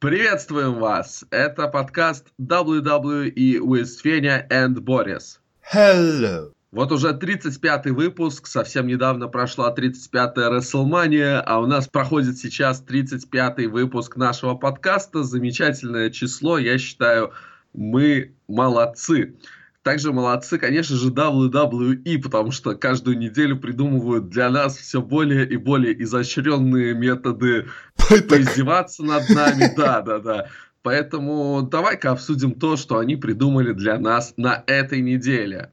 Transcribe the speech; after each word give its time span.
Приветствуем 0.00 0.74
вас! 0.74 1.24
Это 1.32 1.66
подкаст 1.66 2.28
WWE 2.40 3.58
with 3.58 3.88
Fenya 4.04 4.48
and 4.48 4.76
Boris. 4.76 5.40
Hello! 5.74 6.52
Вот 6.70 6.92
уже 6.92 7.08
35-й 7.08 7.90
выпуск, 7.90 8.46
совсем 8.46 8.86
недавно 8.86 9.26
прошла 9.26 9.74
35-я 9.74 10.52
WrestleMania, 10.52 11.42
а 11.44 11.58
у 11.58 11.66
нас 11.66 11.88
проходит 11.88 12.38
сейчас 12.38 12.80
35-й 12.88 13.66
выпуск 13.66 14.16
нашего 14.16 14.54
подкаста. 14.54 15.24
Замечательное 15.24 16.10
число, 16.10 16.58
я 16.58 16.78
считаю, 16.78 17.32
мы 17.72 18.36
молодцы. 18.46 19.34
Также 19.88 20.12
молодцы, 20.12 20.58
конечно 20.58 20.96
же, 20.96 21.08
WWE, 21.08 22.20
потому 22.22 22.50
что 22.50 22.74
каждую 22.74 23.16
неделю 23.16 23.58
придумывают 23.58 24.28
для 24.28 24.50
нас 24.50 24.76
все 24.76 25.00
более 25.00 25.48
и 25.48 25.56
более 25.56 26.02
изощренные 26.02 26.92
методы 26.92 27.68
поиздеваться 27.96 29.02
над 29.02 29.30
нами. 29.30 29.72
Да, 29.78 30.02
да, 30.02 30.18
да. 30.18 30.48
Поэтому 30.82 31.62
давай-ка 31.62 32.10
обсудим 32.10 32.52
то, 32.52 32.76
что 32.76 32.98
они 32.98 33.16
придумали 33.16 33.72
для 33.72 33.98
нас 33.98 34.34
на 34.36 34.62
этой 34.66 35.00
неделе. 35.00 35.70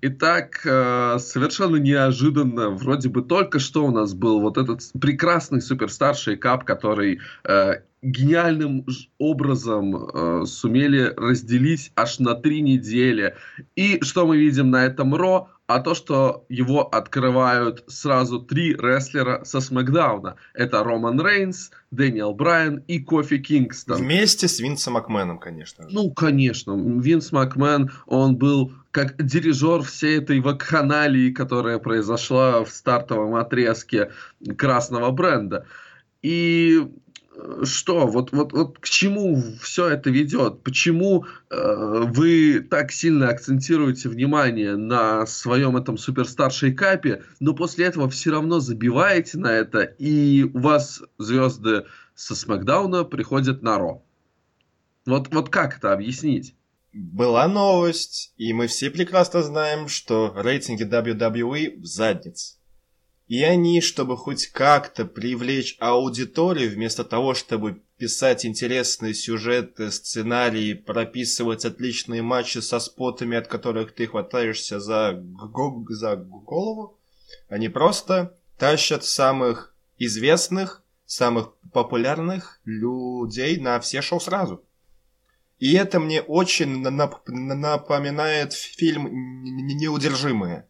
Итак, 0.00 0.60
э, 0.64 1.18
совершенно 1.18 1.74
неожиданно, 1.74 2.70
вроде 2.70 3.08
бы 3.08 3.22
только 3.22 3.58
что 3.58 3.84
у 3.84 3.90
нас 3.90 4.14
был 4.14 4.40
вот 4.40 4.58
этот 4.58 4.82
прекрасный 5.00 5.60
суперстарший 5.60 6.36
кап, 6.36 6.62
который 6.62 7.18
э, 7.42 7.80
гениальным 8.02 8.86
образом 9.18 9.96
э, 9.96 10.46
сумели 10.46 11.12
разделить 11.16 11.92
аж 11.96 12.18
на 12.18 12.34
три 12.34 12.60
недели. 12.60 13.34
И 13.74 13.98
что 14.02 14.26
мы 14.26 14.36
видим 14.36 14.70
на 14.70 14.84
этом 14.84 15.14
Ро? 15.14 15.48
А 15.66 15.80
то, 15.80 15.94
что 15.94 16.44
его 16.48 16.86
открывают 16.86 17.82
сразу 17.88 18.38
три 18.38 18.74
рестлера 18.74 19.42
со 19.44 19.60
Смакдауна. 19.60 20.36
Это 20.54 20.84
Роман 20.84 21.20
Рейнс, 21.20 21.72
Дэниел 21.90 22.34
Брайан 22.34 22.84
и 22.86 23.00
Кофи 23.00 23.38
Кингстон. 23.38 23.96
Вместе 23.96 24.46
с 24.46 24.60
Винсом 24.60 24.94
Макменом, 24.94 25.38
конечно. 25.38 25.86
Ну, 25.90 26.12
конечно. 26.12 26.72
Винс 26.72 27.32
Макмен, 27.32 27.90
он 28.06 28.36
был 28.36 28.74
как 28.92 29.20
дирижер 29.20 29.82
всей 29.82 30.18
этой 30.18 30.38
вакханалии, 30.38 31.32
которая 31.32 31.80
произошла 31.80 32.64
в 32.64 32.70
стартовом 32.70 33.34
отрезке 33.34 34.12
красного 34.56 35.10
бренда. 35.10 35.66
И 36.22 36.86
что, 37.64 38.06
вот, 38.06 38.32
вот, 38.32 38.52
вот 38.52 38.78
к 38.78 38.88
чему 38.88 39.42
все 39.60 39.88
это 39.88 40.10
ведет? 40.10 40.62
Почему 40.62 41.26
э, 41.50 42.04
вы 42.06 42.60
так 42.60 42.92
сильно 42.92 43.28
акцентируете 43.28 44.08
внимание 44.08 44.76
на 44.76 45.26
своем 45.26 45.76
этом 45.76 45.98
суперстаршей 45.98 46.72
капе, 46.72 47.22
но 47.40 47.54
после 47.54 47.86
этого 47.86 48.08
все 48.08 48.30
равно 48.30 48.60
забиваете 48.60 49.38
на 49.38 49.52
это, 49.52 49.82
и 49.82 50.44
у 50.44 50.60
вас 50.60 51.02
звезды 51.18 51.84
со 52.14 52.34
Смакдауна 52.34 53.04
приходят 53.04 53.62
на 53.62 53.78
Ро? 53.78 54.02
Вот, 55.04 55.32
вот 55.32 55.50
как 55.50 55.78
это 55.78 55.92
объяснить? 55.92 56.54
Была 56.92 57.46
новость, 57.46 58.32
и 58.38 58.52
мы 58.52 58.68
все 58.68 58.90
прекрасно 58.90 59.42
знаем, 59.42 59.88
что 59.88 60.32
рейтинги 60.34 60.84
WWE 60.84 61.80
в 61.80 61.84
заднице. 61.84 62.56
И 63.28 63.42
они, 63.42 63.80
чтобы 63.80 64.16
хоть 64.16 64.46
как-то 64.46 65.04
привлечь 65.04 65.76
аудиторию, 65.80 66.70
вместо 66.70 67.02
того, 67.02 67.34
чтобы 67.34 67.82
писать 67.98 68.46
интересные 68.46 69.14
сюжеты, 69.14 69.90
сценарии, 69.90 70.74
прописывать 70.74 71.64
отличные 71.64 72.22
матчи 72.22 72.58
со 72.58 72.78
спотами, 72.78 73.36
от 73.36 73.48
которых 73.48 73.92
ты 73.92 74.06
хватаешься 74.06 74.78
за, 74.78 75.20
за 75.88 76.16
голову, 76.16 76.98
они 77.48 77.68
просто 77.68 78.38
тащат 78.58 79.04
самых 79.04 79.74
известных, 79.98 80.84
самых 81.04 81.52
популярных 81.72 82.60
людей 82.64 83.56
на 83.58 83.80
все 83.80 84.02
шоу 84.02 84.20
сразу. 84.20 84.62
И 85.58 85.74
это 85.74 85.98
мне 85.98 86.20
очень 86.20 86.80
напоминает 86.80 88.52
фильм 88.52 89.08
«Неудержимые» 89.42 90.68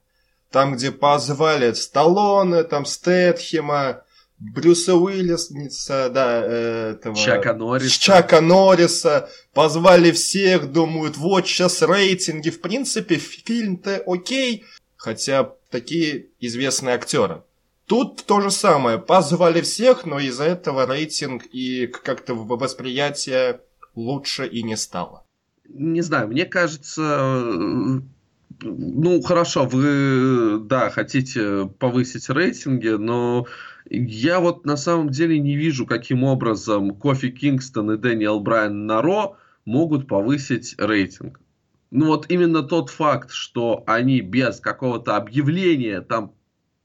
там, 0.50 0.75
где 0.75 0.91
позвали 0.93 1.72
Сталлоне, 1.72 2.62
там 2.65 2.84
Стэтхема, 2.87 4.03
Брюса 4.38 4.94
Уиллиса, 4.94 6.10
да, 6.10 6.44
этого... 6.91 7.16
Чака 7.16 7.54
Норриса. 7.54 8.00
Чака 8.00 8.41
Норриса. 8.41 9.31
Позвали 9.54 10.10
всех, 10.12 10.70
думают, 10.70 11.16
вот 11.16 11.47
сейчас 11.47 11.82
рейтинги. 11.82 12.50
В 12.50 12.60
принципе, 12.60 13.16
фильм-то 13.16 14.03
окей, 14.06 14.65
хотя 14.97 15.53
такие 15.70 16.26
известные 16.38 16.94
актеры. 16.97 17.43
Тут 17.87 18.25
то 18.26 18.41
же 18.41 18.50
самое. 18.50 18.99
Позвали 18.99 19.62
всех, 19.62 20.04
но 20.04 20.19
из-за 20.19 20.44
этого 20.44 20.87
рейтинг 20.87 21.47
и 21.47 21.87
как-то 21.87 22.34
восприятие 22.34 23.60
лучше 23.94 24.47
и 24.47 24.62
не 24.62 24.76
стало. 24.76 25.25
Не 25.69 26.03
знаю, 26.03 26.28
мне 26.28 26.44
кажется, 26.44 28.03
ну, 28.62 29.21
хорошо, 29.22 29.67
вы, 29.67 30.59
да, 30.61 30.91
хотите 30.91 31.67
повысить 31.78 32.28
рейтинги, 32.28 32.89
но 32.89 33.47
я 33.89 34.41
вот 34.41 34.65
на 34.65 34.77
самом 34.77 35.11
деле 35.11 35.39
не 35.39 35.56
вижу, 35.56 35.87
каким 35.87 36.25
образом 36.25 36.94
Кофи 36.94 37.31
Кингстон 37.31 37.93
и 37.93 37.97
Дэниел 37.97 38.41
Брайан 38.41 38.87
на 38.87 39.03
Ро 39.03 39.37
могут 39.65 40.09
повысить 40.09 40.75
рейтинг. 40.78 41.41
Ну 41.91 42.06
вот 42.06 42.27
именно 42.31 42.62
тот 42.62 42.91
факт, 42.91 43.31
что 43.31 43.84
они 43.87 44.21
без 44.21 44.61
какого-то 44.61 45.17
объявления 45.17 46.00
там 46.00 46.33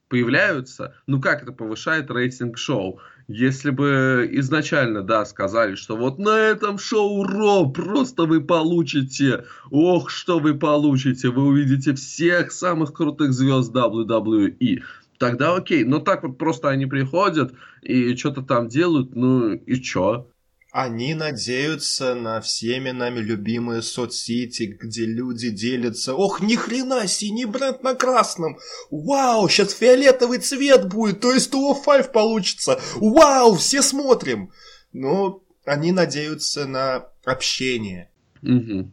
появляются, 0.10 0.96
ну 1.08 1.22
как 1.22 1.42
это 1.42 1.54
повышает 1.54 2.12
рейтинг 2.12 2.58
шоу? 2.58 3.00
Если 3.28 3.70
бы 3.70 4.28
изначально, 4.34 5.04
да, 5.04 5.26
сказали, 5.26 5.76
что 5.76 5.96
вот 5.96 6.20
на 6.20 6.38
этом 6.38 6.78
шоу 6.78 7.24
Ро 7.24 7.70
просто 7.70 8.26
вы 8.26 8.42
получите, 8.42 9.46
ох, 9.70 10.10
что 10.10 10.40
вы 10.40 10.56
получите, 10.56 11.30
вы 11.30 11.44
увидите 11.44 11.94
всех 11.94 12.52
самых 12.52 12.94
крутых 12.94 13.34
звезд 13.34 13.74
WWE, 13.74 14.82
тогда 15.18 15.56
окей. 15.56 15.84
Но 15.84 16.00
так 16.00 16.24
вот 16.24 16.38
просто 16.38 16.70
они 16.70 16.86
приходят 16.86 17.54
и 17.82 18.16
что-то 18.16 18.42
там 18.42 18.68
делают, 18.68 19.16
ну 19.16 19.54
и 19.54 19.76
чё? 19.82 20.28
Они 20.72 21.14
надеются 21.16 22.16
на 22.16 22.40
всеми 22.40 22.92
нами 22.92 23.20
любимые 23.20 23.82
соцсети, 23.82 24.78
где 24.80 25.06
люди 25.06 25.50
делятся. 25.50 26.16
Ох, 26.16 26.42
ни 26.42 26.56
хрена, 26.56 27.08
синий 27.08 27.44
бренд 27.44 27.84
на 27.84 27.94
красном. 27.94 28.58
Вау, 28.90 29.50
сейчас 29.50 29.74
фиолетовый 29.74 30.40
цвет 30.40 30.88
будет, 30.88 31.20
то 31.20 31.34
есть 31.34 31.54
Duo 31.54 31.76
5 31.76 32.14
получится. 32.14 32.80
Вау, 32.96 33.56
все 33.56 33.82
смотрим. 33.82 34.52
Но 34.94 35.44
они 35.66 35.92
надеются 35.92 36.66
на 36.66 37.10
общение. 37.26 38.10
Угу. 38.42 38.92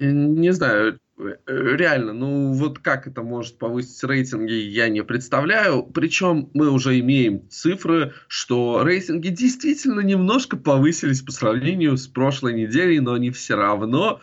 Не 0.00 0.52
знаю, 0.54 0.98
реально, 1.46 2.12
ну 2.12 2.52
вот 2.52 2.78
как 2.78 3.06
это 3.06 3.22
может 3.22 3.58
повысить 3.58 4.02
рейтинги, 4.04 4.52
я 4.52 4.88
не 4.88 5.02
представляю. 5.02 5.82
Причем 5.82 6.50
мы 6.54 6.70
уже 6.70 6.98
имеем 7.00 7.48
цифры, 7.48 8.14
что 8.28 8.82
рейтинги 8.84 9.28
действительно 9.28 10.00
немножко 10.00 10.56
повысились 10.56 11.22
по 11.22 11.32
сравнению 11.32 11.96
с 11.96 12.06
прошлой 12.06 12.54
неделей, 12.54 13.00
но 13.00 13.14
они 13.14 13.30
все 13.30 13.56
равно, 13.56 14.20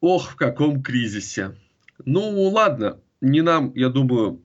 ох, 0.00 0.30
в 0.30 0.36
каком 0.36 0.82
кризисе. 0.82 1.56
Ну 2.04 2.30
ладно, 2.50 2.98
не 3.20 3.40
нам, 3.40 3.72
я 3.74 3.88
думаю, 3.88 4.43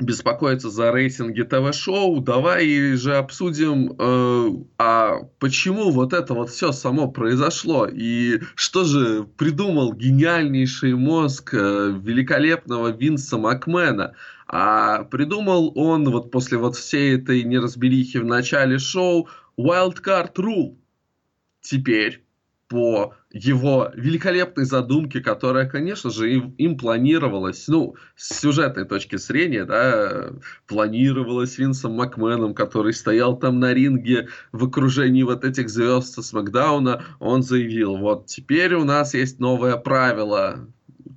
беспокоиться 0.00 0.70
за 0.70 0.92
рейтинги 0.92 1.42
ТВ-шоу, 1.42 2.20
давай 2.20 2.94
же 2.94 3.16
обсудим, 3.16 3.94
э, 3.98 4.50
а 4.78 5.18
почему 5.38 5.90
вот 5.90 6.12
это 6.12 6.34
вот 6.34 6.50
все 6.50 6.72
само 6.72 7.10
произошло, 7.10 7.86
и 7.86 8.40
что 8.54 8.84
же 8.84 9.24
придумал 9.36 9.92
гениальнейший 9.92 10.94
мозг 10.94 11.54
э, 11.54 11.94
великолепного 12.00 12.88
Винса 12.88 13.38
Макмена. 13.38 14.14
А 14.50 15.04
придумал 15.04 15.72
он 15.74 16.08
вот 16.10 16.30
после 16.30 16.56
вот 16.56 16.74
всей 16.74 17.16
этой 17.16 17.42
неразберихи 17.42 18.16
в 18.16 18.24
начале 18.24 18.78
шоу 18.78 19.28
Wildcard 19.58 20.34
Rule. 20.36 20.76
Теперь 21.60 22.24
по 22.68 23.14
его 23.30 23.90
великолепной 23.94 24.64
задумке, 24.64 25.20
которая, 25.20 25.68
конечно 25.68 26.10
же, 26.10 26.32
им, 26.32 26.54
им 26.56 26.78
планировалась, 26.78 27.68
ну, 27.68 27.94
с 28.16 28.40
сюжетной 28.40 28.84
точки 28.84 29.16
зрения, 29.16 29.64
да, 29.64 30.30
планировалась 30.66 31.58
Винсом 31.58 31.92
Макменом, 31.92 32.54
который 32.54 32.94
стоял 32.94 33.38
там 33.38 33.60
на 33.60 33.74
ринге 33.74 34.28
в 34.52 34.64
окружении 34.64 35.22
вот 35.22 35.44
этих 35.44 35.68
звезд 35.68 36.14
со 36.14 36.22
Смакдауна, 36.22 37.04
он 37.20 37.42
заявил, 37.42 37.96
вот 37.96 38.26
теперь 38.26 38.74
у 38.74 38.84
нас 38.84 39.12
есть 39.12 39.40
новое 39.40 39.76
правило, 39.76 40.66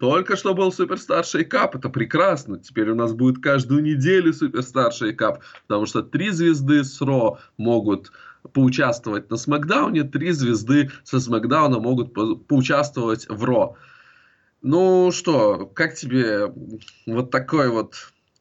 только 0.01 0.35
что 0.35 0.55
был 0.55 0.71
суперстарший 0.71 1.45
кап, 1.45 1.75
это 1.75 1.87
прекрасно. 1.87 2.57
Теперь 2.57 2.89
у 2.89 2.95
нас 2.95 3.13
будет 3.13 3.37
каждую 3.37 3.83
неделю 3.83 4.33
суперстарший 4.33 5.13
кап, 5.13 5.43
потому 5.67 5.85
что 5.85 6.01
три 6.01 6.31
звезды 6.31 6.83
с 6.83 6.99
Ро 7.01 7.37
могут 7.57 8.11
поучаствовать 8.53 9.29
на 9.29 9.37
Смакдауне, 9.37 10.03
три 10.03 10.31
звезды 10.31 10.91
со 11.03 11.19
Смакдауна 11.19 11.79
могут 11.79 12.13
по 12.13 12.35
поучаствовать 12.35 13.27
в 13.29 13.43
Ро. 13.43 13.77
Ну 14.61 15.11
что, 15.11 15.65
как 15.65 15.95
тебе 15.95 16.53
вот 17.05 17.31
такой 17.31 17.69
вот 17.69 17.95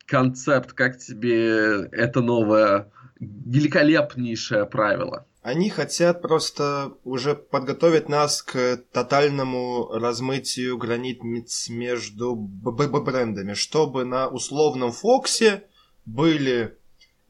концепт, 0.07 0.73
как 0.73 0.99
тебе 0.99 1.87
это 1.93 2.21
новое 2.21 2.91
великолепнейшее 3.19 4.67
правило? 4.67 5.27
Они 5.43 5.71
хотят 5.71 6.21
просто 6.21 6.93
уже 7.03 7.35
подготовить 7.35 8.11
нас 8.11 8.43
к 8.43 8.77
тотальному 8.93 9.89
размытию 9.91 10.77
границ 10.77 11.71
между 11.71 12.35
брендами, 12.37 13.55
чтобы 13.55 14.05
на 14.05 14.29
условном 14.29 14.93
Фоксе 14.93 15.65
были 16.05 16.77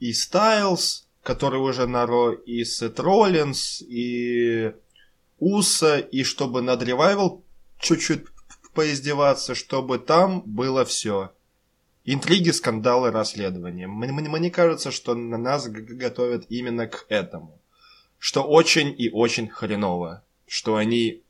и 0.01 0.13
Стайлз, 0.13 1.07
который 1.31 1.61
уже 1.61 1.87
на 1.87 2.07
Ро, 2.07 2.33
и 2.33 2.65
Сет 2.65 2.99
Роллинс, 2.99 3.83
и 3.83 4.75
Уса, 5.39 6.01
и 6.01 6.25
чтобы 6.25 6.61
над 6.61 6.83
Ревайвал 6.83 7.45
чуть-чуть 7.79 8.25
поиздеваться, 8.75 9.55
чтобы 9.55 10.01
там 10.01 10.43
было 10.45 10.85
все. 10.85 11.31
Интриги, 12.05 12.51
скандалы, 12.51 13.13
расследования. 13.13 13.87
Мне, 13.87 14.11
мне 14.11 14.51
кажется, 14.51 14.91
что 14.91 15.15
на 15.15 15.39
нас 15.39 15.69
готовят 15.69 16.47
именно 16.49 16.89
к 16.89 17.07
этому. 17.09 17.61
Что 18.19 18.43
очень 18.43 18.93
и 18.99 19.09
очень 19.09 19.49
хреново. 19.49 20.25
Что 20.49 20.75
они 20.75 21.23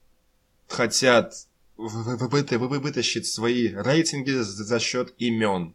хотят 0.66 1.34
вытащить 1.76 3.26
свои 3.26 3.68
рейтинги 3.68 4.30
за 4.30 4.80
счет 4.80 5.12
имен, 5.18 5.74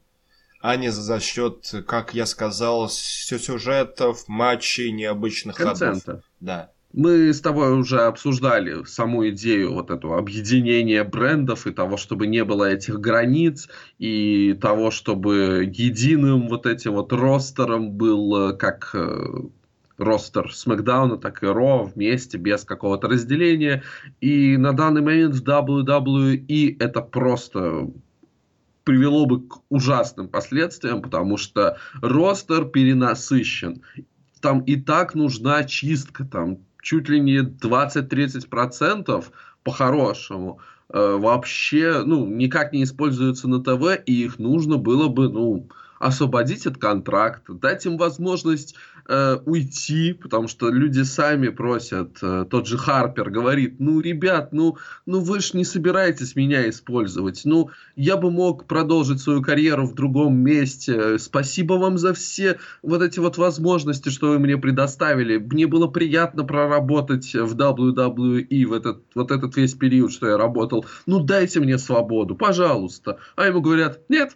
а 0.65 0.77
не 0.77 0.89
за 0.89 1.19
счет, 1.19 1.71
как 1.85 2.15
я 2.15 2.25
сказал, 2.25 2.89
сюжетов, 2.89 4.27
матчей, 4.27 4.91
необычных 4.91 5.57
Концента. 5.57 6.05
ходов. 6.05 6.23
Да. 6.39 6.71
Мы 6.91 7.31
с 7.31 7.39
тобой 7.39 7.77
уже 7.77 8.01
обсуждали 8.01 8.83
саму 8.85 9.29
идею 9.29 9.73
вот 9.73 9.91
этого 9.91 10.17
объединения 10.17 11.03
брендов 11.03 11.67
и 11.67 11.71
того, 11.71 11.97
чтобы 11.97 12.25
не 12.25 12.43
было 12.43 12.71
этих 12.71 12.99
границ, 12.99 13.69
и 13.99 14.57
того, 14.59 14.89
чтобы 14.89 15.69
единым 15.71 16.47
вот 16.47 16.65
этим 16.65 16.93
вот 16.93 17.13
ростером 17.13 17.91
был 17.91 18.49
э, 18.49 18.57
как 18.57 18.89
э, 18.95 19.41
ростер 19.99 20.51
Смакдауна, 20.51 21.17
так 21.17 21.43
и 21.43 21.45
Ро 21.45 21.83
вместе, 21.83 22.39
без 22.39 22.63
какого-то 22.63 23.07
разделения. 23.07 23.83
И 24.19 24.57
на 24.57 24.73
данный 24.73 25.01
момент 25.01 25.35
в 25.35 25.43
WWE 25.43 26.77
это 26.79 27.01
просто 27.01 27.87
привело 28.85 29.25
бы 29.25 29.45
к 29.45 29.57
ужасным 29.69 30.29
последствиям, 30.29 31.01
потому 31.01 31.35
что 31.35 31.77
ростер 32.01 32.65
перенасыщен. 32.65 33.81
Там 34.39 34.61
и 34.61 34.77
так 34.77 35.15
нужна 35.15 35.63
чистка, 35.65 36.23
там 36.23 36.59
чуть 36.81 37.09
ли 37.09 37.19
не 37.19 37.39
20-30% 37.39 39.25
по-хорошему 39.63 40.59
э, 40.93 41.17
вообще 41.17 42.03
ну, 42.05 42.27
никак 42.27 42.71
не 42.71 42.83
используются 42.83 43.49
на 43.49 43.61
ТВ, 43.61 44.03
и 44.05 44.23
их 44.23 44.37
нужно 44.37 44.77
было 44.77 45.07
бы 45.07 45.29
ну, 45.29 45.67
освободить 45.99 46.65
от 46.67 46.77
контракта, 46.77 47.53
дать 47.53 47.85
им 47.85 47.97
возможность 47.97 48.75
э, 49.07 49.37
уйти, 49.45 50.13
потому 50.13 50.47
что 50.47 50.69
люди 50.69 51.01
сами 51.03 51.49
просят, 51.49 52.17
э, 52.21 52.45
тот 52.49 52.67
же 52.67 52.77
Харпер 52.77 53.29
говорит, 53.29 53.75
ну, 53.79 53.99
ребят, 53.99 54.51
ну, 54.51 54.77
ну 55.05 55.19
вы 55.19 55.39
же 55.39 55.51
не 55.53 55.63
собираетесь 55.63 56.35
меня 56.35 56.67
использовать, 56.69 57.41
ну, 57.45 57.69
я 57.95 58.17
бы 58.17 58.31
мог 58.31 58.65
продолжить 58.65 59.21
свою 59.21 59.41
карьеру 59.41 59.85
в 59.87 59.95
другом 59.95 60.37
месте, 60.37 61.17
спасибо 61.19 61.73
вам 61.73 61.97
за 61.97 62.13
все 62.13 62.57
вот 62.81 63.01
эти 63.01 63.19
вот 63.19 63.37
возможности, 63.37 64.09
что 64.09 64.29
вы 64.29 64.39
мне 64.39 64.57
предоставили, 64.57 65.37
мне 65.37 65.67
было 65.67 65.87
приятно 65.87 66.43
проработать 66.43 67.33
в 67.33 67.55
WWE 67.55 68.65
в 68.65 68.73
этот, 68.73 69.03
вот 69.13 69.31
этот 69.31 69.55
весь 69.55 69.73
период, 69.73 70.11
что 70.11 70.27
я 70.27 70.37
работал, 70.37 70.85
ну, 71.05 71.19
дайте 71.19 71.59
мне 71.59 71.77
свободу, 71.77 72.35
пожалуйста, 72.35 73.19
а 73.35 73.45
ему 73.45 73.61
говорят, 73.61 74.01
нет, 74.09 74.35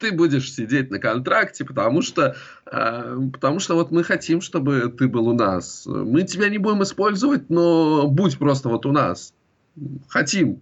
ты 0.00 0.12
будешь 0.12 0.52
сидеть 0.52 0.90
на 0.90 0.98
контракте, 0.98 1.64
потому 1.64 2.02
что, 2.02 2.34
э, 2.66 3.18
потому 3.32 3.60
что 3.60 3.74
вот 3.74 3.90
мы 3.90 4.02
хотим, 4.02 4.40
чтобы 4.40 4.92
ты 4.98 5.06
был 5.06 5.28
у 5.28 5.34
нас. 5.34 5.84
Мы 5.86 6.22
тебя 6.22 6.48
не 6.48 6.58
будем 6.58 6.82
использовать, 6.82 7.50
но 7.50 8.08
будь 8.08 8.38
просто 8.38 8.68
вот 8.68 8.86
у 8.86 8.92
нас. 8.92 9.32
Хотим. 10.08 10.60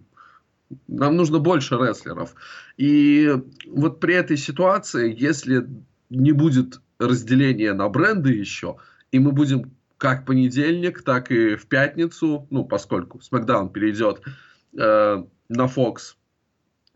Нам 0.87 1.15
нужно 1.15 1.39
больше 1.39 1.75
рестлеров. 1.75 2.35
И 2.77 3.33
вот 3.65 3.99
при 3.99 4.13
этой 4.13 4.37
ситуации, 4.37 5.15
если 5.17 5.67
не 6.09 6.31
будет 6.31 6.81
разделения 6.99 7.73
на 7.73 7.89
бренды 7.89 8.33
еще, 8.33 8.75
и 9.11 9.19
мы 9.19 9.31
будем 9.31 9.71
как 9.97 10.25
понедельник, 10.25 11.01
так 11.01 11.31
и 11.31 11.55
в 11.55 11.65
пятницу, 11.65 12.45
ну, 12.51 12.65
поскольку 12.65 13.19
SmackDown 13.19 13.71
перейдет 13.71 14.21
э, 14.77 15.23
на 15.49 15.65
Fox 15.65 16.15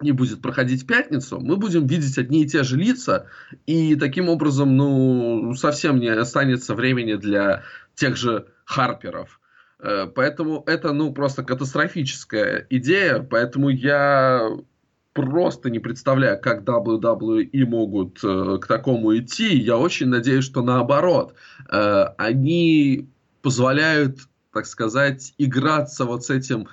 не 0.03 0.11
будет 0.11 0.41
проходить 0.41 0.85
пятницу, 0.85 1.39
мы 1.39 1.57
будем 1.57 1.87
видеть 1.87 2.17
одни 2.17 2.43
и 2.43 2.47
те 2.47 2.63
же 2.63 2.77
лица, 2.77 3.27
и 3.65 3.95
таким 3.95 4.29
образом, 4.29 4.77
ну, 4.77 5.53
совсем 5.55 5.99
не 5.99 6.09
останется 6.09 6.75
времени 6.75 7.15
для 7.15 7.63
тех 7.95 8.15
же 8.15 8.47
Харперов. 8.65 9.39
Э, 9.83 10.07
поэтому 10.13 10.63
это, 10.65 10.93
ну, 10.93 11.13
просто 11.13 11.43
катастрофическая 11.43 12.65
идея, 12.69 13.19
поэтому 13.19 13.69
я 13.69 14.49
просто 15.13 15.69
не 15.69 15.79
представляю, 15.79 16.39
как 16.41 16.63
WWE 16.63 17.65
могут 17.65 18.23
э, 18.23 18.57
к 18.59 18.67
такому 18.67 19.15
идти. 19.17 19.57
Я 19.57 19.77
очень 19.77 20.07
надеюсь, 20.07 20.45
что 20.45 20.61
наоборот. 20.61 21.35
Э, 21.69 22.05
они 22.17 23.09
позволяют, 23.41 24.19
так 24.53 24.65
сказать, 24.65 25.33
играться 25.37 26.05
вот 26.05 26.25
с 26.25 26.29
этим 26.29 26.67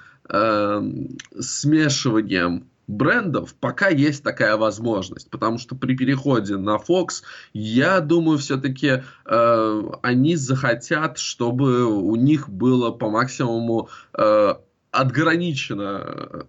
смешиванием 1.41 2.70
брендов 2.91 3.55
пока 3.55 3.89
есть 3.89 4.23
такая 4.23 4.57
возможность, 4.57 5.31
потому 5.31 5.59
что 5.59 5.75
при 5.75 5.97
переходе 5.97 6.57
на 6.57 6.77
Fox, 6.77 7.23
я 7.53 8.01
думаю, 8.01 8.39
все-таки 8.39 9.03
э, 9.25 9.83
они 10.03 10.37
захотят, 10.37 11.19
чтобы 11.19 11.85
у 11.85 12.17
них 12.17 12.49
было 12.49 12.91
по 12.91 13.09
максимуму 13.09 13.89
э, 14.13 14.55
отграничено 14.91 16.05
э, 16.05 16.43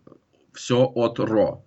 все 0.54 0.84
от 0.84 1.20
Ро. 1.20 1.64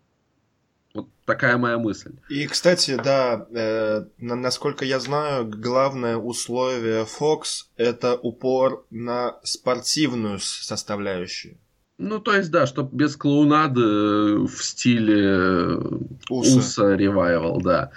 Вот 0.92 1.08
такая 1.24 1.56
моя 1.56 1.78
мысль. 1.78 2.12
И, 2.28 2.46
кстати, 2.46 2.96
да, 3.02 3.46
э, 3.50 4.04
насколько 4.18 4.84
я 4.84 5.00
знаю, 5.00 5.46
главное 5.46 6.16
условие 6.16 7.04
Fox 7.04 7.66
это 7.76 8.14
упор 8.16 8.86
на 8.90 9.38
спортивную 9.42 10.38
составляющую. 10.40 11.58
Ну, 11.98 12.18
то 12.18 12.34
есть, 12.34 12.50
да, 12.50 12.66
чтобы 12.66 12.96
без 12.96 13.16
клоунады 13.16 13.80
э, 13.80 14.36
в 14.46 14.64
стиле 14.64 15.22
э, 15.22 15.98
Уса, 16.28 16.58
Уса 16.58 16.94
ревайвал, 16.94 17.60
да. 17.60 17.92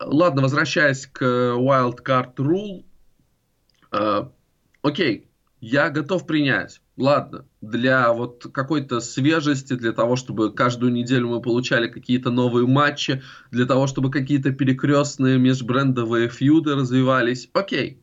Ладно, 0.00 0.42
возвращаясь 0.42 1.06
к 1.06 1.22
Wild 1.22 1.98
Card 2.02 2.36
Rule. 2.36 2.84
Э, 3.92 4.28
окей, 4.82 5.28
я 5.60 5.90
готов 5.90 6.26
принять. 6.26 6.80
Ладно, 6.96 7.44
для 7.60 8.12
вот 8.12 8.46
какой-то 8.52 9.00
свежести, 9.00 9.74
для 9.74 9.92
того, 9.92 10.16
чтобы 10.16 10.52
каждую 10.52 10.92
неделю 10.92 11.28
мы 11.28 11.42
получали 11.42 11.88
какие-то 11.88 12.30
новые 12.30 12.66
матчи, 12.66 13.22
для 13.50 13.66
того, 13.66 13.86
чтобы 13.86 14.10
какие-то 14.10 14.52
перекрестные 14.52 15.38
межбрендовые 15.38 16.28
фьюды 16.28 16.76
развивались, 16.76 17.50
окей. 17.52 18.00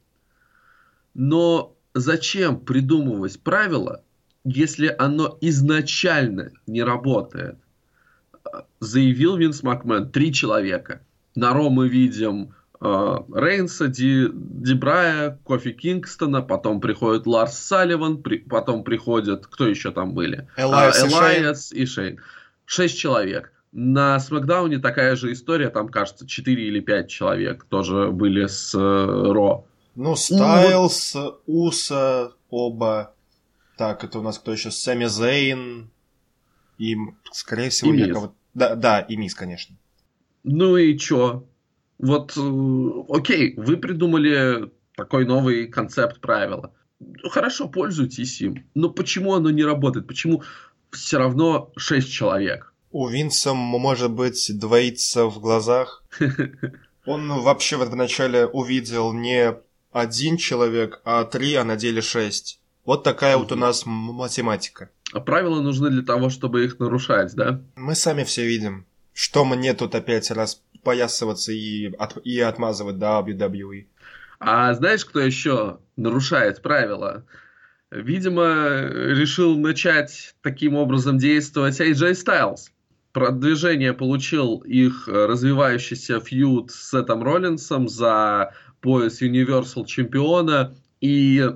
Но 1.13 1.75
зачем 1.93 2.59
придумывать 2.59 3.39
правила, 3.41 4.03
если 4.43 4.93
оно 4.97 5.37
изначально 5.41 6.51
не 6.67 6.83
работает. 6.83 7.57
Заявил 8.79 9.37
Винс 9.37 9.63
Макмен, 9.63 10.09
три 10.09 10.33
человека. 10.33 11.01
На 11.35 11.53
Ро 11.53 11.69
мы 11.69 11.87
видим 11.87 12.53
э, 12.81 13.15
Рейнса, 13.33 13.87
Ди, 13.87 14.27
Дебрая, 14.33 15.39
Кофи 15.43 15.71
Кингстона, 15.71 16.41
потом 16.41 16.81
приходит 16.81 17.27
Ларс 17.27 17.57
Салливан, 17.57 18.21
при, 18.21 18.39
потом 18.39 18.83
приходят, 18.83 19.45
кто 19.47 19.67
еще 19.67 19.91
там 19.91 20.13
были? 20.13 20.47
Элайс, 20.57 21.03
а, 21.03 21.07
Элайас 21.07 21.71
и 21.71 21.85
Шейн. 21.85 22.19
Шесть 22.65 22.97
человек. 22.97 23.53
На 23.71 24.19
Смакдауне 24.19 24.79
такая 24.79 25.15
же 25.15 25.31
история, 25.31 25.69
там, 25.69 25.87
кажется, 25.87 26.27
4 26.27 26.61
или 26.61 26.81
5 26.81 27.09
человек 27.09 27.63
тоже 27.65 28.09
были 28.11 28.47
с 28.47 28.73
э, 28.75 28.77
Ро. 28.77 29.65
Ну, 29.95 30.15
Стайлс, 30.15 31.13
ну, 31.13 31.39
Уса, 31.45 32.31
оба. 32.49 33.13
Так, 33.81 34.03
это 34.03 34.19
у 34.19 34.21
нас 34.21 34.37
кто 34.37 34.51
еще? 34.51 34.69
Сами 34.69 35.05
Зейн. 35.05 35.89
И, 36.77 36.95
скорее 37.31 37.71
всего, 37.71 37.91
и 37.91 37.97
я 37.97 38.13
кого-то... 38.13 38.35
Да, 38.53 38.75
да, 38.75 38.99
и 38.99 39.15
Мисс, 39.15 39.33
конечно. 39.33 39.75
Ну 40.43 40.77
и 40.77 40.95
чё? 40.99 41.47
Вот, 41.97 42.37
э, 42.37 42.91
окей, 43.09 43.55
вы 43.57 43.77
придумали 43.77 44.71
такой 44.95 45.25
новый 45.25 45.65
концепт 45.65 46.21
правила. 46.21 46.75
Хорошо, 47.23 47.67
пользуйтесь 47.67 48.39
им. 48.41 48.63
Но 48.75 48.91
почему 48.91 49.33
оно 49.33 49.49
не 49.49 49.63
работает? 49.63 50.05
Почему 50.05 50.43
все 50.91 51.17
равно 51.17 51.71
6 51.75 52.07
человек? 52.07 52.75
У 52.91 53.07
Винса, 53.07 53.55
может 53.55 54.11
быть, 54.11 54.51
двоится 54.59 55.25
в 55.25 55.39
глазах. 55.39 56.03
Он 57.07 57.29
вообще 57.41 57.77
вот 57.77 57.89
вначале 57.89 58.45
увидел 58.45 59.11
не 59.11 59.55
один 59.91 60.37
человек, 60.37 61.01
а 61.03 61.23
три, 61.23 61.55
а 61.55 61.63
на 61.63 61.77
деле 61.77 62.03
шесть. 62.03 62.60
Вот 62.85 63.03
такая 63.03 63.37
вот 63.37 63.51
у 63.51 63.55
нас 63.55 63.83
математика. 63.85 64.89
А 65.13 65.19
правила 65.19 65.61
нужны 65.61 65.89
для 65.89 66.03
того, 66.03 66.29
чтобы 66.29 66.63
их 66.65 66.79
нарушать, 66.79 67.35
да? 67.35 67.61
Мы 67.75 67.95
сами 67.95 68.23
все 68.23 68.45
видим. 68.45 68.85
Что 69.13 69.45
мне 69.45 69.73
тут 69.73 69.93
опять 69.93 70.31
раз 70.31 70.63
поясываться 70.83 71.51
и, 71.51 71.93
от, 71.97 72.17
и 72.25 72.39
отмазывать 72.39 72.95
WWE. 72.95 73.85
А 74.39 74.73
знаешь, 74.73 75.05
кто 75.05 75.19
еще 75.19 75.79
нарушает 75.95 76.61
правила? 76.61 77.25
Видимо, 77.91 78.87
решил 78.89 79.57
начать 79.59 80.33
таким 80.41 80.75
образом 80.75 81.17
действовать 81.17 81.79
AJ 81.79 82.13
Styles. 82.13 82.71
Продвижение 83.11 83.93
получил 83.93 84.59
их 84.59 85.07
развивающийся 85.07 86.21
фьюд 86.21 86.71
с 86.71 86.89
Сетом 86.91 87.21
Роллинсом 87.21 87.89
за 87.89 88.53
пояс 88.79 89.21
Universal 89.21 89.85
чемпиона. 89.85 90.73
И 91.01 91.47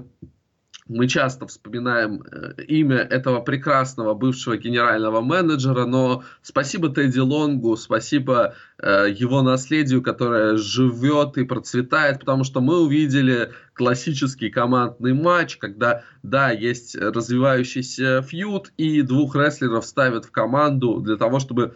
мы 0.88 1.08
часто 1.08 1.48
вспоминаем 1.48 2.22
э, 2.22 2.62
имя 2.68 2.98
этого 2.98 3.40
прекрасного 3.40 4.14
бывшего 4.14 4.56
генерального 4.56 5.22
менеджера, 5.22 5.86
но 5.86 6.24
спасибо 6.44 6.90
Тедди 6.90 7.20
Лонгу, 7.20 7.76
спасибо 7.76 8.54
э, 8.78 9.08
его 9.10 9.42
наследию, 9.42 10.04
которое 10.04 10.58
живет 10.58 11.38
и 11.38 11.44
процветает, 11.44 12.20
потому 12.20 12.44
что 12.44 12.62
мы 12.62 12.80
увидели 12.80 13.52
классический 13.74 14.52
командный 14.52 15.14
матч, 15.14 15.58
когда, 15.58 16.04
да, 16.22 16.52
есть 16.52 16.96
развивающийся 16.96 18.22
фьюд, 18.22 18.72
и 18.78 19.02
двух 19.02 19.36
рестлеров 19.36 19.86
ставят 19.86 20.26
в 20.26 20.32
команду 20.32 21.00
для 21.02 21.18
того, 21.18 21.40
чтобы 21.40 21.76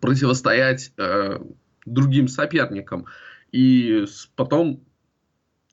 противостоять 0.00 0.92
э, 0.96 1.38
другим 1.86 2.26
соперникам. 2.26 3.06
И 3.52 4.04
потом 4.34 4.82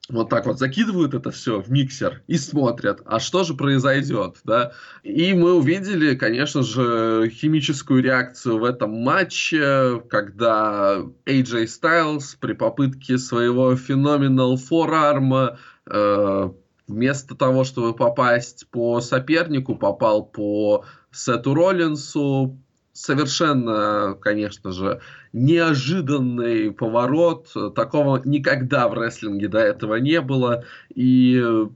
вот 0.09 0.29
так 0.29 0.45
вот 0.45 0.57
закидывают 0.57 1.13
это 1.13 1.31
все 1.31 1.61
в 1.61 1.69
миксер 1.69 2.21
и 2.27 2.37
смотрят, 2.37 3.01
а 3.05 3.19
что 3.19 3.43
же 3.43 3.53
произойдет, 3.53 4.37
да. 4.45 4.71
И 5.03 5.33
мы 5.33 5.53
увидели, 5.53 6.15
конечно 6.15 6.63
же, 6.63 7.29
химическую 7.29 8.01
реакцию 8.01 8.59
в 8.59 8.63
этом 8.63 8.91
матче, 9.01 10.01
когда 10.09 10.99
AJ 11.25 11.65
Styles 11.65 12.37
при 12.39 12.53
попытке 12.53 13.17
своего 13.17 13.75
феноменал 13.75 14.55
форарма 14.55 15.59
э, 15.85 16.49
вместо 16.87 17.35
того, 17.35 17.65
чтобы 17.65 17.93
попасть 17.93 18.67
по 18.69 19.01
сопернику, 19.01 19.75
попал 19.75 20.25
по 20.25 20.85
Сету 21.11 21.53
Роллинсу, 21.53 22.57
совершенно, 22.97 24.17
конечно 24.19 24.71
же, 24.71 25.01
неожиданный 25.33 26.71
поворот. 26.71 27.53
Такого 27.75 28.21
никогда 28.25 28.87
в 28.87 28.93
рестлинге 28.93 29.47
до 29.47 29.59
этого 29.59 29.95
не 29.95 30.19
было. 30.21 30.63
И 30.93 31.39
э, 31.41 31.67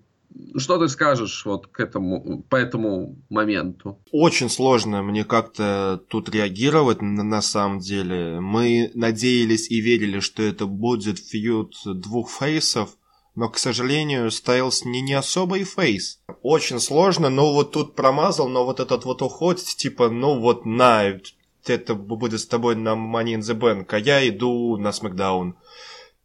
что 0.58 0.80
ты 0.80 0.88
скажешь 0.88 1.46
вот 1.46 1.68
к 1.68 1.80
этому, 1.80 2.44
по 2.50 2.56
этому 2.56 3.18
моменту? 3.30 4.00
Очень 4.12 4.50
сложно 4.50 5.04
мне 5.04 5.24
как-то 5.24 6.02
тут 6.08 6.30
реагировать 6.30 7.02
на, 7.02 7.24
на 7.24 7.42
самом 7.42 7.80
деле. 7.80 8.40
Мы 8.40 8.92
надеялись 8.96 9.70
и 9.70 9.80
верили, 9.80 10.20
что 10.20 10.42
это 10.42 10.66
будет 10.66 11.20
фьюд 11.20 11.76
двух 11.86 12.32
фейсов, 12.32 12.98
но, 13.36 13.50
к 13.50 13.58
сожалению, 13.58 14.30
Стайлс 14.32 14.84
не, 14.86 15.02
не 15.02 15.14
особо 15.14 15.60
и 15.60 15.64
фейс. 15.64 16.20
Очень 16.42 16.80
сложно, 16.80 17.30
но 17.30 17.54
вот 17.54 17.72
тут 17.72 17.96
промазал, 17.96 18.50
но 18.50 18.66
вот 18.66 18.80
этот 18.80 19.06
вот 19.06 19.22
уход, 19.22 19.60
типа, 19.64 20.10
ну 20.10 20.40
вот 20.40 20.66
на, 20.66 21.20
это 21.66 21.96
будет 21.96 22.40
с 22.40 22.46
тобой 22.46 22.76
на 22.76 22.90
Money 22.90 23.36
in 23.36 23.40
the 23.40 23.58
Bank, 23.58 23.86
а 23.90 24.00
я 24.00 24.28
иду 24.28 24.78
на 24.78 24.92
Смакдаун. 24.92 25.56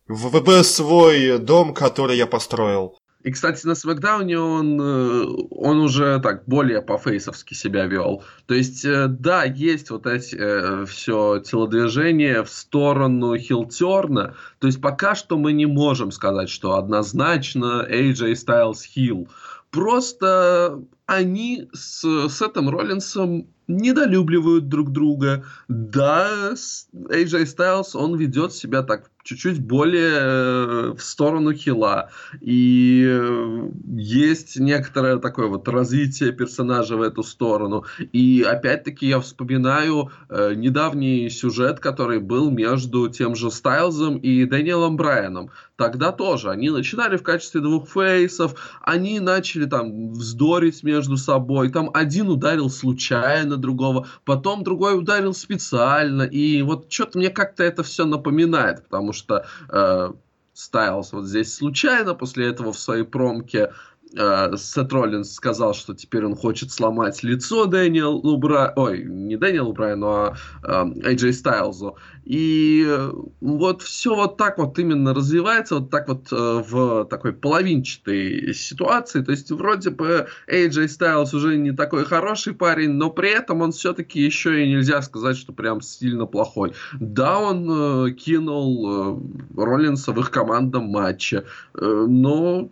В 0.08 0.28
ВБ 0.28 0.64
свой 0.64 1.38
дом, 1.38 1.74
который 1.74 2.16
я 2.16 2.26
построил. 2.26 2.96
И, 3.26 3.32
кстати, 3.32 3.66
на 3.66 3.74
Смакдауне 3.74 4.38
он, 4.38 4.80
э, 4.80 5.26
он 5.50 5.80
уже 5.80 6.20
так 6.20 6.44
более 6.46 6.80
по-фейсовски 6.80 7.54
себя 7.54 7.86
вел. 7.86 8.22
То 8.46 8.54
есть, 8.54 8.84
э, 8.84 9.08
да, 9.08 9.42
есть 9.42 9.90
вот 9.90 10.06
эти 10.06 10.36
э, 10.38 10.86
все 10.86 11.40
телодвижения 11.40 12.44
в 12.44 12.48
сторону 12.48 13.36
хилтерна. 13.36 14.36
То 14.60 14.68
есть, 14.68 14.80
пока 14.80 15.16
что 15.16 15.38
мы 15.38 15.52
не 15.54 15.66
можем 15.66 16.12
сказать, 16.12 16.48
что 16.48 16.76
однозначно 16.76 17.84
AJ 17.90 18.34
Styles 18.34 18.84
хил. 18.86 19.28
Просто 19.72 20.84
они 21.06 21.68
с 21.72 22.28
Сетом 22.28 22.68
Роллинсом 22.68 23.48
недолюбливают 23.68 24.68
друг 24.68 24.92
друга. 24.92 25.44
Да, 25.68 26.52
AJ 26.54 27.44
Styles, 27.44 27.90
он 27.94 28.16
ведет 28.16 28.52
себя 28.52 28.82
так 28.82 29.10
чуть-чуть 29.26 29.60
более 29.60 30.12
э, 30.14 30.94
в 30.96 31.02
сторону 31.02 31.52
хила. 31.52 32.10
И 32.40 33.04
э, 33.04 33.70
есть 33.88 34.58
некоторое 34.60 35.18
такое 35.18 35.48
вот 35.48 35.66
развитие 35.68 36.32
персонажа 36.32 36.96
в 36.96 37.02
эту 37.02 37.24
сторону. 37.24 37.84
И 38.12 38.46
опять-таки 38.48 39.08
я 39.08 39.18
вспоминаю 39.18 40.12
э, 40.28 40.54
недавний 40.54 41.28
сюжет, 41.28 41.80
который 41.80 42.20
был 42.20 42.50
между 42.52 43.08
тем 43.08 43.34
же 43.34 43.50
Стайлзом 43.50 44.16
и 44.18 44.44
Дэниелом 44.44 44.96
Брайаном. 44.96 45.50
Тогда 45.74 46.12
тоже 46.12 46.50
они 46.50 46.70
начинали 46.70 47.16
в 47.16 47.22
качестве 47.22 47.60
двух 47.60 47.88
фейсов, 47.88 48.54
они 48.80 49.18
начали 49.20 49.66
там 49.66 50.12
вздорить 50.12 50.84
между 50.84 50.95
собой, 51.16 51.70
там 51.70 51.90
один 51.92 52.28
ударил 52.28 52.70
случайно 52.70 53.56
другого, 53.56 54.06
потом 54.24 54.64
другой 54.64 54.98
ударил 54.98 55.34
специально, 55.34 56.22
и 56.22 56.62
вот 56.62 56.92
что-то 56.92 57.18
мне 57.18 57.30
как-то 57.30 57.64
это 57.64 57.82
все 57.82 58.04
напоминает, 58.04 58.84
потому 58.84 59.12
что 59.12 59.46
э, 59.68 60.12
Стайлз 60.56 61.12
вот 61.12 61.26
здесь 61.26 61.54
случайно, 61.54 62.14
после 62.14 62.48
этого 62.48 62.72
в 62.72 62.78
своей 62.78 63.04
промке 63.04 63.72
э, 64.16 64.56
Сет 64.56 64.92
Роллинс 64.92 65.32
сказал, 65.32 65.74
что 65.74 65.94
теперь 65.94 66.24
он 66.24 66.34
хочет 66.36 66.72
сломать 66.72 67.22
лицо 67.22 67.66
Дэниелу 67.66 68.36
Бра... 68.36 68.72
Ой, 68.76 69.04
не 69.04 69.36
Дэниелу 69.36 69.72
Брайану, 69.72 70.06
а 70.06 70.34
э, 70.62 71.32
Стайлзу. 71.32 71.96
И 72.26 72.84
э, 72.84 73.12
вот 73.40 73.82
все 73.82 74.16
вот 74.16 74.36
так 74.36 74.58
вот 74.58 74.76
именно 74.80 75.14
развивается, 75.14 75.76
вот 75.76 75.90
так 75.90 76.08
вот 76.08 76.32
э, 76.32 76.36
в 76.68 77.04
такой 77.04 77.32
половинчатой 77.32 78.52
ситуации. 78.52 79.22
То 79.22 79.30
есть 79.30 79.52
вроде 79.52 79.90
бы 79.90 80.26
AJ 80.48 80.86
Styles 80.86 81.36
уже 81.36 81.56
не 81.56 81.70
такой 81.70 82.04
хороший 82.04 82.52
парень, 82.52 82.92
но 82.94 83.10
при 83.10 83.30
этом 83.30 83.62
он 83.62 83.70
все-таки 83.70 84.20
еще 84.20 84.64
и 84.64 84.68
нельзя 84.68 85.02
сказать, 85.02 85.36
что 85.36 85.52
прям 85.52 85.80
сильно 85.80 86.26
плохой. 86.26 86.72
Да, 86.98 87.38
он 87.38 88.08
э, 88.08 88.10
кинул 88.10 89.20
э, 89.56 89.62
Роллинса 89.62 90.10
в 90.10 90.18
их 90.18 90.32
командном 90.32 90.86
матче, 90.86 91.44
э, 91.74 92.06
но 92.08 92.68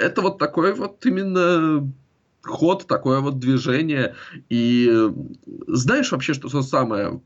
это 0.00 0.22
вот 0.22 0.38
такой 0.38 0.74
вот 0.74 1.04
именно 1.06 1.92
ход, 2.42 2.86
такое 2.86 3.20
вот 3.20 3.38
движение. 3.38 4.14
И 4.48 4.88
э, 4.90 5.10
знаешь 5.68 6.10
вообще, 6.12 6.34
что 6.34 6.48
самое 6.62 7.20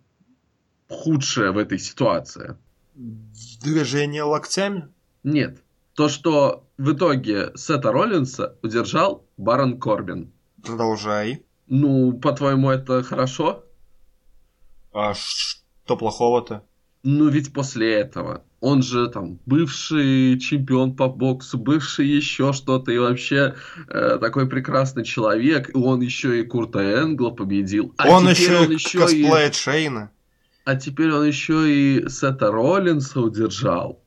худшее 0.89 1.53
в 1.53 1.59
этой 1.59 1.79
ситуации? 1.79 2.57
Движение 2.95 4.23
локтями? 4.23 4.89
Нет. 5.23 5.63
То, 5.95 6.09
что 6.09 6.69
в 6.77 6.93
итоге 6.93 7.53
Сета 7.55 7.93
Роллинса 7.93 8.59
удержал 8.63 9.25
Барон 9.37 9.79
Корбин. 9.79 10.33
Продолжай. 10.63 11.45
Ну, 11.67 12.13
по-твоему, 12.13 12.71
это 12.71 13.03
хорошо? 13.03 13.65
А 14.93 15.15
что 15.15 15.97
плохого-то? 15.97 16.65
Ну, 17.03 17.29
ведь 17.29 17.53
после 17.53 17.95
этого 17.95 18.45
он 18.65 18.83
же 18.83 19.09
там 19.09 19.39
бывший 19.45 20.39
чемпион 20.39 20.97
по 20.97 21.07
боксу, 21.09 21.59
бывший 21.59 22.09
еще 22.09 22.55
что-то, 22.55 22.93
и 22.93 22.99
вообще 22.99 23.57
э, 23.89 24.19
такой 24.19 24.49
прекрасный 24.49 25.05
человек, 25.05 25.69
и 25.69 25.77
он 25.77 26.01
еще 26.01 26.41
и 26.41 26.45
Курта 26.45 26.81
Энгла 26.81 27.29
победил. 27.29 27.93
А 27.99 28.09
он 28.09 28.27
еще, 28.27 28.61
он 28.61 28.71
еще 28.71 29.01
косплеит 29.01 29.53
и... 29.53 29.57
Шейна. 29.57 30.11
А 30.65 30.77
теперь 30.77 31.13
он 31.13 31.27
еще 31.27 31.71
и 31.71 32.09
Сета 32.09 32.51
Роллинса 32.51 33.21
удержал. 33.21 34.01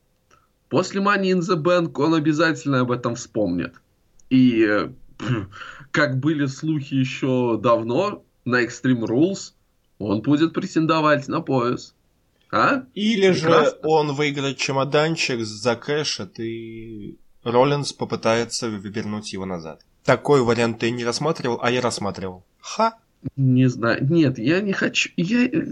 После 0.68 1.00
Money 1.00 1.34
in 1.34 1.38
the 1.38 1.54
Bank 1.54 1.92
он 2.02 2.14
обязательно 2.14 2.80
об 2.80 2.90
этом 2.90 3.14
вспомнит. 3.14 3.74
И 4.28 4.66
э, 4.68 4.90
как 5.92 6.18
были 6.18 6.46
слухи 6.46 6.94
еще 6.94 7.60
давно 7.62 8.24
на 8.44 8.64
Extreme 8.64 9.06
Rules, 9.06 9.52
он 10.00 10.20
будет 10.20 10.52
претендовать 10.52 11.28
на 11.28 11.42
пояс. 11.42 11.94
А? 12.50 12.84
Или 12.94 13.32
Прекрасно. 13.32 13.64
же 13.64 13.78
он 13.82 14.14
выиграет 14.14 14.56
чемоданчик 14.56 15.40
за 15.44 15.76
кэшет, 15.76 16.40
и 16.40 17.18
Роллинс 17.44 17.92
попытается 17.92 18.68
вернуть 18.68 19.32
его 19.32 19.44
назад. 19.44 19.82
Такой 20.04 20.42
вариант 20.42 20.78
ты 20.78 20.90
не 20.90 21.04
рассматривал, 21.04 21.58
а 21.62 21.70
я 21.70 21.80
рассматривал. 21.80 22.44
Ха! 22.60 22.98
Не 23.36 23.68
знаю. 23.68 24.06
Нет, 24.08 24.38
я 24.38 24.60
не 24.60 24.72
хочу. 24.72 25.10
Я... 25.16 25.46
Э, 25.46 25.66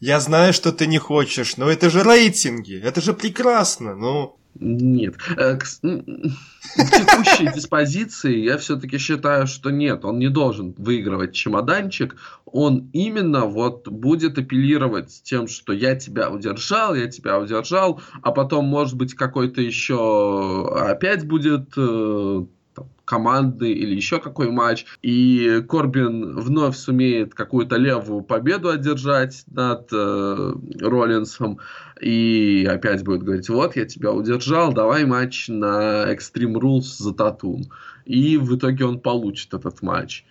я 0.00 0.20
знаю, 0.20 0.52
что 0.52 0.72
ты 0.72 0.86
не 0.86 0.98
хочешь, 0.98 1.56
но 1.56 1.70
это 1.70 1.90
же 1.90 2.02
рейтинги. 2.02 2.80
Это 2.80 3.00
же 3.00 3.14
прекрасно. 3.14 3.94
Ну... 3.94 4.36
Нет. 4.54 5.16
Э, 5.36 5.58
в 5.58 5.80
текущей 5.82 7.52
диспозиции 7.54 8.38
я 8.38 8.58
все-таки 8.58 8.98
считаю, 8.98 9.46
что 9.46 9.70
нет, 9.70 10.04
он 10.04 10.18
не 10.18 10.28
должен 10.28 10.74
выигрывать 10.76 11.32
чемоданчик. 11.32 12.16
Он 12.44 12.90
именно 12.92 13.46
вот 13.46 13.88
будет 13.88 14.38
апеллировать 14.38 15.22
тем, 15.24 15.48
что 15.48 15.72
я 15.72 15.96
тебя 15.96 16.30
удержал, 16.30 16.94
я 16.94 17.08
тебя 17.08 17.38
удержал, 17.38 18.00
а 18.22 18.30
потом, 18.32 18.66
может 18.66 18.94
быть, 18.94 19.14
какой-то 19.14 19.62
еще 19.62 20.68
опять 20.76 21.26
будет 21.26 21.72
э, 21.76 22.44
там, 22.74 22.88
командный 23.04 23.72
или 23.72 23.94
еще 23.94 24.18
какой 24.18 24.50
матч, 24.50 24.86
и 25.02 25.62
Корбин 25.68 26.38
вновь 26.38 26.76
сумеет 26.76 27.34
какую-то 27.34 27.76
левую 27.76 28.22
победу 28.22 28.70
одержать 28.70 29.44
над 29.50 29.88
э, 29.92 30.52
Роллинсом, 30.80 31.58
и 32.00 32.66
опять 32.68 33.04
будет 33.04 33.22
говорить, 33.22 33.48
вот, 33.48 33.76
я 33.76 33.84
тебя 33.84 34.12
удержал, 34.12 34.72
давай 34.72 35.04
матч 35.04 35.48
на 35.48 36.12
Extreme 36.12 36.54
Rules 36.54 36.96
за 36.98 37.14
Татун. 37.14 37.70
И 38.04 38.36
в 38.36 38.56
итоге 38.56 38.84
он 38.84 39.00
получит 39.00 39.54
этот 39.54 39.82
матч. 39.82 40.24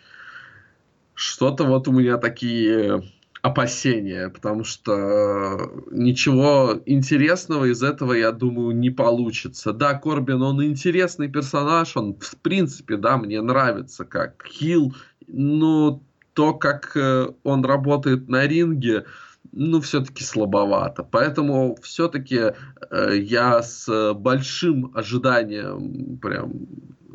Что-то 1.14 1.64
вот 1.66 1.88
у 1.88 1.92
меня 1.92 2.18
такие 2.18 3.04
опасения, 3.42 4.30
потому 4.30 4.64
что 4.64 5.72
ничего 5.92 6.80
интересного 6.86 7.66
из 7.66 7.82
этого, 7.82 8.14
я 8.14 8.32
думаю, 8.32 8.76
не 8.76 8.92
получится. 8.92 9.74
Да, 9.74 9.96
Корбин, 9.96 10.42
он 10.42 10.64
интересный 10.64 11.28
персонаж, 11.28 11.98
он 11.98 12.16
в 12.20 12.38
принципе, 12.38 12.98
да, 12.98 13.18
мне 13.18 13.42
нравится 13.42 14.06
как 14.06 14.46
хил, 14.48 14.96
но 15.28 16.04
то, 16.34 16.54
как 16.54 16.96
э, 16.96 17.30
он 17.44 17.66
работает 17.66 18.30
на 18.30 18.46
ринге, 18.48 19.06
ну, 19.52 19.82
все-таки 19.82 20.24
слабовато. 20.24 21.04
Поэтому 21.04 21.78
все-таки 21.82 22.54
э, 22.90 23.18
я 23.18 23.62
с 23.62 24.14
большим 24.14 24.92
ожиданием 24.96 26.18
прям 26.20 26.54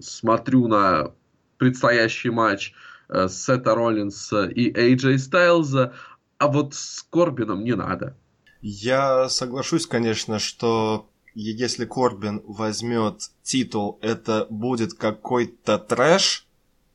смотрю 0.01 0.69
на 0.69 1.13
предстоящий 1.59 2.31
матч 2.31 2.75
э, 3.09 3.29
Сета 3.29 3.75
Роллинса 3.75 4.47
и 4.47 4.71
AJ 4.73 5.19
Стайлза, 5.19 5.95
а 6.39 6.49
вот 6.49 6.75
с 6.75 7.03
Корбином 7.03 7.65
не 7.65 7.75
надо. 7.75 8.17
Я 8.61 9.29
соглашусь, 9.29 9.87
конечно, 9.87 10.39
что 10.39 11.09
если 11.35 11.85
Корбин 11.85 12.43
возьмет 12.47 13.31
титул, 13.43 13.99
это 14.01 14.47
будет 14.51 14.95
какой-то 14.95 15.79
трэш. 15.79 16.47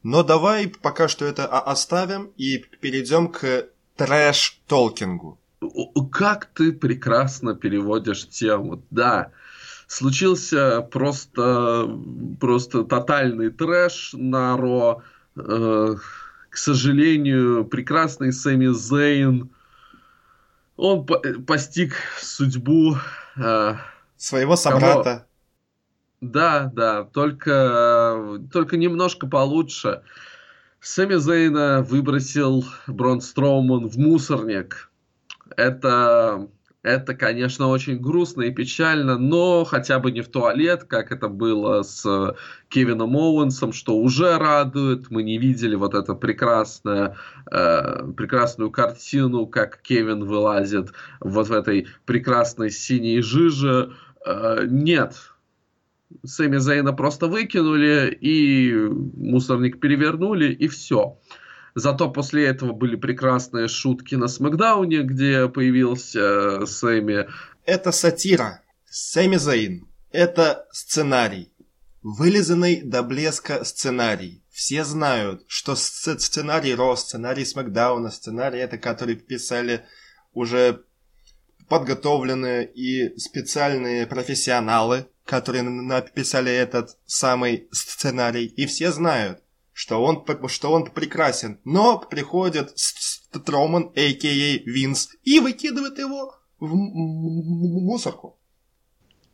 Но 0.04 0.24
давай 0.24 0.68
пока 0.68 1.08
что 1.08 1.26
это 1.26 1.46
оставим 1.48 2.32
и 2.38 2.58
перейдем 2.58 3.28
к 3.28 3.68
трэш-толкингу. 3.98 5.38
Как 6.12 6.46
ты 6.48 6.72
прекрасно 6.72 7.54
переводишь 7.54 8.28
тему, 8.28 8.84
да. 8.90 9.32
Случился 9.88 10.82
просто, 10.82 11.88
просто 12.40 12.84
тотальный 12.84 13.52
трэш 13.52 14.14
на 14.14 14.58
Ро. 14.58 15.04
Э, 15.36 15.96
к 16.52 16.58
сожалению, 16.58 17.66
прекрасный 17.66 18.34
Сэмми 18.34 18.68
Зейн, 18.74 19.50
он 20.76 21.06
по 21.06 21.20
постиг 21.48 21.96
судьбу... 22.20 22.98
Э, 23.38 23.76
Своего 24.18 24.58
собрата. 24.58 25.04
Кого... 25.04 25.26
Да, 26.20 26.70
да, 26.74 27.04
только, 27.06 28.40
только 28.52 28.76
немножко 28.76 29.28
получше. 29.28 30.04
Сэмми 30.82 31.16
Зейна 31.16 31.84
выбросил 31.84 32.66
Брон 32.86 33.22
Строуман 33.22 33.88
в 33.88 33.98
мусорник. 33.98 34.92
Это 35.56 36.50
это, 36.84 37.14
конечно, 37.14 37.68
очень 37.68 38.00
грустно 38.00 38.44
и 38.44 38.52
печально, 38.52 39.18
но 39.18 39.64
хотя 39.66 40.00
бы 40.00 40.12
не 40.12 40.22
в 40.22 40.30
туалет, 40.30 40.86
как 40.86 41.12
это 41.12 41.28
было 41.28 41.84
с 41.84 42.36
Кевином 42.70 43.16
Оуэнсом, 43.16 43.72
что 43.72 43.98
уже 43.98 44.38
радует. 44.38 45.12
Мы 45.12 45.22
не 45.22 45.38
видели 45.38 45.76
вот 45.76 45.94
эту 45.94 46.16
прекрасную, 46.16 47.16
э, 47.52 48.12
прекрасную 48.18 48.72
картину, 48.72 49.46
как 49.46 49.82
Кевин 49.82 50.26
вылазит 50.26 50.92
вот 51.20 51.50
в 51.50 51.54
этой 51.54 51.88
прекрасной 52.06 52.72
синей 52.72 53.22
жиже. 53.22 53.94
Э, 54.26 54.66
нет, 54.68 55.16
Сэмми 56.26 56.58
Зейна 56.58 56.94
просто 56.94 57.28
выкинули, 57.28 58.18
и 58.20 58.74
мусорник 59.16 59.80
перевернули, 59.80 60.52
и 60.52 60.68
все. 60.68 61.20
Зато 61.76 62.10
после 62.10 62.48
этого 62.48 62.74
были 62.74 62.96
прекрасные 62.96 63.68
шутки 63.68 64.16
на 64.16 64.28
Смакдауне, 64.28 65.04
где 65.04 65.48
появился 65.48 66.20
э, 66.20 66.66
Сэмми. 66.66 67.28
Это 67.66 67.92
сатира. 67.92 68.62
Сэмми 68.90 69.38
Заин. 69.38 69.88
Это 70.12 70.68
сценарий. 70.72 71.52
Вылизанный 72.04 72.82
до 72.82 73.04
блеска 73.04 73.64
сценарий. 73.64 74.44
Все 74.50 74.84
знают, 74.84 75.44
что 75.48 75.76
сценарий 75.76 76.76
Ро, 76.76 76.96
сценарий 76.96 77.46
Смакдауна, 77.46 78.12
сценарий 78.12 78.60
это, 78.60 78.78
который 78.78 79.16
писали 79.16 79.86
уже 80.34 80.84
подготовленные 81.70 82.70
и 82.70 83.18
специальные 83.18 84.06
профессионалы, 84.08 85.08
которые 85.26 85.64
написали 85.64 86.52
этот 86.52 86.98
самый 87.06 87.70
сценарий. 87.72 88.46
И 88.46 88.66
все 88.66 88.92
знают, 88.92 89.42
что 89.74 90.04
он, 90.04 90.26
что 90.48 90.72
он 90.72 90.86
прекрасен. 90.92 91.60
Но 91.64 92.00
приходит 92.00 92.72
Строман, 92.76 93.92
а.к.а. 93.96 94.70
Винс, 94.70 95.10
и 95.24 95.40
выкидывает 95.40 95.98
его 95.98 96.36
в 96.60 96.76
мусорку. 96.76 98.38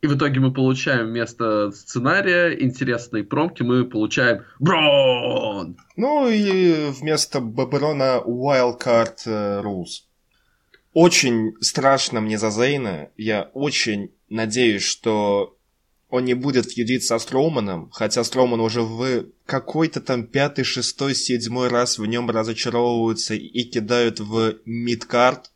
И 0.02 0.08
в 0.08 0.16
итоге 0.16 0.40
мы 0.40 0.54
получаем 0.54 1.08
вместо 1.08 1.72
сценария 1.72 2.64
интересной 2.64 3.24
промки, 3.24 3.64
мы 3.64 3.84
получаем 3.84 4.44
Брон! 4.60 5.78
Ну 5.96 6.30
и 6.30 6.92
вместо 6.92 7.40
Брона 7.40 8.22
Wildcard 8.24 9.18
э, 9.26 9.62
Rules. 9.64 10.04
Очень 10.94 11.56
страшно 11.62 12.22
мне 12.22 12.38
за 12.38 12.52
Зейна. 12.52 13.10
Я 13.18 13.50
очень 13.54 14.12
надеюсь, 14.30 14.84
что 14.84 15.57
он 16.10 16.24
не 16.24 16.34
будет 16.34 16.72
фьюдить 16.72 17.04
со 17.04 17.20
Строуманом, 17.20 17.90
хотя 17.92 18.24
Строуман 18.24 18.62
уже 18.62 18.82
в 18.82 19.26
какой-то 19.46 20.00
там 20.00 20.26
пятый, 20.26 20.64
шестой, 20.64 21.14
седьмой 21.16 21.68
раз 21.68 21.98
в 22.00 22.06
нем 22.06 22.30
разочаровываются 22.30 23.36
и 23.36 23.64
кидают 23.64 24.20
в 24.20 24.56
мидкарт. 24.66 25.52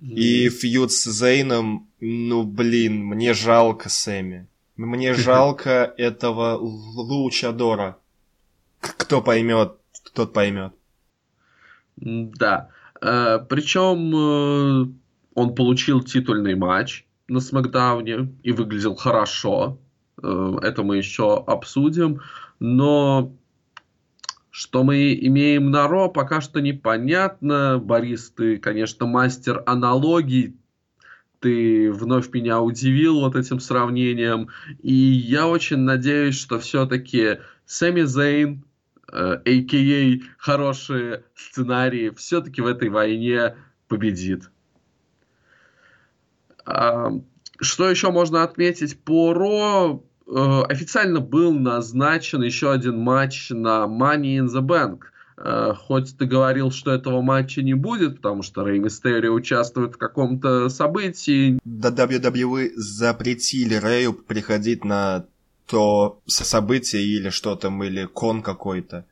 Mm. 0.00 0.14
И 0.14 0.48
фьюд 0.48 0.92
с 0.92 1.04
Зейном, 1.10 1.88
ну 2.00 2.44
блин, 2.44 3.04
мне 3.04 3.34
жалко 3.34 3.88
Сэмми. 3.88 4.48
Мне 4.76 5.14
жалко 5.14 5.92
этого 5.96 6.56
Лучадора. 6.56 7.98
Кто 8.80 9.22
поймет, 9.22 9.74
тот 10.12 10.32
поймет. 10.32 10.72
Да. 11.96 12.68
Э, 13.00 13.38
Причем 13.48 14.14
э, 14.14 14.92
он 15.34 15.54
получил 15.54 16.02
титульный 16.02 16.54
матч 16.54 17.07
на 17.28 17.40
Смакдауне 17.40 18.34
и 18.42 18.52
выглядел 18.52 18.94
хорошо. 18.94 19.78
Э, 20.22 20.56
это 20.62 20.82
мы 20.82 20.96
еще 20.96 21.42
обсудим. 21.46 22.20
Но 22.58 23.32
что 24.50 24.82
мы 24.82 25.14
имеем 25.14 25.70
на 25.70 25.86
Ро, 25.86 26.08
пока 26.08 26.40
что 26.40 26.60
непонятно. 26.60 27.78
Борис, 27.78 28.30
ты, 28.30 28.56
конечно, 28.58 29.06
мастер 29.06 29.62
аналогий. 29.66 30.56
Ты 31.40 31.92
вновь 31.92 32.32
меня 32.32 32.60
удивил 32.60 33.20
вот 33.20 33.36
этим 33.36 33.60
сравнением. 33.60 34.48
И 34.82 34.92
я 34.92 35.46
очень 35.46 35.78
надеюсь, 35.78 36.36
что 36.36 36.58
все-таки 36.58 37.38
Сэмми 37.66 38.02
Зейн, 38.02 38.64
а.к.а. 39.12 39.44
Э, 39.44 40.18
хорошие 40.38 41.24
сценарии, 41.34 42.10
все-таки 42.16 42.60
в 42.60 42.66
этой 42.66 42.88
войне 42.88 43.54
победит. 43.86 44.50
Что 47.60 47.90
еще 47.90 48.10
можно 48.10 48.42
отметить 48.42 49.02
по 49.02 49.32
Ро? 49.32 50.04
Э, 50.28 50.62
официально 50.68 51.20
был 51.20 51.52
назначен 51.52 52.42
еще 52.42 52.70
один 52.70 52.98
матч 52.98 53.50
на 53.50 53.86
Money 53.86 54.38
in 54.38 54.46
the 54.46 54.60
Bank. 54.60 54.98
Э, 55.38 55.72
хоть 55.74 56.16
ты 56.16 56.26
говорил, 56.26 56.70
что 56.70 56.92
этого 56.92 57.22
матча 57.22 57.62
не 57.62 57.74
будет, 57.74 58.16
потому 58.16 58.42
что 58.42 58.64
Рэй 58.64 58.78
Мистерио 58.78 59.32
участвует 59.32 59.94
в 59.94 59.98
каком-то 59.98 60.68
событии. 60.68 61.58
Да 61.64 61.90
WWE 61.90 62.72
запретили 62.76 63.74
Рэю 63.74 64.12
приходить 64.12 64.84
на 64.84 65.26
то 65.66 66.20
событие 66.26 67.02
или 67.02 67.30
что 67.30 67.56
там, 67.56 67.82
или 67.82 68.04
кон 68.04 68.42
какой-то. 68.42 69.04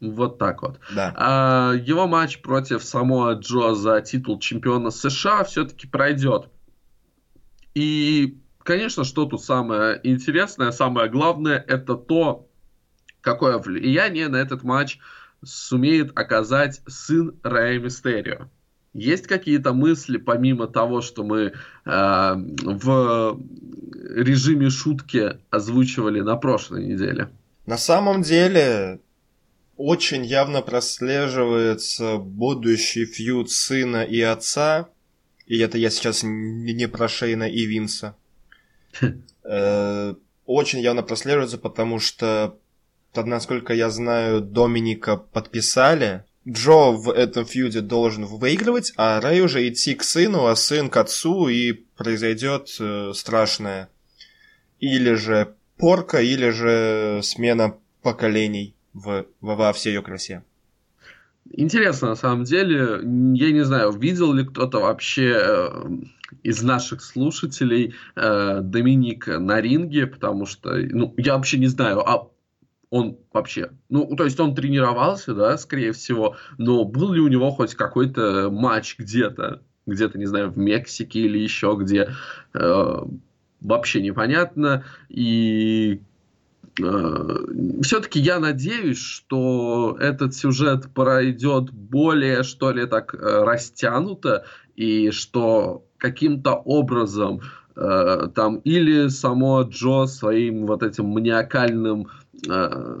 Вот 0.00 0.38
так 0.38 0.62
вот. 0.62 0.78
Да. 0.94 1.14
А, 1.16 1.72
его 1.72 2.06
матч 2.06 2.40
против 2.42 2.84
Самоа 2.84 3.34
Джо 3.34 3.74
за 3.74 4.00
титул 4.02 4.38
чемпиона 4.38 4.90
США 4.90 5.44
все-таки 5.44 5.86
пройдет. 5.86 6.48
И, 7.76 8.38
конечно, 8.62 9.04
что 9.04 9.26
тут 9.26 9.44
самое 9.44 10.00
интересное, 10.02 10.70
самое 10.70 11.10
главное, 11.10 11.62
это 11.68 11.94
то, 11.94 12.48
какое 13.20 13.58
влияние 13.58 14.28
на 14.28 14.36
этот 14.36 14.62
матч 14.62 14.98
сумеет 15.44 16.18
оказать 16.18 16.80
сын 16.86 17.38
Рэя 17.42 17.78
Мистерио. 17.78 18.48
Есть 18.94 19.26
какие-то 19.26 19.74
мысли, 19.74 20.16
помимо 20.16 20.68
того, 20.68 21.02
что 21.02 21.22
мы 21.22 21.52
э, 21.52 21.52
в 21.84 23.40
режиме 24.14 24.70
шутки 24.70 25.36
озвучивали 25.50 26.22
на 26.22 26.36
прошлой 26.36 26.86
неделе? 26.86 27.28
На 27.66 27.76
самом 27.76 28.22
деле, 28.22 29.00
очень 29.76 30.24
явно 30.24 30.62
прослеживается 30.62 32.16
будущий 32.16 33.04
фьюд 33.04 33.50
сына 33.50 34.02
и 34.02 34.22
отца, 34.22 34.88
и 35.46 35.58
это 35.58 35.78
я 35.78 35.90
сейчас 35.90 36.22
не 36.22 36.88
про 36.88 37.08
Шейна 37.08 37.48
и 37.48 37.66
Винса, 37.66 38.16
э, 39.44 40.14
очень 40.44 40.80
явно 40.80 41.02
прослеживается, 41.02 41.58
потому 41.58 41.98
что 41.98 42.58
насколько 43.24 43.72
я 43.72 43.88
знаю, 43.88 44.42
Доминика 44.42 45.16
подписали. 45.16 46.24
Джо 46.46 46.92
в 46.92 47.10
этом 47.10 47.44
фьюде 47.44 47.80
должен 47.80 48.24
выигрывать, 48.24 48.92
а 48.96 49.20
Рэй 49.20 49.40
уже 49.40 49.66
идти 49.68 49.94
к 49.94 50.04
сыну, 50.04 50.46
а 50.46 50.54
сын 50.54 50.90
к 50.90 50.96
отцу, 50.96 51.48
и 51.48 51.72
произойдет 51.72 52.68
э, 52.78 53.12
страшное. 53.14 53.88
Или 54.78 55.14
же 55.14 55.54
порка, 55.76 56.20
или 56.20 56.50
же 56.50 57.20
смена 57.24 57.78
поколений 58.02 58.76
в, 58.92 59.26
во, 59.40 59.56
во 59.56 59.72
всей 59.72 59.94
ее 59.94 60.02
красе. 60.02 60.44
Интересно, 61.58 62.08
на 62.08 62.16
самом 62.16 62.44
деле, 62.44 63.00
я 63.00 63.50
не 63.50 63.64
знаю, 63.64 63.90
видел 63.92 64.34
ли 64.34 64.44
кто-то 64.44 64.80
вообще 64.80 65.36
э, 65.38 65.88
из 66.42 66.62
наших 66.62 67.02
слушателей 67.02 67.94
э, 68.14 68.60
Доминика 68.60 69.38
на 69.38 69.62
ринге, 69.62 70.06
потому 70.06 70.44
что, 70.44 70.76
ну, 70.76 71.14
я 71.16 71.34
вообще 71.34 71.56
не 71.58 71.68
знаю, 71.68 72.06
а 72.06 72.28
он 72.90 73.16
вообще, 73.32 73.70
ну, 73.88 74.14
то 74.16 74.24
есть 74.24 74.38
он 74.38 74.54
тренировался, 74.54 75.34
да, 75.34 75.56
скорее 75.56 75.92
всего, 75.92 76.36
но 76.58 76.84
был 76.84 77.14
ли 77.14 77.20
у 77.20 77.28
него 77.28 77.50
хоть 77.50 77.74
какой-то 77.74 78.50
матч 78.50 78.96
где-то, 78.98 79.62
где-то, 79.86 80.18
не 80.18 80.26
знаю, 80.26 80.50
в 80.50 80.58
Мексике 80.58 81.20
или 81.20 81.38
еще 81.38 81.74
где, 81.80 82.10
э, 82.52 82.96
вообще 83.62 84.02
непонятно, 84.02 84.84
и 85.08 86.02
все-таки 86.76 88.20
я 88.20 88.38
надеюсь, 88.38 88.98
что 88.98 89.96
этот 89.98 90.34
сюжет 90.34 90.92
пройдет 90.92 91.70
более, 91.72 92.42
что 92.42 92.70
ли, 92.70 92.86
так 92.86 93.14
э, 93.14 93.44
растянуто, 93.44 94.44
и 94.74 95.10
что 95.10 95.84
каким-то 95.96 96.54
образом 96.54 97.40
э, 97.76 98.28
там 98.34 98.56
или 98.58 99.08
само 99.08 99.62
Джо 99.62 100.06
своим 100.06 100.66
вот 100.66 100.82
этим 100.82 101.06
маниакальным 101.06 102.08
э, 102.46 102.98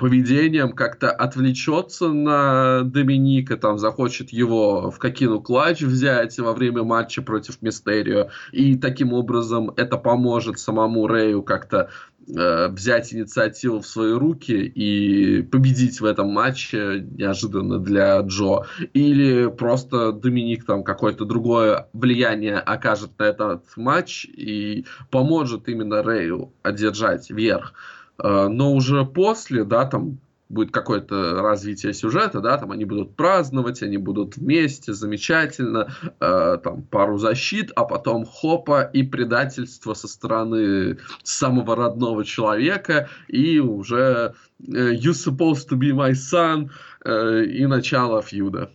поведением 0.00 0.72
как-то 0.72 1.10
отвлечется 1.10 2.08
на 2.08 2.84
Доминика, 2.84 3.58
там 3.58 3.78
захочет 3.78 4.30
его 4.30 4.90
в 4.90 4.98
какину 4.98 5.42
клатч 5.42 5.82
взять 5.82 6.38
во 6.38 6.54
время 6.54 6.84
матча 6.84 7.20
против 7.20 7.60
Мистерио, 7.60 8.30
и 8.50 8.78
таким 8.78 9.12
образом 9.12 9.70
это 9.76 9.98
поможет 9.98 10.58
самому 10.58 11.06
Рэю 11.06 11.42
как-то 11.42 11.90
э, 12.26 12.68
взять 12.68 13.12
инициативу 13.12 13.80
в 13.80 13.86
свои 13.86 14.12
руки 14.12 14.54
и 14.54 15.42
победить 15.42 16.00
в 16.00 16.06
этом 16.06 16.30
матче 16.30 17.06
неожиданно 17.18 17.78
для 17.78 18.20
Джо. 18.20 18.64
Или 18.94 19.50
просто 19.50 20.12
Доминик 20.12 20.64
там 20.64 20.82
какое-то 20.82 21.26
другое 21.26 21.88
влияние 21.92 22.56
окажет 22.56 23.10
на 23.18 23.24
этот 23.24 23.64
матч 23.76 24.24
и 24.24 24.86
поможет 25.10 25.68
именно 25.68 26.02
Рэю 26.02 26.54
одержать 26.62 27.30
верх. 27.30 27.74
Э, 28.22 28.48
но 28.48 28.72
уже 28.72 29.04
после, 29.04 29.64
да, 29.64 29.86
там 29.86 30.18
будет 30.50 30.72
какое-то 30.72 31.40
развитие 31.40 31.94
сюжета, 31.94 32.40
да, 32.40 32.58
там 32.58 32.72
они 32.72 32.84
будут 32.84 33.14
праздновать, 33.14 33.82
они 33.82 33.98
будут 33.98 34.36
вместе, 34.36 34.92
замечательно, 34.92 35.94
э, 36.18 36.58
там 36.62 36.82
пару 36.82 37.18
защит, 37.18 37.70
а 37.76 37.84
потом 37.84 38.26
хопа 38.26 38.82
и 38.82 39.04
предательство 39.04 39.94
со 39.94 40.08
стороны 40.08 40.98
самого 41.22 41.76
родного 41.76 42.24
человека, 42.24 43.08
и 43.28 43.60
уже 43.60 44.34
э, 44.58 44.94
you 44.94 45.12
supposed 45.12 45.68
to 45.70 45.78
be 45.78 45.92
my 45.92 46.12
son, 46.12 46.70
э, 47.04 47.44
и 47.44 47.66
начало 47.66 48.20
фьюда. 48.20 48.70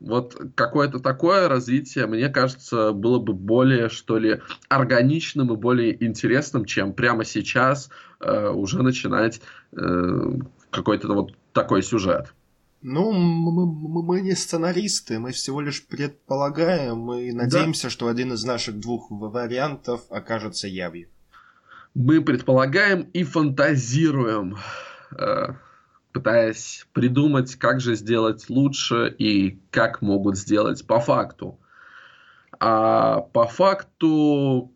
Вот 0.00 0.36
какое-то 0.54 1.00
такое 1.00 1.48
развитие, 1.48 2.06
мне 2.06 2.28
кажется, 2.28 2.92
было 2.92 3.18
бы 3.18 3.32
более, 3.32 3.88
что 3.88 4.18
ли, 4.18 4.40
органичным 4.68 5.52
и 5.52 5.56
более 5.56 6.04
интересным, 6.04 6.64
чем 6.64 6.92
прямо 6.92 7.24
сейчас 7.24 7.90
э, 8.20 8.48
уже 8.48 8.82
начинать 8.82 9.40
э, 9.72 10.32
какой-то 10.70 11.08
вот 11.12 11.32
такой 11.52 11.82
сюжет. 11.82 12.32
Ну, 12.80 13.10
мы, 13.10 13.66
мы, 13.66 14.02
мы 14.04 14.20
не 14.20 14.36
сценаристы, 14.36 15.18
мы 15.18 15.32
всего 15.32 15.60
лишь 15.60 15.84
предполагаем 15.84 16.98
мы 16.98 17.32
надеемся, 17.32 17.84
да. 17.84 17.90
что 17.90 18.06
один 18.06 18.32
из 18.32 18.44
наших 18.44 18.78
двух 18.78 19.10
вариантов 19.10 20.02
окажется 20.10 20.68
явью. 20.68 21.08
Мы 21.94 22.20
предполагаем 22.20 23.02
и 23.12 23.24
фантазируем. 23.24 24.58
Э, 25.10 25.54
пытаясь 26.18 26.86
придумать, 26.92 27.54
как 27.54 27.80
же 27.80 27.94
сделать 27.94 28.50
лучше 28.50 29.14
и 29.18 29.60
как 29.70 30.02
могут 30.02 30.36
сделать 30.36 30.84
по 30.84 30.98
факту. 30.98 31.60
А 32.58 33.20
по 33.20 33.46
факту 33.46 34.72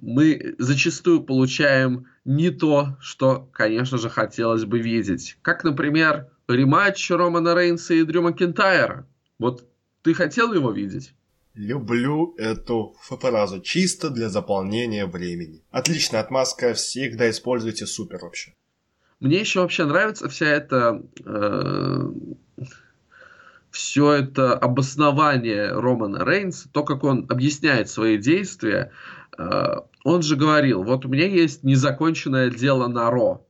мы 0.00 0.56
зачастую 0.58 1.22
получаем 1.22 2.06
не 2.24 2.50
то, 2.50 2.96
что, 3.00 3.48
конечно 3.52 3.98
же, 3.98 4.10
хотелось 4.10 4.64
бы 4.64 4.80
видеть. 4.80 5.38
Как, 5.42 5.62
например, 5.62 6.28
рематч 6.48 7.08
Романа 7.12 7.54
Рейнса 7.54 7.94
и 7.94 8.02
Дрю 8.02 8.22
Макентайра. 8.22 9.06
Вот 9.38 9.64
ты 10.02 10.12
хотел 10.12 10.52
его 10.52 10.72
видеть? 10.72 11.14
Люблю 11.54 12.34
эту 12.36 12.96
фразу 13.00 13.60
чисто 13.60 14.10
для 14.10 14.28
заполнения 14.28 15.06
времени. 15.06 15.62
Отличная 15.70 16.20
отмазка, 16.20 16.74
всегда 16.74 17.30
используйте 17.30 17.86
супер 17.86 18.18
вообще. 18.22 18.54
Мне 19.20 19.40
еще 19.40 19.60
вообще 19.60 19.84
нравится 19.84 20.28
вся 20.28 20.46
эта... 20.46 21.02
Э, 21.24 22.10
все 23.70 24.14
это 24.14 24.54
обоснование 24.54 25.70
Романа 25.70 26.24
Рейнса, 26.24 26.68
то, 26.72 26.82
как 26.82 27.04
он 27.04 27.26
объясняет 27.28 27.88
свои 27.88 28.18
действия. 28.18 28.90
Э, 29.38 29.76
он 30.04 30.22
же 30.22 30.36
говорил, 30.36 30.82
вот 30.82 31.04
у 31.04 31.08
меня 31.08 31.26
есть 31.26 31.62
незаконченное 31.62 32.50
дело 32.50 32.88
на 32.88 33.10
Ро. 33.10 33.46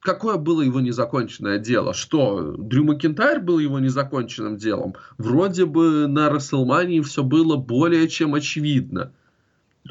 Какое 0.00 0.36
было 0.36 0.62
его 0.62 0.80
незаконченное 0.80 1.58
дело? 1.58 1.94
Что, 1.94 2.56
Дрю 2.58 2.84
Макентайр 2.84 3.40
был 3.40 3.60
его 3.60 3.78
незаконченным 3.78 4.56
делом? 4.56 4.94
Вроде 5.16 5.64
бы 5.64 6.08
на 6.08 6.28
Расселмании 6.28 7.00
все 7.00 7.22
было 7.22 7.56
более 7.56 8.08
чем 8.08 8.34
очевидно. 8.34 9.12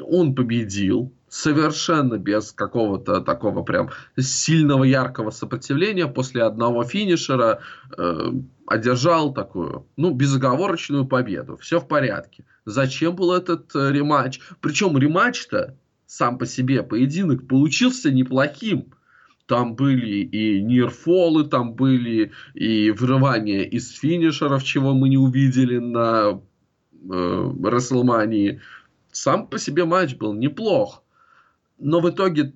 Он 0.00 0.34
победил, 0.34 1.12
совершенно 1.32 2.18
без 2.18 2.52
какого-то 2.52 3.22
такого 3.22 3.62
прям 3.62 3.88
сильного 4.18 4.84
яркого 4.84 5.30
сопротивления 5.30 6.06
после 6.06 6.42
одного 6.42 6.84
финишера 6.84 7.60
э, 7.96 8.32
одержал 8.66 9.32
такую, 9.32 9.86
ну, 9.96 10.10
безоговорочную 10.10 11.06
победу. 11.06 11.56
Все 11.56 11.80
в 11.80 11.88
порядке. 11.88 12.44
Зачем 12.66 13.16
был 13.16 13.32
этот 13.32 13.74
э, 13.74 13.92
рематч? 13.92 14.40
Причем 14.60 14.98
рематч-то 14.98 15.74
сам 16.04 16.36
по 16.36 16.44
себе 16.44 16.82
поединок 16.82 17.48
получился 17.48 18.10
неплохим. 18.10 18.92
Там 19.46 19.74
были 19.74 20.18
и 20.24 20.60
нирфолы, 20.60 21.44
там 21.44 21.72
были 21.72 22.32
и 22.52 22.90
вырывания 22.90 23.62
из 23.62 23.90
финишеров, 23.92 24.64
чего 24.64 24.92
мы 24.92 25.08
не 25.08 25.16
увидели 25.16 25.78
на 25.78 26.42
э, 27.10 27.52
Расселмании. 27.64 28.60
Сам 29.12 29.46
по 29.46 29.58
себе 29.58 29.86
матч 29.86 30.16
был 30.16 30.34
неплох 30.34 31.01
но 31.82 32.00
в 32.00 32.08
итоге, 32.08 32.54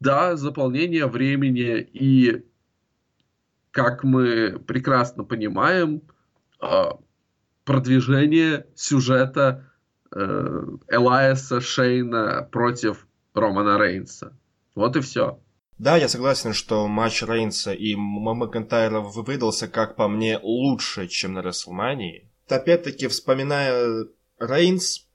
да, 0.00 0.36
заполнение 0.36 1.06
времени 1.06 1.78
и, 1.80 2.44
как 3.70 4.02
мы 4.02 4.58
прекрасно 4.58 5.24
понимаем, 5.24 6.02
а, 6.58 6.98
продвижение 7.64 8.66
сюжета 8.74 9.70
э, 10.10 10.64
Элайса 10.88 11.60
Шейна 11.60 12.48
против 12.50 13.06
Романа 13.34 13.78
Рейнса. 13.78 14.34
Вот 14.74 14.96
и 14.96 15.00
все. 15.00 15.38
Да, 15.76 15.98
я 15.98 16.08
согласен, 16.08 16.54
что 16.54 16.88
матч 16.88 17.22
Рейнса 17.22 17.72
и 17.72 17.94
Макентайра 17.94 19.00
выдался, 19.00 19.68
как 19.68 19.96
по 19.96 20.08
мне, 20.08 20.40
лучше, 20.42 21.08
чем 21.08 21.34
на 21.34 21.42
Расселмании. 21.42 22.30
Опять-таки, 22.48 23.06
вспоминая 23.06 24.06
Рейнс, 24.40 25.06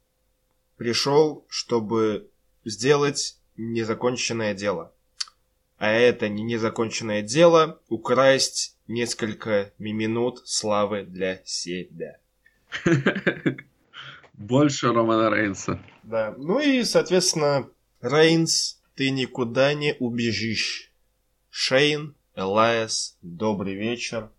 пришел, 0.77 1.45
чтобы 1.49 2.29
сделать 2.65 3.37
незаконченное 3.57 4.53
дело. 4.53 4.93
А 5.77 5.91
это 5.91 6.29
не 6.29 6.43
незаконченное 6.43 7.21
дело 7.21 7.81
украсть 7.89 8.77
несколько 8.87 9.73
минут 9.77 10.41
славы 10.47 11.03
для 11.03 11.41
себя. 11.45 12.17
Больше 14.33 14.93
Романа 14.93 15.33
Рейнса. 15.33 15.83
Да. 16.03 16.33
Ну 16.37 16.59
и, 16.59 16.83
соответственно, 16.83 17.69
Рейнс, 18.01 18.81
ты 18.95 19.09
никуда 19.11 19.73
не 19.73 19.95
убежишь. 19.99 20.91
Шейн, 21.49 22.15
Элайас, 22.35 23.17
добрый 23.21 23.75
вечер 23.75 24.29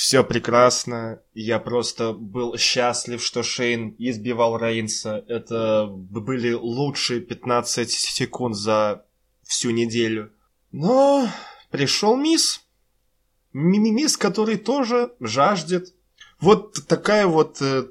все 0.00 0.24
прекрасно. 0.24 1.20
Я 1.34 1.58
просто 1.58 2.14
был 2.14 2.56
счастлив, 2.56 3.22
что 3.22 3.42
Шейн 3.42 3.94
избивал 3.98 4.56
Рейнса. 4.56 5.22
Это 5.28 5.88
были 5.90 6.54
лучшие 6.54 7.20
15 7.20 7.90
секунд 7.90 8.56
за 8.56 9.04
всю 9.42 9.68
неделю. 9.68 10.32
Но 10.72 11.28
пришел 11.70 12.16
мисс. 12.16 12.64
Мисс, 13.52 14.16
который 14.16 14.56
тоже 14.56 15.12
жаждет. 15.20 15.92
Вот 16.40 16.86
такая 16.88 17.26
вот 17.26 17.60
э, 17.60 17.88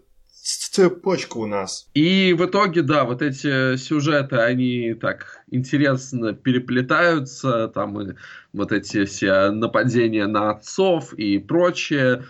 цепочка 0.57 1.37
у 1.37 1.45
нас. 1.45 1.89
И 1.93 2.33
в 2.37 2.45
итоге, 2.45 2.81
да, 2.81 3.03
вот 3.03 3.21
эти 3.21 3.75
сюжеты, 3.77 4.37
они 4.37 4.93
так 4.93 5.43
интересно 5.51 6.33
переплетаются, 6.33 7.67
там 7.67 7.99
и 8.01 8.15
вот 8.53 8.71
эти 8.71 9.05
все 9.05 9.51
нападения 9.51 10.27
на 10.27 10.51
отцов 10.51 11.13
и 11.13 11.39
прочее. 11.39 12.25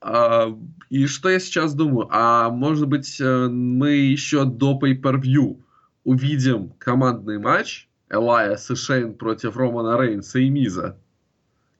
А, 0.00 0.54
и 0.90 1.06
что 1.06 1.30
я 1.30 1.40
сейчас 1.40 1.74
думаю? 1.74 2.08
А 2.10 2.50
может 2.50 2.88
быть, 2.88 3.20
э, 3.20 3.48
мы 3.48 3.92
еще 3.92 4.44
до 4.44 4.78
Pay-Per-View 4.78 5.62
увидим 6.04 6.74
командный 6.78 7.38
матч 7.38 7.88
Элайас 8.10 8.70
и 8.70 8.74
Шейн 8.74 9.14
против 9.14 9.56
Романа 9.56 10.00
Рейнса 10.00 10.38
и 10.38 10.50
Миза? 10.50 10.98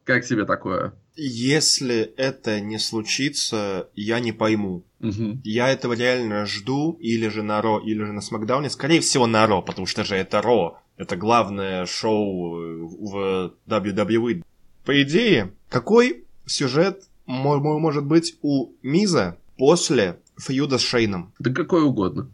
Как 0.05 0.25
тебе 0.25 0.47
такое? 0.47 0.95
Если 1.17 2.13
это 2.17 2.61
не 2.61 2.79
случится, 2.79 3.89
я 3.95 4.19
не 4.21 4.33
пойму. 4.33 4.85
Угу. 5.01 5.41
Я 5.45 5.69
этого 5.69 5.93
реально 5.93 6.45
жду, 6.47 6.99
или 7.01 7.29
же 7.29 7.43
на 7.43 7.63
Ро, 7.63 7.79
или 7.79 8.03
же 8.03 8.13
на 8.13 8.21
Смакдауне. 8.21 8.71
Скорее 8.71 9.01
всего, 9.01 9.27
на 9.27 9.47
Ро, 9.47 9.63
потому 9.63 9.87
что 9.87 10.05
же 10.05 10.17
это 10.17 10.43
Ро. 10.43 10.81
Это 10.97 11.17
главное 11.17 11.87
шоу 11.87 12.89
в 12.89 13.55
WWE. 13.67 14.45
По 14.85 15.03
идее, 15.03 15.53
какой 15.69 16.25
сюжет 16.47 17.05
может 17.27 18.05
быть 18.05 18.37
у 18.43 18.73
Миза 18.83 19.39
после 19.57 20.19
фьюда 20.39 20.79
с 20.79 20.83
Шейном? 20.83 21.33
Да 21.39 21.53
какой 21.53 21.83
угодно. 21.83 22.31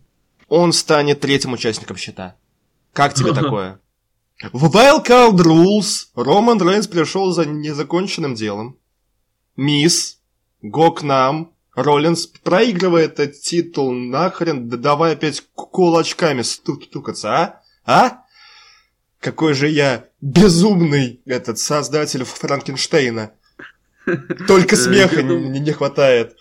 Он 0.48 0.72
станет 0.72 1.20
третьим 1.20 1.52
участником 1.52 1.96
счета. 1.96 2.36
Как 2.92 3.14
тебе 3.14 3.32
такое? 3.34 3.80
В 4.42 4.74
Wildcard 4.74 5.36
Rules 5.36 6.06
Роман 6.14 6.60
Рейнс 6.62 6.86
пришел 6.86 7.30
за 7.30 7.44
незаконченным 7.44 8.34
делом. 8.34 8.78
Мисс, 9.54 10.18
Гокнам, 10.62 11.52
Роллинс 11.74 12.26
проигрывает 12.26 13.20
этот 13.20 13.40
титул 13.42 13.92
нахрен, 13.92 14.68
да 14.68 14.78
давай 14.78 15.12
опять 15.12 15.42
кулачками 15.54 16.40
стукаться, 16.40 17.36
а? 17.36 17.62
А? 17.84 18.24
Какой 19.18 19.52
же 19.52 19.68
я 19.68 20.06
безумный 20.22 21.20
этот 21.26 21.58
создатель 21.58 22.24
Франкенштейна. 22.24 23.32
Только 24.48 24.76
смеха 24.76 25.22
не, 25.22 25.60
не 25.60 25.72
хватает. 25.72 26.36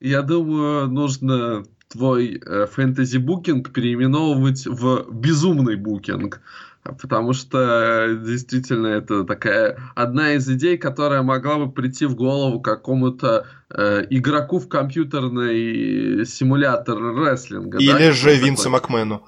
Я 0.00 0.22
думаю, 0.22 0.88
нужно 0.88 1.64
твой 1.88 2.40
э, 2.44 2.66
фэнтези-букинг 2.66 3.72
переименовывать 3.72 4.66
в 4.66 5.06
безумный 5.12 5.76
букинг. 5.76 6.40
Потому 6.82 7.34
что 7.34 8.18
действительно 8.24 8.86
это 8.86 9.24
такая 9.24 9.78
одна 9.94 10.32
из 10.32 10.48
идей, 10.48 10.78
которая 10.78 11.22
могла 11.22 11.58
бы 11.58 11.70
прийти 11.70 12.06
в 12.06 12.14
голову 12.14 12.60
какому-то 12.60 13.46
э, 13.68 14.06
игроку 14.08 14.58
в 14.58 14.68
компьютерный 14.68 16.24
симулятор 16.24 16.98
рестлинга. 17.16 17.78
Или 17.78 17.92
да, 17.92 18.12
же 18.12 18.34
Винсу 18.34 18.64
такой, 18.64 18.72
Макмену. 18.72 19.26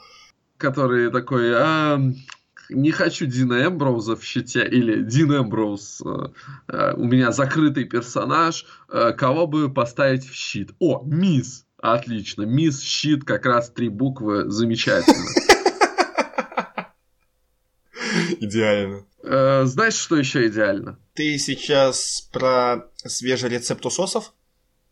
Который 0.57 1.11
такой, 1.11 1.53
а, 1.55 2.01
не 2.71 2.91
хочу 2.91 3.27
Дина 3.27 3.67
Эмброуза 3.67 4.17
в 4.17 4.25
щите, 4.25 4.67
или 4.67 5.03
Дин 5.03 5.33
Эмброуз, 5.33 6.03
э, 6.05 6.29
э, 6.69 6.95
у 6.97 7.05
меня 7.05 7.33
закрытый 7.33 7.85
персонаж, 7.85 8.67
э, 8.89 9.13
кого 9.13 9.47
бы 9.47 9.73
поставить 9.73 10.25
в 10.25 10.35
щит? 10.35 10.71
О, 10.79 11.03
Мисс! 11.05 11.65
Отлично, 11.79 12.43
Мисс, 12.43 12.81
щит, 12.81 13.25
как 13.25 13.45
раз 13.45 13.71
три 13.71 13.89
буквы, 13.89 14.51
замечательно. 14.51 15.52
Идеально. 18.41 19.05
Э, 19.23 19.65
знаешь, 19.65 19.95
что 19.95 20.17
еще 20.17 20.47
идеально? 20.49 20.99
Ты 21.15 21.39
сейчас 21.39 22.29
про 22.33 22.89
свежий 22.97 23.51
рецепт 23.51 23.85
усосов? 23.87 24.33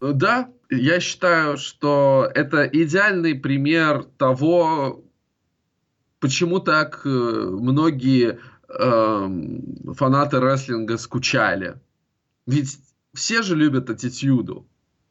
Да, 0.00 0.50
я 0.70 1.00
считаю, 1.00 1.59
что 1.59 2.31
это 2.35 2.64
идеальный 2.64 3.35
пример 3.35 4.05
того, 4.18 5.05
почему 6.20 6.61
так 6.61 7.03
э, 7.05 7.09
многие 7.09 8.38
э, 8.68 9.92
фанаты 9.94 10.40
рестлинга 10.40 10.96
скучали. 10.96 11.81
Ведь 12.46 12.79
все 13.12 13.42
же 13.42 13.57
любят 13.57 13.90
аттитюду. 13.90 14.66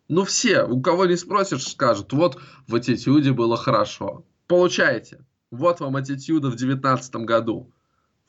Ну 0.07 0.23
все, 0.23 0.63
у 0.63 0.81
кого 0.81 1.05
не 1.05 1.17
спросишь, 1.17 1.67
скажут, 1.67 2.13
вот 2.13 2.39
в 2.67 2.75
аттитюде 2.75 3.31
было 3.31 3.57
хорошо. 3.57 4.25
Получайте. 4.47 5.23
Вот 5.51 5.79
вам 5.79 5.95
аттитюда 5.95 6.49
в 6.49 6.55
девятнадцатом 6.55 7.25
году. 7.25 7.71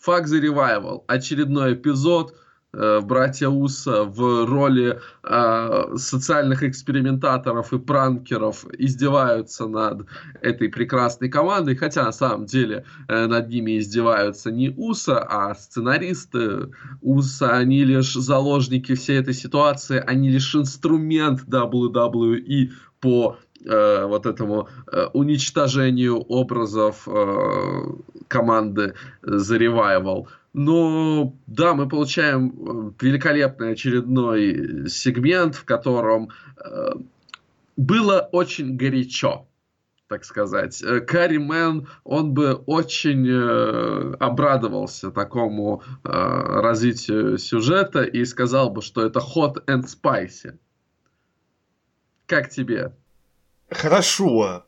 The 0.06 0.40
Revival. 0.40 1.04
Очередной 1.06 1.74
эпизод. 1.74 2.34
Э, 2.72 3.00
братья 3.00 3.48
Уса 3.48 4.04
в 4.04 4.46
роли 4.46 5.00
э, 5.24 5.96
социальных 5.96 6.62
экспериментаторов 6.62 7.72
и 7.72 7.78
пранкеров 7.80 8.64
издеваются 8.78 9.66
над 9.66 10.06
этой 10.40 10.68
прекрасной 10.68 11.28
командой, 11.28 11.74
хотя 11.74 12.04
на 12.04 12.12
самом 12.12 12.46
деле 12.46 12.84
э, 13.08 13.26
над 13.26 13.48
ними 13.48 13.78
издеваются 13.78 14.52
не 14.52 14.70
Уса, 14.70 15.18
а 15.18 15.52
сценаристы 15.56 16.70
Уса, 17.02 17.56
они 17.56 17.84
лишь 17.84 18.12
заложники 18.12 18.94
всей 18.94 19.18
этой 19.18 19.34
ситуации, 19.34 20.02
они 20.06 20.30
лишь 20.30 20.54
инструмент 20.54 21.42
WWE 21.48 22.70
по 23.00 23.38
э, 23.64 24.04
вот 24.04 24.26
этому 24.26 24.68
э, 24.90 25.06
уничтожению 25.12 26.18
образов 26.20 27.06
э, 27.06 27.84
команды 28.28 28.94
The 29.22 29.58
Revival. 29.58 30.26
Но 30.52 31.34
да, 31.46 31.74
мы 31.74 31.88
получаем 31.88 32.48
э, 32.48 33.04
великолепный 33.04 33.72
очередной 33.72 34.88
сегмент, 34.88 35.54
в 35.54 35.64
котором 35.64 36.30
э, 36.56 36.92
было 37.76 38.28
очень 38.32 38.76
горячо 38.76 39.46
так 40.10 40.24
сказать. 40.24 40.82
Э, 40.82 41.00
Карри 41.00 41.38
Мэн, 41.38 41.86
он 42.02 42.34
бы 42.34 42.54
очень 42.66 43.26
э, 43.28 44.14
обрадовался 44.18 45.12
такому 45.12 45.84
э, 46.02 46.08
развитию 46.10 47.38
сюжета 47.38 48.02
и 48.02 48.24
сказал 48.24 48.70
бы, 48.70 48.82
что 48.82 49.06
это 49.06 49.20
hot 49.20 49.64
and 49.66 49.84
spicy. 49.84 50.58
Как 52.26 52.50
тебе? 52.50 52.92
Хорошо. 53.70 54.64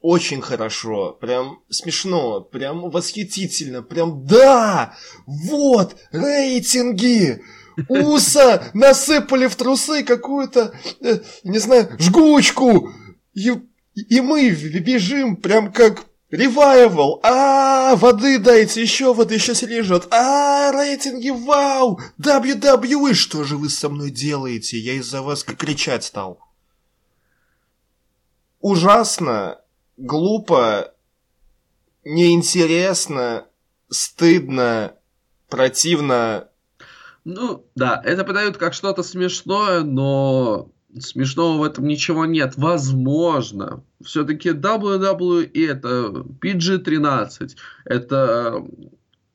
Очень 0.00 0.40
хорошо. 0.40 1.12
Прям 1.20 1.60
смешно. 1.68 2.40
Прям 2.40 2.90
восхитительно. 2.90 3.82
Прям 3.82 4.26
да! 4.26 4.96
Вот! 5.26 5.96
Рейтинги! 6.10 7.42
Уса 7.88 8.70
насыпали 8.74 9.46
в 9.46 9.56
трусы 9.56 10.02
какую-то, 10.02 10.74
э, 11.00 11.20
не 11.44 11.58
знаю, 11.58 11.96
жгучку. 11.98 12.90
И, 13.32 13.52
и 13.94 14.20
мы 14.20 14.50
бежим 14.50 15.36
прям 15.36 15.72
как 15.72 16.04
Ревайвал! 16.30 17.20
А, 17.24 17.96
воды 17.96 18.38
дайте, 18.38 18.82
еще 18.82 19.12
воды, 19.12 19.34
еще 19.34 19.54
жжет. 19.54 20.06
А, 20.12 20.70
рейтинги, 20.72 21.30
вау! 21.30 22.00
WWE, 22.20 23.14
что 23.14 23.42
же 23.44 23.56
вы 23.56 23.68
со 23.68 23.88
мной 23.88 24.10
делаете? 24.10 24.78
Я 24.78 24.94
из-за 24.94 25.22
вас 25.22 25.42
кричать 25.42 26.04
стал 26.04 26.38
ужасно, 28.60 29.58
глупо, 29.96 30.92
неинтересно, 32.04 33.46
стыдно, 33.88 34.94
противно. 35.48 36.48
Ну, 37.24 37.66
да, 37.74 38.00
это 38.04 38.24
подают 38.24 38.56
как 38.56 38.72
что-то 38.72 39.02
смешное, 39.02 39.80
но 39.80 40.70
смешного 40.98 41.58
в 41.58 41.62
этом 41.62 41.86
ничего 41.86 42.24
нет. 42.26 42.54
Возможно, 42.56 43.84
все-таки 44.02 44.50
WWE 44.50 45.50
это 45.68 46.24
PG-13, 46.40 47.50
это 47.84 48.64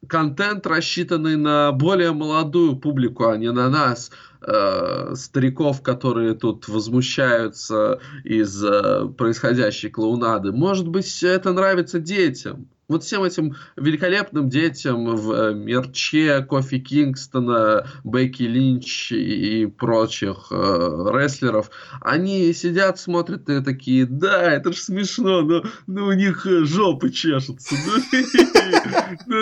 контент, 0.07 0.67
рассчитанный 0.67 1.35
на 1.35 1.71
более 1.71 2.11
молодую 2.11 2.77
публику, 2.77 3.27
а 3.27 3.37
не 3.37 3.51
на 3.51 3.69
нас, 3.69 4.11
э, 4.45 5.15
стариков, 5.15 5.81
которые 5.81 6.35
тут 6.35 6.67
возмущаются 6.67 7.99
из 8.23 8.63
э, 8.63 9.07
происходящей 9.17 9.89
клоунады. 9.89 10.51
Может 10.51 10.87
быть, 10.87 11.23
это 11.23 11.53
нравится 11.53 11.99
детям. 11.99 12.67
Вот 12.87 13.03
всем 13.03 13.23
этим 13.23 13.55
великолепным 13.75 14.47
детям 14.47 15.15
в 15.15 15.31
э, 15.31 15.53
мерче 15.55 16.45
Кофи 16.47 16.77
Кингстона, 16.77 17.87
Бекки 18.03 18.43
Линч 18.43 19.11
и 19.11 19.65
прочих 19.65 20.47
э, 20.51 20.55
рестлеров, 20.55 21.71
они 22.01 22.53
сидят, 22.53 22.99
смотрят 22.99 23.49
и 23.49 23.63
такие, 23.63 24.05
да, 24.05 24.53
это 24.53 24.71
же 24.71 24.79
смешно, 24.79 25.41
но, 25.41 25.63
но 25.87 26.07
у 26.07 26.13
них 26.13 26.45
жопы 26.45 27.09
чешутся. 27.09 27.75
Ну, 29.27 29.37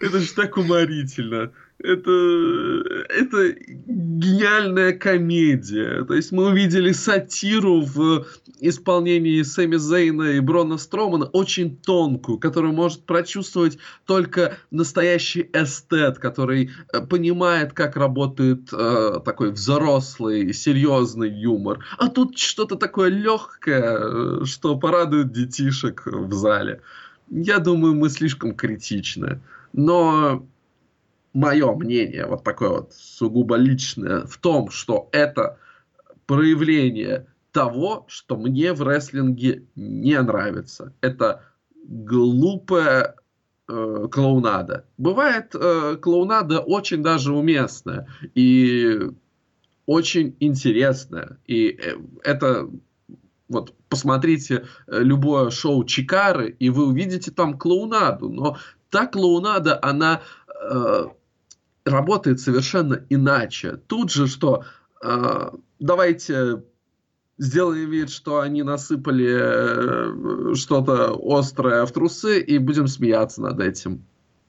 это 0.00 0.18
же 0.20 0.32
так 0.34 0.56
уморительно 0.56 1.52
это, 1.82 2.82
это 3.08 3.54
гениальная 3.86 4.92
комедия. 4.92 6.04
То 6.04 6.14
есть 6.14 6.32
мы 6.32 6.46
увидели 6.46 6.92
сатиру 6.92 7.82
в 7.82 8.26
исполнении 8.60 9.42
Сэмми 9.42 9.76
Зейна 9.76 10.32
и 10.32 10.40
Брона 10.40 10.78
Стромана, 10.78 11.26
очень 11.26 11.76
тонкую, 11.76 12.38
которую 12.38 12.72
может 12.72 13.04
прочувствовать 13.04 13.78
только 14.06 14.58
настоящий 14.72 15.48
эстет, 15.52 16.18
который 16.18 16.70
э, 16.92 17.00
понимает, 17.06 17.72
как 17.72 17.96
работает 17.96 18.72
э, 18.72 19.20
такой 19.24 19.52
взрослый, 19.52 20.52
серьезный 20.52 21.30
юмор. 21.30 21.84
А 21.98 22.08
тут 22.08 22.36
что-то 22.38 22.74
такое 22.74 23.08
легкое, 23.08 23.98
э, 24.00 24.44
что 24.44 24.76
порадует 24.76 25.32
детишек 25.32 26.02
в 26.06 26.32
зале. 26.32 26.80
Я 27.30 27.58
думаю, 27.58 27.94
мы 27.94 28.08
слишком 28.08 28.56
критичны. 28.56 29.40
Но 29.72 30.44
мое 31.38 31.72
мнение, 31.74 32.26
вот 32.26 32.42
такое 32.42 32.68
вот 32.70 32.92
сугубо 32.92 33.56
личное, 33.56 34.26
в 34.26 34.36
том, 34.38 34.70
что 34.70 35.08
это 35.12 35.58
проявление 36.26 37.26
того, 37.52 38.04
что 38.08 38.36
мне 38.36 38.72
в 38.72 38.82
рестлинге 38.82 39.64
не 39.76 40.20
нравится. 40.20 40.92
Это 41.00 41.44
глупая 41.84 43.14
э, 43.68 44.08
клоунада. 44.10 44.84
Бывает 44.98 45.54
э, 45.54 45.96
клоунада 45.96 46.58
очень 46.58 47.02
даже 47.02 47.32
уместная 47.32 48.08
и 48.34 48.98
очень 49.86 50.36
интересная. 50.40 51.38
И 51.46 51.68
э, 51.68 51.96
это 52.24 52.68
вот 53.48 53.74
посмотрите 53.88 54.66
э, 54.86 55.02
любое 55.02 55.50
шоу 55.50 55.84
Чикары, 55.84 56.50
и 56.58 56.68
вы 56.68 56.88
увидите 56.88 57.30
там 57.30 57.56
клоунаду. 57.56 58.28
Но 58.28 58.58
та 58.90 59.06
клоунада, 59.06 59.78
она 59.80 60.20
э, 60.48 61.06
работает 61.88 62.40
совершенно 62.40 63.04
иначе. 63.08 63.76
Тут 63.86 64.10
же 64.10 64.26
что, 64.26 64.64
э, 65.02 65.50
давайте 65.78 66.62
сделаем 67.38 67.90
вид, 67.90 68.10
что 68.10 68.40
они 68.40 68.62
насыпали 68.62 70.52
э, 70.52 70.54
что-то 70.54 71.18
острое 71.20 71.86
в 71.86 71.92
трусы 71.92 72.40
и 72.40 72.58
будем 72.58 72.88
смеяться 72.88 73.40
над 73.42 73.60
этим. 73.60 74.04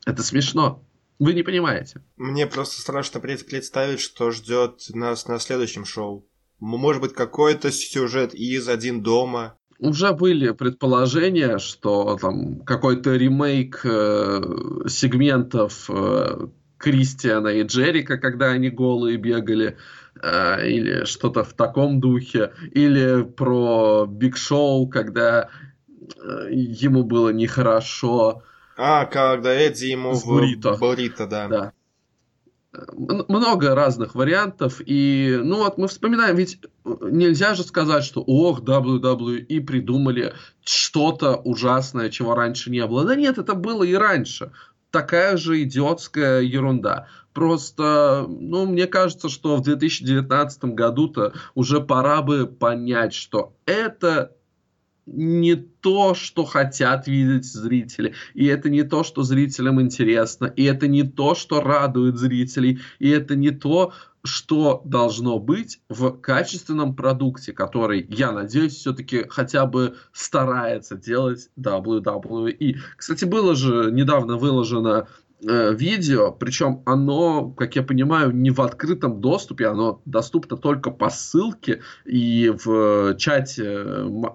Это 0.05 0.23
смешно. 0.23 0.83
Вы 1.19 1.33
не 1.33 1.43
понимаете. 1.43 2.01
Мне 2.17 2.47
просто 2.47 2.81
страшно 2.81 3.19
представить, 3.19 3.99
что 3.99 4.31
ждет 4.31 4.85
нас 4.93 5.27
на 5.27 5.37
следующем 5.39 5.85
шоу. 5.85 6.25
Может 6.59 7.01
быть, 7.01 7.13
какой-то 7.13 7.71
сюжет 7.71 8.33
из 8.33 8.67
«Один 8.67 9.01
дома», 9.01 9.55
уже 9.79 10.11
были 10.11 10.51
предположения, 10.51 11.57
что 11.57 12.17
там 12.19 12.59
какой-то 12.65 13.15
ремейк 13.15 13.79
э, 13.85 14.41
сегментов 14.89 15.89
э, 15.89 16.47
Кристиана 16.79 17.49
и 17.49 17.63
Джерика, 17.63 18.17
когда 18.17 18.47
они 18.47 18.69
голые 18.69 19.17
бегали, 19.17 19.77
э, 20.21 20.67
или 20.67 21.03
что-то 21.03 21.43
в 21.43 21.53
таком 21.53 21.99
духе, 21.99 22.53
или 22.71 23.23
про 23.23 24.05
Биг 24.07 24.37
Шоу, 24.37 24.87
когда 24.87 25.49
э, 25.99 26.47
ему 26.51 27.03
было 27.03 27.29
нехорошо. 27.29 28.43
А, 28.77 29.05
когда 29.05 29.53
Эдди 29.53 29.87
ему 29.87 30.13
в 30.13 30.25
буррито. 30.25 30.77
буррито, 30.77 31.27
да. 31.27 31.47
да. 31.47 31.73
Много 32.93 33.75
разных 33.75 34.15
вариантов, 34.15 34.79
и, 34.85 35.37
ну 35.43 35.57
вот, 35.57 35.77
мы 35.77 35.87
вспоминаем, 35.87 36.35
ведь 36.35 36.59
нельзя 36.85 37.55
же 37.55 37.63
сказать, 37.63 38.03
что, 38.05 38.21
ох, 38.21 38.61
WWE 38.61 39.61
придумали 39.61 40.33
что-то 40.63 41.35
ужасное, 41.35 42.09
чего 42.09 42.35
раньше 42.35 42.69
не 42.69 42.85
было. 42.85 43.05
Да 43.05 43.15
нет, 43.15 43.37
это 43.37 43.55
было 43.55 43.83
и 43.83 43.95
раньше 43.95 44.51
такая 44.91 45.37
же 45.37 45.63
идиотская 45.63 46.41
ерунда. 46.41 47.07
Просто, 47.33 48.25
ну, 48.27 48.65
мне 48.65 48.87
кажется, 48.87 49.29
что 49.29 49.55
в 49.55 49.61
2019 49.61 50.65
году-то 50.65 51.33
уже 51.53 51.79
пора 51.79 52.21
бы 52.21 52.47
понять, 52.47 53.13
что 53.13 53.53
это 53.65 54.35
не 55.05 55.55
то, 55.55 56.13
что 56.13 56.45
хотят 56.45 57.07
видеть 57.07 57.45
зрители, 57.45 58.13
и 58.33 58.45
это 58.45 58.69
не 58.69 58.83
то, 58.83 59.03
что 59.03 59.23
зрителям 59.23 59.81
интересно, 59.81 60.45
и 60.45 60.63
это 60.63 60.87
не 60.87 61.03
то, 61.03 61.35
что 61.35 61.61
радует 61.61 62.17
зрителей, 62.17 62.79
и 62.99 63.09
это 63.09 63.35
не 63.35 63.51
то, 63.51 63.93
что 64.29 64.81
должно 64.85 65.39
быть 65.39 65.81
в 65.89 66.11
качественном 66.11 66.95
продукте, 66.95 67.51
который, 67.51 68.05
я 68.09 68.31
надеюсь, 68.31 68.75
все-таки 68.75 69.25
хотя 69.27 69.65
бы 69.65 69.95
старается 70.13 70.95
делать 70.95 71.49
WWE. 71.59 72.77
Кстати, 72.95 73.25
было 73.25 73.55
же 73.55 73.91
недавно 73.91 74.37
выложено 74.37 75.07
Э, 75.47 75.73
видео, 75.73 76.33
причем 76.33 76.81
оно, 76.85 77.49
как 77.51 77.77
я 77.77 77.83
понимаю, 77.83 78.31
не 78.31 78.51
в 78.51 78.59
открытом 78.59 79.21
доступе, 79.21 79.67
оно 79.67 80.01
доступно 80.03 80.57
только 80.57 80.91
по 80.91 81.09
ссылке, 81.09 81.79
и 82.03 82.53
в 82.65 83.15
чате 83.15 83.63
э, 83.65 84.25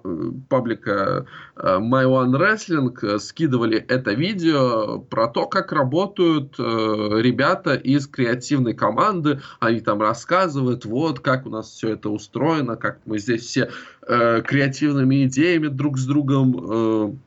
паблика 0.49 1.27
э, 1.57 1.77
My 1.79 2.05
One 2.05 2.35
Wrestling 2.35 3.19
скидывали 3.19 3.77
это 3.77 4.13
видео 4.13 4.97
про 4.97 5.27
то, 5.27 5.45
как 5.45 5.71
работают 5.71 6.57
ребята 6.57 7.75
из 7.75 8.07
креативной 8.07 8.73
команды, 8.73 9.41
они 9.59 9.81
там 9.81 10.01
рассказывают, 10.01 10.85
вот, 10.85 11.19
как 11.19 11.45
у 11.45 11.49
нас 11.49 11.69
все 11.69 11.89
это 11.89 12.09
устроено, 12.09 12.77
как 12.77 12.99
мы 13.05 13.19
здесь 13.19 13.43
все 13.43 13.69
креативными 14.01 15.25
идеями 15.25 15.67
друг 15.67 15.97
с 15.97 16.05
другом 16.05 17.19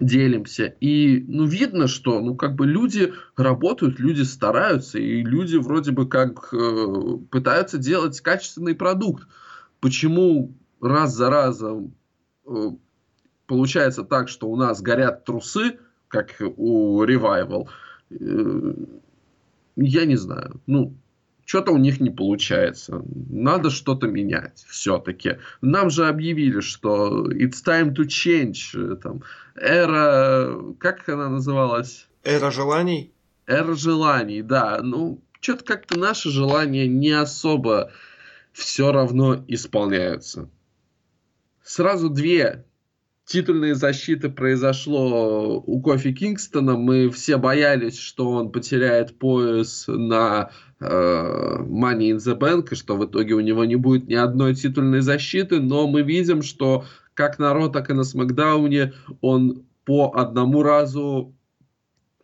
делимся. 0.00 0.74
И, 0.80 1.24
ну, 1.28 1.44
видно, 1.44 1.86
что, 1.86 2.20
ну, 2.20 2.34
как 2.34 2.54
бы 2.54 2.66
люди 2.66 3.12
работают, 3.36 3.98
люди 3.98 4.22
стараются, 4.22 4.98
и 4.98 5.22
люди 5.22 5.56
вроде 5.56 5.92
бы 5.92 6.08
как 6.08 6.52
э, 6.52 7.18
пытаются 7.30 7.78
делать 7.78 8.20
качественный 8.20 8.74
продукт. 8.74 9.26
Почему 9.80 10.54
раз 10.80 11.14
за 11.14 11.30
разом 11.30 11.94
э, 12.46 12.70
получается 13.46 14.04
так, 14.04 14.28
что 14.28 14.48
у 14.48 14.56
нас 14.56 14.82
горят 14.82 15.24
трусы, 15.24 15.78
как 16.08 16.34
у 16.56 17.02
Revival, 17.04 17.68
э, 18.10 18.74
я 19.76 20.04
не 20.06 20.16
знаю. 20.16 20.60
Ну, 20.66 20.94
что-то 21.44 21.72
у 21.72 21.78
них 21.78 22.00
не 22.00 22.10
получается. 22.10 23.02
Надо 23.30 23.70
что-то 23.70 24.06
менять 24.06 24.64
все-таки. 24.68 25.38
Нам 25.60 25.90
же 25.90 26.06
объявили, 26.08 26.60
что 26.60 27.30
it's 27.30 27.64
time 27.64 27.94
to 27.94 28.06
change. 28.06 28.96
Там, 28.96 29.22
эра... 29.54 30.74
Как 30.78 31.08
она 31.08 31.28
называлась? 31.28 32.08
Эра 32.22 32.50
желаний? 32.50 33.12
Эра 33.46 33.74
желаний, 33.74 34.42
да. 34.42 34.80
Ну, 34.82 35.22
что-то 35.40 35.64
как-то 35.64 35.98
наши 35.98 36.30
желания 36.30 36.88
не 36.88 37.10
особо 37.10 37.92
все 38.52 38.92
равно 38.92 39.44
исполняются. 39.48 40.48
Сразу 41.62 42.08
две 42.08 42.64
титульные 43.26 43.74
защиты 43.74 44.28
произошло 44.28 45.60
у 45.60 45.80
Кофи 45.80 46.12
Кингстона. 46.12 46.76
Мы 46.76 47.10
все 47.10 47.36
боялись, 47.36 47.98
что 47.98 48.30
он 48.30 48.52
потеряет 48.52 49.18
пояс 49.18 49.86
на 49.88 50.50
э, 50.80 50.84
Money 50.86 52.10
in 52.10 52.16
the 52.16 52.38
Bank, 52.38 52.68
и 52.70 52.74
что 52.74 52.96
в 52.96 53.06
итоге 53.06 53.34
у 53.34 53.40
него 53.40 53.64
не 53.64 53.76
будет 53.76 54.08
ни 54.08 54.14
одной 54.14 54.54
титульной 54.54 55.00
защиты. 55.00 55.60
Но 55.60 55.86
мы 55.86 56.02
видим, 56.02 56.42
что 56.42 56.84
как 57.14 57.38
на 57.38 57.54
Ро, 57.54 57.68
так 57.68 57.90
и 57.90 57.94
на 57.94 58.04
Смакдауне 58.04 58.92
он 59.20 59.64
по 59.84 60.12
одному 60.14 60.62
разу 60.62 61.34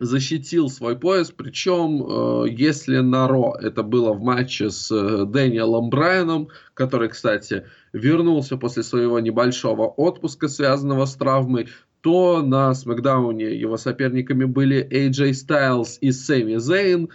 защитил 0.01 0.67
свой 0.69 0.97
пояс, 0.97 1.31
причем 1.31 2.03
э, 2.03 2.49
если 2.49 2.97
на 2.97 3.27
Ро 3.27 3.55
это 3.61 3.83
было 3.83 4.13
в 4.13 4.21
матче 4.21 4.71
с 4.71 4.91
э, 4.91 5.25
Дэниелом 5.27 5.91
Брайаном, 5.91 6.49
который, 6.73 7.09
кстати, 7.09 7.67
вернулся 7.93 8.57
после 8.57 8.81
своего 8.81 9.19
небольшого 9.19 9.85
отпуска, 9.85 10.47
связанного 10.47 11.05
с 11.05 11.15
травмой, 11.15 11.69
то 12.01 12.41
на 12.41 12.73
Смакдауне 12.73 13.53
его 13.55 13.77
соперниками 13.77 14.45
были 14.45 14.83
AJ 14.83 15.33
Styles 15.33 15.99
и 16.01 16.11
Сэмми 16.11 16.57
Зейн, 16.57 17.09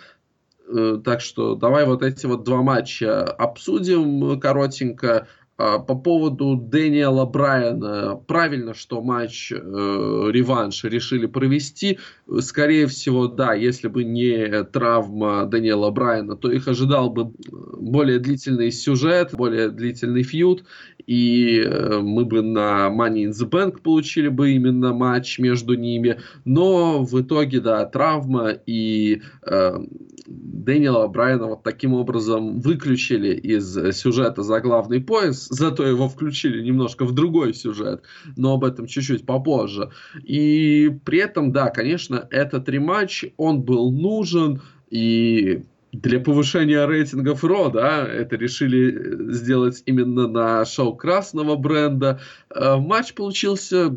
так 1.05 1.21
что 1.21 1.57
давай 1.57 1.87
вот 1.87 2.05
эти 2.05 2.27
вот 2.27 2.45
два 2.45 2.63
матча 2.63 3.25
обсудим 3.25 4.39
коротенько. 4.39 5.27
А, 5.59 5.79
по 5.79 5.95
поводу 5.95 6.57
Дэниела 6.57 7.25
Брайана, 7.25 8.17
правильно, 8.27 8.75
что 8.75 9.01
матч 9.01 9.53
э, 9.53 9.57
реванш 9.57 10.85
решили 10.85 11.27
провести. 11.27 11.99
Скорее 12.41 12.87
всего, 12.89 13.27
да, 13.27 13.55
если 13.55 13.89
бы 13.89 14.05
не 14.05 14.65
травма 14.65 15.47
Дэниела 15.47 15.91
Брайана, 15.91 16.37
то 16.37 16.51
их 16.51 16.69
ожидал 16.69 17.09
бы 17.09 17.33
более 17.79 18.19
длительный 18.19 18.71
сюжет, 18.71 19.31
более 19.33 19.71
длительный 19.71 20.25
фьюд, 20.25 20.65
и 21.07 21.61
э, 21.61 22.01
мы 22.01 22.25
бы 22.25 22.43
на 22.43 22.89
Money 22.89 23.27
in 23.27 23.31
the 23.31 23.49
Bank 23.49 23.81
получили 23.83 24.29
бы 24.29 24.53
именно 24.53 24.93
матч 24.93 25.39
между 25.39 25.75
ними. 25.75 26.21
Но 26.45 27.05
в 27.05 27.21
итоге, 27.21 27.61
да, 27.61 27.85
травма 27.87 28.51
и 28.51 29.23
э, 29.47 29.79
Дэниела 30.27 31.07
Брайана 31.07 31.47
вот 31.47 31.63
таким 31.63 31.95
образом 31.95 32.61
выключили 32.61 33.35
из 33.35 33.97
сюжета 33.97 34.43
за 34.43 34.61
главный 34.61 35.01
пояс, 35.01 35.47
зато 35.49 35.87
его 35.87 36.09
включили 36.09 36.63
немножко 36.63 37.05
в 37.05 37.13
другой 37.13 37.55
сюжет, 37.55 38.03
но 38.37 38.55
об 38.55 38.65
этом 38.65 38.87
чуть-чуть 38.87 39.25
попозже. 39.25 39.91
И 40.25 40.91
при 41.05 41.21
этом, 41.21 41.53
да, 41.53 41.69
конечно, 41.69 42.27
этот 42.31 42.69
рематч, 42.69 43.27
он 43.37 43.63
был 43.63 43.93
нужен, 43.93 44.61
и 44.91 45.63
для 46.03 46.21
повышения 46.21 46.87
рейтингов 46.87 47.43
Ро, 47.45 47.69
да, 47.69 48.07
это 48.07 48.37
решили 48.37 49.33
сделать 49.33 49.83
именно 49.87 50.27
на 50.27 50.65
шоу 50.65 50.95
красного 50.95 51.57
бренда. 51.57 52.21
Э, 52.55 52.77
матч 52.77 53.15
получился 53.15 53.97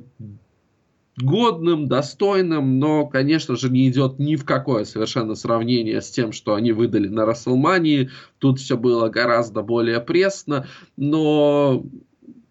годным, 1.18 1.88
достойным, 1.88 2.80
но, 2.80 3.06
конечно 3.06 3.58
же, 3.58 3.70
не 3.70 3.90
идет 3.90 4.20
ни 4.20 4.38
в 4.38 4.46
какое 4.46 4.86
совершенно 4.86 5.36
сравнение 5.36 6.02
с 6.02 6.10
тем, 6.10 6.32
что 6.32 6.56
они 6.56 6.72
выдали 6.72 7.10
на 7.10 7.26
Расселмании. 7.26 8.10
Тут 8.38 8.60
все 8.60 8.78
было 8.78 9.10
гораздо 9.10 9.62
более 9.62 10.00
пресно, 10.00 10.68
но 10.96 11.84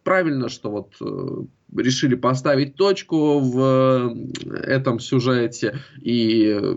правильно, 0.05 0.51
что 0.51 0.71
вот 0.71 0.95
э, 1.01 1.45
решили 1.75 2.15
поставить 2.15 2.75
точку 2.75 3.39
в 3.41 4.15
э, 4.45 4.57
этом 4.65 5.01
сюжете, 5.01 5.79
и 6.03 6.77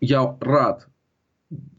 я 0.00 0.36
рад 0.40 0.86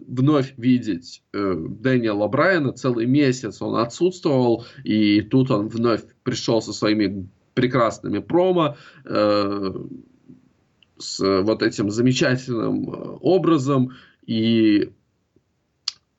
вновь 0.07 0.53
видеть 0.57 1.23
э, 1.33 1.55
Дэниела 1.55 2.27
Брайана. 2.27 2.73
Целый 2.73 3.05
месяц 3.05 3.61
он 3.61 3.75
отсутствовал, 3.75 4.65
и 4.83 5.21
тут 5.21 5.51
он 5.51 5.67
вновь 5.67 6.03
пришел 6.23 6.61
со 6.61 6.73
своими 6.73 7.27
прекрасными 7.53 8.19
промо, 8.19 8.77
э, 9.05 9.73
с 10.97 11.41
вот 11.41 11.63
этим 11.63 11.89
замечательным 11.89 12.89
э, 12.89 13.17
образом. 13.21 13.93
И 14.25 14.91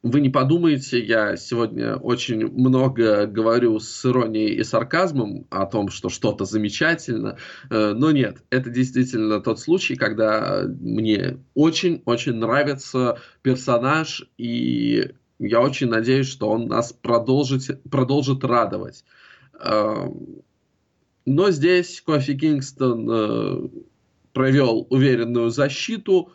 вы 0.05 0.21
не 0.21 0.29
подумайте, 0.29 1.03
я 1.03 1.35
сегодня 1.35 1.97
очень 1.97 2.47
много 2.47 3.27
говорю 3.27 3.81
с 3.81 4.05
иронией 4.05 4.55
и 4.55 4.63
сарказмом 4.63 5.47
о 5.49 5.65
том, 5.65 5.89
что 5.89 6.11
что-то 6.11 6.45
замечательно, 6.45 7.39
э, 7.71 7.95
но 7.95 8.11
нет, 8.11 8.45
это 8.51 8.69
действительно 8.69 9.41
тот 9.41 9.61
случай, 9.61 9.97
когда 9.97 10.65
мне 10.67 11.39
очень-очень 11.55 12.35
нравится 12.35 13.19
персонаж, 13.41 14.29
и 14.37 15.15
я 15.39 15.63
очень 15.63 15.89
надеюсь, 15.89 16.29
что 16.29 16.51
он 16.51 16.67
нас 16.67 16.93
продолжит, 16.93 17.83
продолжит 17.91 18.45
радовать. 18.45 19.07
Э, 19.59 20.07
но 21.25 21.51
здесь 21.51 22.03
Кофи 22.03 22.37
Кингстон 22.37 23.09
э, 23.11 23.69
провел 24.35 24.87
уверенную 24.91 25.49
защиту. 25.49 26.31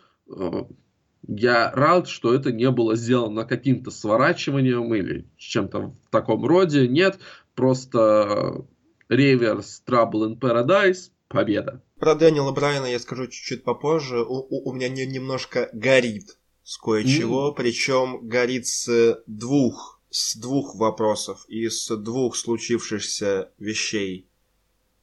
Э, 1.30 1.36
я 1.36 1.72
рад, 1.72 2.08
что 2.08 2.34
это 2.34 2.52
не 2.52 2.70
было 2.72 2.96
сделано 2.96 3.46
каким-то 3.46 3.92
сворачиванием 3.92 4.94
или 4.94 5.30
чем-то 5.38 5.94
в 6.08 6.10
таком 6.10 6.46
роде. 6.46 6.88
Нет, 6.88 7.20
просто 7.56 8.66
реверс 9.10 9.84
Trouble 9.86 10.30
in 10.30 10.40
Paradise, 10.40 11.12
победа. 11.28 11.84
Про 12.00 12.16
Дэниела 12.16 12.52
Брайана 12.52 12.86
я 12.86 13.00
скажу 13.00 13.28
чуть-чуть 13.28 13.64
попозже. 13.64 14.22
У, 14.22 14.36
у, 14.36 14.70
у 14.70 14.74
меня 14.74 14.90
не, 14.90 15.06
немножко 15.06 15.70
горит 15.74 16.38
с 16.64 16.78
кое-чего, 16.78 17.52
mm. 17.52 17.56
причем 17.56 18.28
горит 18.28 18.68
с 18.68 19.22
двух, 19.28 20.02
с 20.10 20.38
двух 20.38 20.76
вопросов 20.76 21.46
и 21.48 21.68
с 21.68 21.96
двух 21.98 22.36
случившихся 22.36 23.52
вещей. 23.58 24.30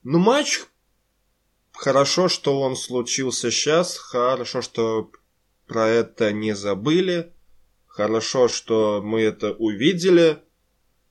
Ну, 0.03 0.19
матч 0.19 0.61
хорошо, 1.73 2.29
что 2.29 2.61
он 2.61 2.77
случился 2.77 3.51
сейчас, 3.51 3.99
хорошо, 3.99 4.63
что 4.63 5.11
про 5.67 5.89
это 5.89 6.33
не 6.33 6.55
забыли, 6.55 7.33
хорошо, 7.87 8.49
что 8.49 9.01
мы 9.03 9.23
это 9.23 9.53
увидели, 9.53 10.39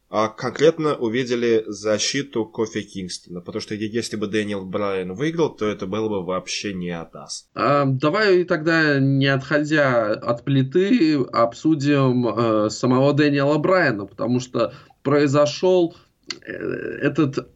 а 0.09 0.29
конкретно 0.29 0.95
увидели 0.95 1.63
защиту 1.67 2.45
Кофи 2.45 2.83
Кингстона, 2.83 3.41
потому 3.41 3.61
что 3.61 3.75
если 3.75 4.15
бы 4.15 4.27
Дэниел 4.27 4.63
Брайан 4.63 5.13
выиграл, 5.13 5.49
то 5.49 5.65
это 5.65 5.87
было 5.87 6.07
бы 6.07 6.23
вообще 6.23 6.73
не 6.73 6.91
от 6.91 7.13
нас. 7.13 7.49
А, 7.55 7.85
давай 7.85 8.43
тогда, 8.45 8.99
не 8.99 9.27
отходя 9.27 10.11
от 10.11 10.45
плиты, 10.45 11.17
обсудим 11.17 12.27
э, 12.27 12.69
самого 12.69 13.13
Дэниела 13.13 13.57
Брайана, 13.57 14.05
потому 14.05 14.39
что 14.39 14.73
произошел 15.01 15.95
э, 16.41 16.51
этот 16.51 17.49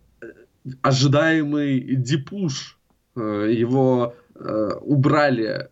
ожидаемый 0.82 1.96
дипуш. 1.96 2.80
Э, 3.16 3.48
его 3.52 4.16
э, 4.36 4.70
убрали 4.82 5.46
э, 5.46 5.68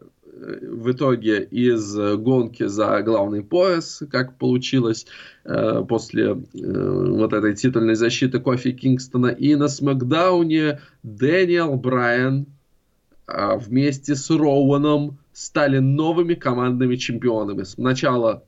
в 0.61 0.91
итоге 0.91 1.43
из 1.43 1.95
гонки 1.95 2.65
за 2.67 3.01
главный 3.01 3.43
пояс, 3.43 4.03
как 4.11 4.37
получилось 4.37 5.07
после 5.87 6.33
вот 6.33 7.33
этой 7.33 7.55
титульной 7.55 7.95
защиты 7.95 8.39
Кофи 8.39 8.71
Кингстона. 8.71 9.27
И 9.27 9.55
на 9.55 9.67
Смакдауне 9.67 10.79
Дэниел 11.03 11.75
Брайан 11.75 12.45
вместе 13.27 14.15
с 14.15 14.29
Роуаном 14.29 15.17
стали 15.33 15.79
новыми 15.79 16.33
командными 16.33 16.95
чемпионами. 16.95 17.63
Сначала 17.63 18.43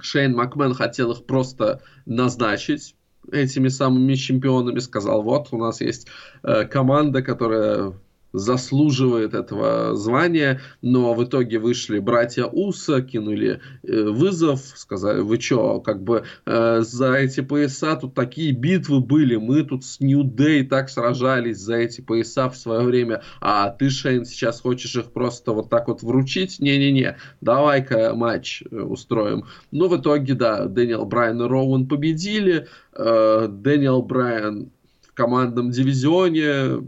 Шейн 0.00 0.34
Макмен 0.34 0.74
хотел 0.74 1.12
их 1.12 1.24
просто 1.24 1.82
назначить, 2.06 2.94
этими 3.30 3.68
самыми 3.68 4.14
чемпионами, 4.14 4.78
сказал, 4.78 5.22
вот 5.22 5.48
у 5.50 5.58
нас 5.58 5.80
есть 5.80 6.06
э, 6.42 6.64
команда, 6.64 7.20
которая 7.20 7.92
заслуживает 8.32 9.34
этого 9.34 9.96
звания, 9.96 10.60
но 10.82 11.14
в 11.14 11.24
итоге 11.24 11.58
вышли 11.58 11.98
братья 11.98 12.44
Уса, 12.44 13.00
кинули 13.02 13.60
э, 13.82 14.02
вызов, 14.02 14.60
сказали, 14.60 15.20
вы 15.20 15.40
что, 15.40 15.80
как 15.80 16.02
бы 16.02 16.24
э, 16.44 16.80
за 16.82 17.14
эти 17.14 17.40
пояса 17.40 17.96
тут 17.96 18.14
такие 18.14 18.52
битвы 18.52 19.00
были, 19.00 19.36
мы 19.36 19.62
тут 19.62 19.84
с 19.84 20.00
Нью 20.00 20.24
Дэй 20.24 20.66
так 20.66 20.90
сражались 20.90 21.58
за 21.58 21.76
эти 21.76 22.00
пояса 22.00 22.50
в 22.50 22.56
свое 22.56 22.82
время, 22.82 23.22
а 23.40 23.70
ты, 23.70 23.90
Шейн, 23.90 24.24
сейчас 24.24 24.60
хочешь 24.60 24.94
их 24.96 25.12
просто 25.12 25.52
вот 25.52 25.70
так 25.70 25.88
вот 25.88 26.02
вручить? 26.02 26.58
Не-не-не, 26.58 27.16
давай-ка 27.40 28.14
матч 28.14 28.62
э, 28.70 28.80
устроим. 28.80 29.44
Но 29.70 29.88
в 29.88 29.98
итоге, 29.98 30.34
да, 30.34 30.66
Дэниел 30.66 31.04
Брайан 31.04 31.42
и 31.42 31.48
Роуэн 31.48 31.86
победили, 31.86 32.68
э, 32.92 33.48
Дэниел 33.50 34.02
Брайан 34.02 34.70
в 35.02 35.14
командном 35.14 35.70
дивизионе 35.70 36.82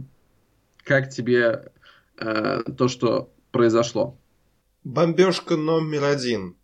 как 0.85 1.11
тебе 1.11 1.73
э, 2.17 2.63
то, 2.77 2.89
что 2.89 3.33
произошло? 3.51 4.19
Бомбежка 4.85 5.57
номер 5.57 6.05
один. 6.05 6.57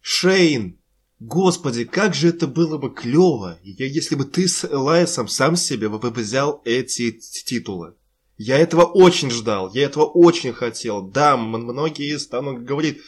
Шейн, 0.00 0.78
господи, 1.18 1.84
как 1.84 2.14
же 2.14 2.28
это 2.28 2.46
было 2.46 2.78
бы 2.78 2.94
клево, 2.94 3.58
если 3.62 4.14
бы 4.14 4.24
ты 4.24 4.46
с 4.46 4.64
Элайсом 4.64 5.28
сам 5.28 5.56
себе 5.56 5.88
бы 5.88 5.98
взял 6.10 6.62
эти 6.64 7.12
титулы. 7.12 7.94
Я 8.38 8.58
этого 8.58 8.82
очень 8.82 9.30
ждал, 9.30 9.72
я 9.72 9.84
этого 9.84 10.04
очень 10.04 10.52
хотел. 10.52 11.02
Да, 11.02 11.36
многие 11.36 12.18
станут 12.18 12.64
говорить, 12.64 13.00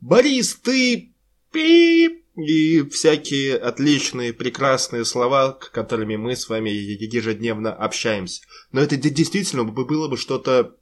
Борис, 0.00 0.54
ты 0.56 1.14
пип, 1.50 2.23
и 2.36 2.82
всякие 2.88 3.56
отличные, 3.56 4.32
прекрасные 4.32 5.04
слова, 5.04 5.52
которыми 5.52 6.16
мы 6.16 6.34
с 6.34 6.48
вами 6.48 6.70
ежедневно 6.70 7.72
общаемся. 7.72 8.42
Но 8.72 8.80
это 8.80 8.96
действительно 8.96 9.64
было 9.64 10.08
бы 10.08 10.16
что-то 10.16 10.76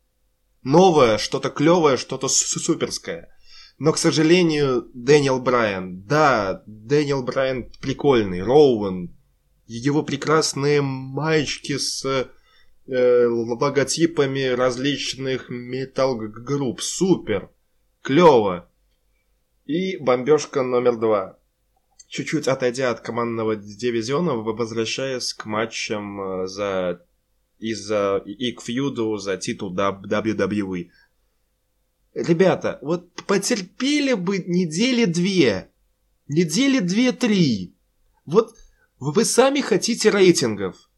новое, 0.63 1.19
что-то 1.19 1.51
клевое, 1.51 1.97
что-то 1.97 2.29
суперское. 2.29 3.29
Но, 3.79 3.93
к 3.93 3.99
сожалению, 3.99 4.89
Дэниел 4.95 5.41
Брайан, 5.41 6.03
да, 6.03 6.63
Дэниел 6.67 7.23
Брайан 7.23 7.71
прикольный, 7.81 8.43
Роуэн, 8.43 9.15
его 9.67 10.03
прекрасные 10.03 10.81
маечки 10.83 11.77
с 11.79 12.05
э, 12.87 13.27
логотипами 13.27 14.45
различных 14.45 15.51
металл-групп, 15.51 16.81
супер, 16.81 17.51
клево. 18.03 18.71
И 19.65 19.97
бомбежка 19.97 20.63
номер 20.63 20.97
два 20.97 21.39
чуть-чуть 22.13 22.47
отойдя 22.47 22.91
от 22.91 23.01
командного 23.01 23.57
дивизиона, 23.57 24.35
возвращаясь 24.35 25.33
к 25.33 25.47
матчам 25.47 26.21
э, 26.21 26.47
за 26.47 27.01
из-за 27.59 28.19
и 28.27 28.53
к 28.53 28.61
feud 28.61 29.05
у 29.05 29.17
за 29.17 29.39
титул 29.39 29.75
WWE. 29.75 30.91
Ребята, 32.15 32.79
вот 32.83 33.15
потерпели 33.27 34.13
бы 34.13 34.39
недели 34.39 35.07
две, 35.07 35.71
недели 36.29 36.81
две-три. 36.81 37.75
Вот 38.27 38.55
вы 38.99 39.25
сами 39.25 39.61
хотите 39.61 40.11
рейтингов. 40.11 40.91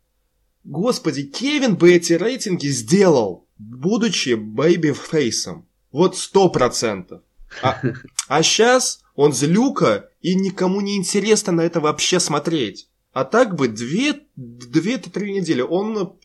Господи, 0.64 1.22
Кевин 1.22 1.76
бы 1.76 1.92
эти 1.92 2.14
рейтинги 2.14 2.68
сделал, 2.68 3.48
будучи 3.58 4.34
babyface 4.34 5.32
ом. 5.32 5.68
Вот 5.92 6.16
сто 6.16 6.48
процентов. 6.48 7.22
А, 7.62 7.80
а 8.26 8.42
сейчас 8.42 9.04
он 9.14 9.32
злюка 9.32 10.08
и 10.24 10.34
никому 10.34 10.80
не 10.80 10.96
интересно 10.96 11.52
на 11.52 11.60
это 11.60 11.80
вообще 11.80 12.18
смотреть. 12.18 12.88
А 13.12 13.26
так 13.26 13.54
бы 13.54 13.68
две, 13.68 14.22
две-три 14.36 15.34
недели 15.34 15.60
он, 15.60 16.18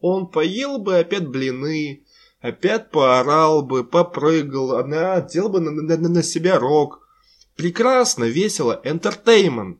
он 0.00 0.26
поел 0.28 0.78
бы 0.78 0.96
опять 0.96 1.28
блины, 1.28 2.04
опять 2.40 2.90
поорал 2.90 3.60
бы, 3.62 3.84
попрыгал, 3.84 4.82
надел 4.86 5.50
бы 5.50 5.60
на, 5.60 5.70
на, 5.72 6.08
на 6.08 6.22
себя 6.22 6.58
рок. 6.58 7.06
Прекрасно, 7.54 8.24
весело, 8.24 8.80
entertainment. 8.82 9.76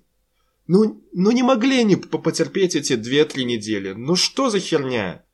Ну, 0.67 1.03
ну 1.15 1.31
не 1.31 1.43
могли 1.43 1.81
они 1.81 1.97
потерпеть 1.97 2.77
эти 2.77 2.97
две-три 2.97 3.47
недели. 3.47 3.95
Ну 3.95 4.15
что 4.15 4.51
за 4.51 4.61
херня? 4.61 5.25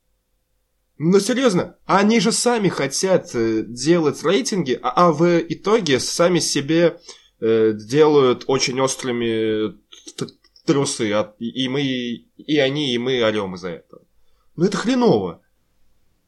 Ну 0.97 1.19
серьезно, 1.19 1.75
они 1.85 2.21
же 2.21 2.31
сами 2.31 2.69
хотят 2.69 3.31
э, 3.33 3.65
делать 3.67 4.23
рейтинги, 4.23 4.79
а, 4.81 5.07
а 5.07 5.11
в 5.11 5.41
итоге 5.49 5.99
сами 5.99 6.39
себе 6.39 6.97
э, 7.41 7.73
делают 7.73 8.45
очень 8.47 8.79
острыми 8.79 9.75
трусы, 10.65 11.11
а, 11.11 11.33
и 11.39 11.67
мы, 11.67 11.81
и 11.83 12.57
они, 12.57 12.93
и 12.93 12.97
мы 12.97 13.23
орем 13.23 13.55
из-за 13.55 13.69
этого. 13.69 14.03
Ну 14.55 14.65
это 14.65 14.77
хреново. 14.77 15.41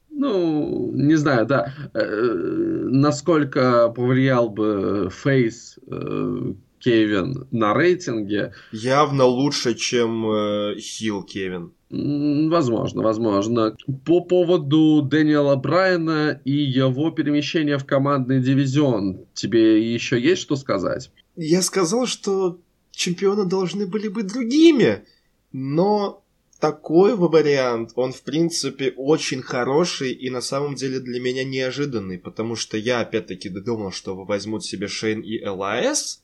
Ну, 0.09 0.91
не 0.93 1.15
знаю, 1.15 1.45
да. 1.45 1.73
Э, 1.93 2.03
насколько 2.03 3.89
повлиял 3.89 4.49
бы 4.49 5.09
Фейс 5.11 5.79
э, 5.87 6.53
Кевин 6.79 7.47
на 7.51 7.73
рейтинге. 7.73 8.53
Явно 8.71 9.25
лучше, 9.25 9.73
чем 9.73 10.29
э, 10.29 10.75
Хилл 10.77 11.23
Кевин. 11.23 11.73
Возможно, 11.95 13.03
возможно. 13.03 13.77
По 14.03 14.21
поводу 14.21 15.03
Дэниела 15.03 15.55
Брайана 15.55 16.41
и 16.43 16.51
его 16.51 17.11
перемещения 17.11 17.77
в 17.77 17.85
командный 17.85 18.41
дивизион, 18.41 19.25
тебе 19.35 19.93
еще 19.93 20.19
есть 20.19 20.41
что 20.41 20.55
сказать? 20.55 21.11
Я 21.35 21.61
сказал, 21.61 22.07
что 22.07 22.59
чемпионы 22.89 23.45
должны 23.45 23.85
были 23.85 24.07
быть 24.07 24.25
другими, 24.25 25.05
но 25.51 26.23
такой 26.59 27.15
вариант, 27.15 27.91
он 27.95 28.11
в 28.11 28.23
принципе 28.23 28.91
очень 28.97 29.43
хороший 29.43 30.13
и 30.13 30.31
на 30.31 30.41
самом 30.41 30.73
деле 30.73 30.99
для 30.99 31.19
меня 31.19 31.43
неожиданный, 31.43 32.17
потому 32.17 32.55
что 32.55 32.75
я 32.75 33.01
опять-таки 33.01 33.49
думал, 33.49 33.91
что 33.91 34.15
возьмут 34.15 34.65
себе 34.65 34.87
Шейн 34.87 35.21
и 35.21 35.45
ЛАС, 35.45 36.22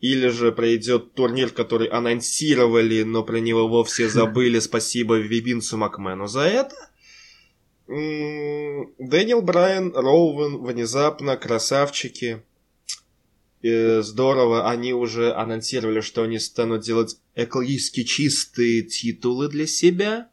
или 0.00 0.28
же 0.28 0.52
пройдет 0.52 1.14
турнир, 1.14 1.50
который 1.50 1.88
анонсировали, 1.88 3.02
но 3.02 3.22
про 3.24 3.38
него 3.38 3.68
вовсе 3.68 4.08
забыли. 4.10 4.58
Спасибо 4.60 5.16
Вивинсу 5.16 5.76
Макмену 5.76 6.26
за 6.26 6.42
это. 6.42 6.74
Дэниел 7.86 9.40
Брайан, 9.40 9.92
Роуэн, 9.94 10.62
внезапно, 10.62 11.36
красавчики. 11.36 12.42
И 13.62 14.00
здорово, 14.02 14.70
они 14.70 14.92
уже 14.92 15.32
анонсировали, 15.32 16.00
что 16.00 16.22
они 16.22 16.38
станут 16.38 16.82
делать 16.82 17.18
экологически 17.34 18.04
чистые 18.04 18.82
титулы 18.82 19.48
для 19.48 19.66
себя. 19.66 20.28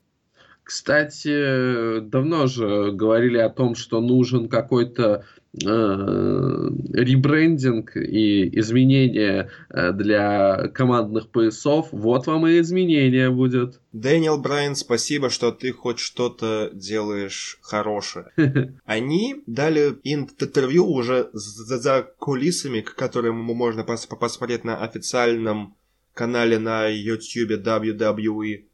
Кстати, 0.64 2.02
давно 2.02 2.48
же 2.48 2.92
говорили 2.92 3.38
о 3.38 3.50
том, 3.50 3.76
что 3.76 4.02
нужен 4.02 4.50
какой-то 4.50 5.26
Э, 5.64 6.45
ребрендинг 6.94 7.96
и 7.96 8.60
изменения 8.60 9.50
э, 9.70 9.92
для 9.94 10.68
командных 10.74 11.30
поясов, 11.30 11.90
вот 11.92 12.28
вам 12.28 12.48
и 12.48 12.60
изменения 12.60 13.30
будет. 13.30 13.80
Дэниел 13.94 14.38
Брайан, 14.38 14.76
спасибо, 14.76 15.30
что 15.30 15.52
ты 15.52 15.72
хоть 15.72 16.00
что-то 16.00 16.70
делаешь 16.74 17.58
хорошее. 17.62 18.28
Они 18.86 19.44
дали 19.48 19.96
интервью 20.04 20.88
уже 20.88 21.30
за, 21.34 21.78
за 21.78 22.02
кулисами, 22.20 22.82
которые 22.82 23.32
можно 23.32 23.84
посмотреть 23.84 24.64
на 24.64 24.78
официальном 24.78 25.76
канале 26.14 26.58
на 26.60 26.88
YouTube 26.88 27.52
WWE 27.52 28.66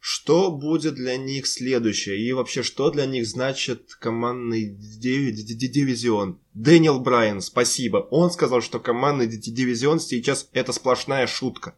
что 0.00 0.50
будет 0.50 0.94
для 0.94 1.16
них 1.16 1.46
следующее 1.46 2.18
и 2.18 2.32
вообще 2.32 2.62
что 2.62 2.90
для 2.90 3.06
них 3.06 3.26
значит 3.26 3.94
командный 3.98 4.66
дивизион. 4.68 6.40
Дэниел 6.54 7.00
Брайан, 7.00 7.40
спасибо. 7.40 7.98
Он 8.10 8.30
сказал, 8.30 8.60
что 8.60 8.78
командный 8.78 9.26
дивизион 9.26 10.00
сейчас 10.00 10.48
это 10.52 10.72
сплошная 10.72 11.26
шутка. 11.26 11.76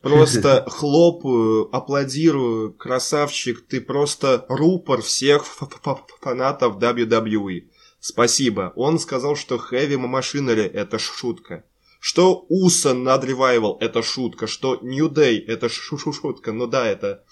Просто 0.00 0.64
хлопаю, 0.68 1.74
аплодирую, 1.74 2.74
красавчик, 2.74 3.66
ты 3.66 3.80
просто 3.80 4.44
рупор 4.48 5.02
всех 5.02 5.46
фанатов 5.46 6.76
WWE. 6.76 7.68
Спасибо. 8.00 8.72
Он 8.76 8.98
сказал, 8.98 9.34
что 9.34 9.56
Heavy 9.56 9.96
Machinery 9.96 10.70
это 10.70 10.98
шутка. 10.98 11.64
Что 12.06 12.44
Уса 12.50 12.92
над 12.92 13.24
Ревайвал 13.24 13.78
это 13.80 14.02
шутка, 14.02 14.46
что 14.46 14.78
New 14.82 15.08
Day 15.08 15.42
это 15.42 15.70
шутка. 15.70 16.52
Ну 16.52 16.66
да, 16.66 16.86
это 16.86 17.24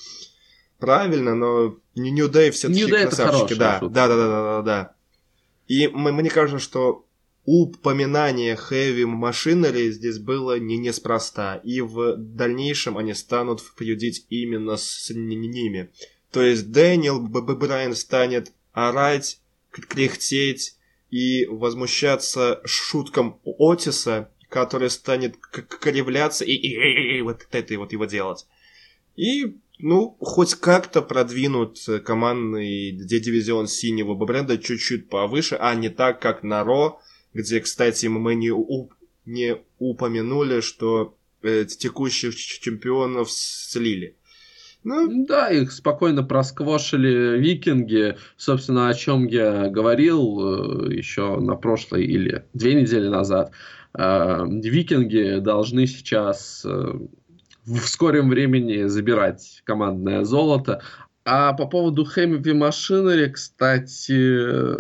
правильно, 0.79 1.35
но 1.35 1.77
New 1.95 2.31
Day 2.31 2.51
все-таки 2.53 2.87
красавчики. 2.87 3.53
Да, 3.53 3.81
да, 3.81 4.09
да, 4.09 4.09
да, 4.09 4.17
да, 4.17 4.43
да, 4.43 4.63
да. 4.63 4.95
И 5.69 5.89
мне 5.89 6.31
кажется, 6.31 6.59
что 6.59 7.05
упоминание 7.45 8.57
Heavy 8.57 9.05
Machinery 9.05 9.91
здесь 9.91 10.19
было 10.19 10.59
не 10.59 10.79
неспроста, 10.79 11.57
и 11.57 11.83
в 11.83 12.17
дальнейшем 12.17 12.97
они 12.97 13.13
станут 13.13 13.63
фьюдить 13.77 14.25
именно 14.31 14.79
с 14.79 15.11
ними. 15.11 15.91
То 16.31 16.41
есть 16.41 16.73
Дэниел 16.73 17.21
Брайан 17.21 17.95
станет 17.95 18.55
орать, 18.73 19.39
кряхтеть 19.71 20.79
и 21.11 21.45
возмущаться 21.45 22.63
шуткам 22.65 23.39
Отиса, 23.45 24.32
который 24.53 24.91
станет 24.91 25.37
кривляться 25.39 26.45
и, 26.45 26.53
и, 26.53 26.75
и, 26.75 27.19
и 27.19 27.23
вот 27.23 27.47
это 27.51 27.79
вот 27.79 27.93
его 27.93 28.05
делать. 28.05 28.47
И, 29.17 29.57
ну, 29.79 30.17
хоть 30.21 30.55
как-то 30.55 31.01
продвинут 31.01 31.79
командный 32.05 32.93
дивизион 32.93 33.67
синего 33.67 34.15
бренда 34.15 34.59
чуть-чуть 34.59 35.09
повыше, 35.09 35.57
а 35.59 35.75
не 35.75 35.89
так, 35.89 36.21
как 36.21 36.43
на 36.43 36.65
Ро, 36.65 37.01
где, 37.33 37.61
кстати, 37.61 38.07
мы 38.07 38.35
не, 38.35 38.51
у, 38.51 38.91
не 39.25 39.57
упомянули, 39.79 40.61
что 40.61 41.17
э, 41.43 41.65
текущих 41.65 42.37
чемпионов 42.37 43.31
слили. 43.31 44.17
Ну, 44.85 45.25
да, 45.27 45.49
их 45.49 45.71
спокойно 45.73 46.25
просквошили 46.25 47.39
викинги, 47.39 48.17
собственно, 48.37 48.89
о 48.89 48.95
чем 48.95 49.27
я 49.29 49.69
говорил 49.69 50.89
э, 50.89 50.95
еще 50.95 51.39
на 51.39 51.55
прошлой 51.55 52.05
или 52.05 52.45
две 52.53 52.75
недели 52.75 53.07
назад. 53.07 53.51
Э, 53.51 53.73
викинги 53.95 55.39
должны 55.41 55.87
сейчас 55.87 56.65
э, 56.65 56.93
в 57.65 57.79
скором 57.81 58.31
времени 58.31 58.85
забирать 58.85 59.63
командное 59.65 60.25
золото. 60.25 60.83
А 61.25 61.53
по 61.53 61.67
поводу 61.67 62.05
Heavy 62.05 62.43
Machinery, 62.43 63.29
кстати, 63.29 64.77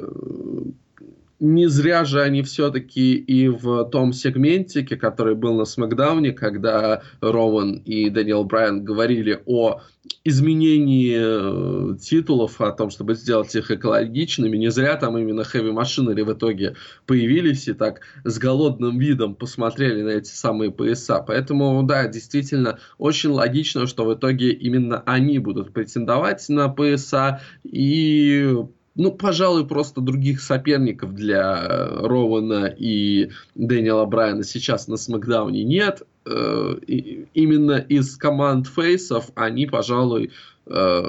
не 1.43 1.67
зря 1.67 2.05
же 2.05 2.23
они 2.23 2.43
все-таки 2.45 3.15
и 3.15 3.49
в 3.49 3.85
том 3.87 4.13
сегментике, 4.13 4.97
который 4.97 5.35
был 5.35 5.55
на 5.55 5.65
Смакдауне, 5.65 6.31
когда 6.31 7.03
Роман 7.21 7.83
и 7.85 8.11
Дэниел 8.11 8.45
Брайан 8.45 8.85
говорили 8.85 9.43
о 9.45 9.81
изменении 10.23 11.17
э, 11.19 11.97
титулов, 11.99 12.61
о 12.61 12.71
том, 12.71 12.91
чтобы 12.91 13.15
сделать 13.15 13.53
их 13.57 13.73
экологичными, 13.73 14.57
не 14.57 14.71
зря 14.71 14.97
там 14.97 15.19
именно 15.19 15.41
Heavy 15.41 15.73
Machinery 15.75 16.23
в 16.23 16.33
итоге 16.33 16.77
появились 17.07 17.67
и 17.67 17.73
так 17.73 18.03
с 18.23 18.39
голодным 18.39 19.01
видом 19.01 19.35
посмотрели 19.35 20.03
на 20.03 20.11
эти 20.11 20.31
самые 20.31 20.71
пояса. 20.71 21.25
Поэтому, 21.27 21.83
да, 21.83 22.07
действительно, 22.07 22.79
очень 22.99 23.31
логично, 23.31 23.89
что 23.89 24.05
в 24.05 24.15
итоге 24.15 24.53
именно 24.53 25.03
они 25.07 25.41
будут 25.41 25.73
претендовать 25.73 26.49
на 26.49 26.69
пояса 26.69 27.41
и 27.65 28.55
ну, 28.95 29.11
пожалуй, 29.11 29.67
просто 29.67 30.01
других 30.01 30.41
соперников 30.41 31.15
для 31.15 31.65
э, 31.65 32.07
Рована 32.07 32.67
и 32.67 33.31
Дэниела 33.55 34.05
Брайана 34.05 34.45
сейчас 34.45 34.87
на 34.87 34.97
Смакдауне 34.97 35.65
нет. 35.65 36.03
Э, 36.27 36.75
именно 36.87 37.79
из 37.79 38.17
команд 38.17 38.67
фейсов 38.67 39.31
они, 39.35 39.67
пожалуй, 39.67 40.33
э, 40.67 41.05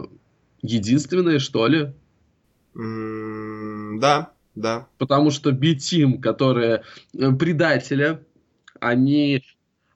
единственные, 0.62 1.40
что 1.40 1.68
ли. 1.68 1.94
Mm, 2.76 4.00
да, 4.00 4.32
да. 4.56 4.88
Потому 4.98 5.30
что 5.30 5.52
B-Team, 5.52 6.22
которые 6.22 6.84
предателя, 7.12 8.24
они 8.80 9.44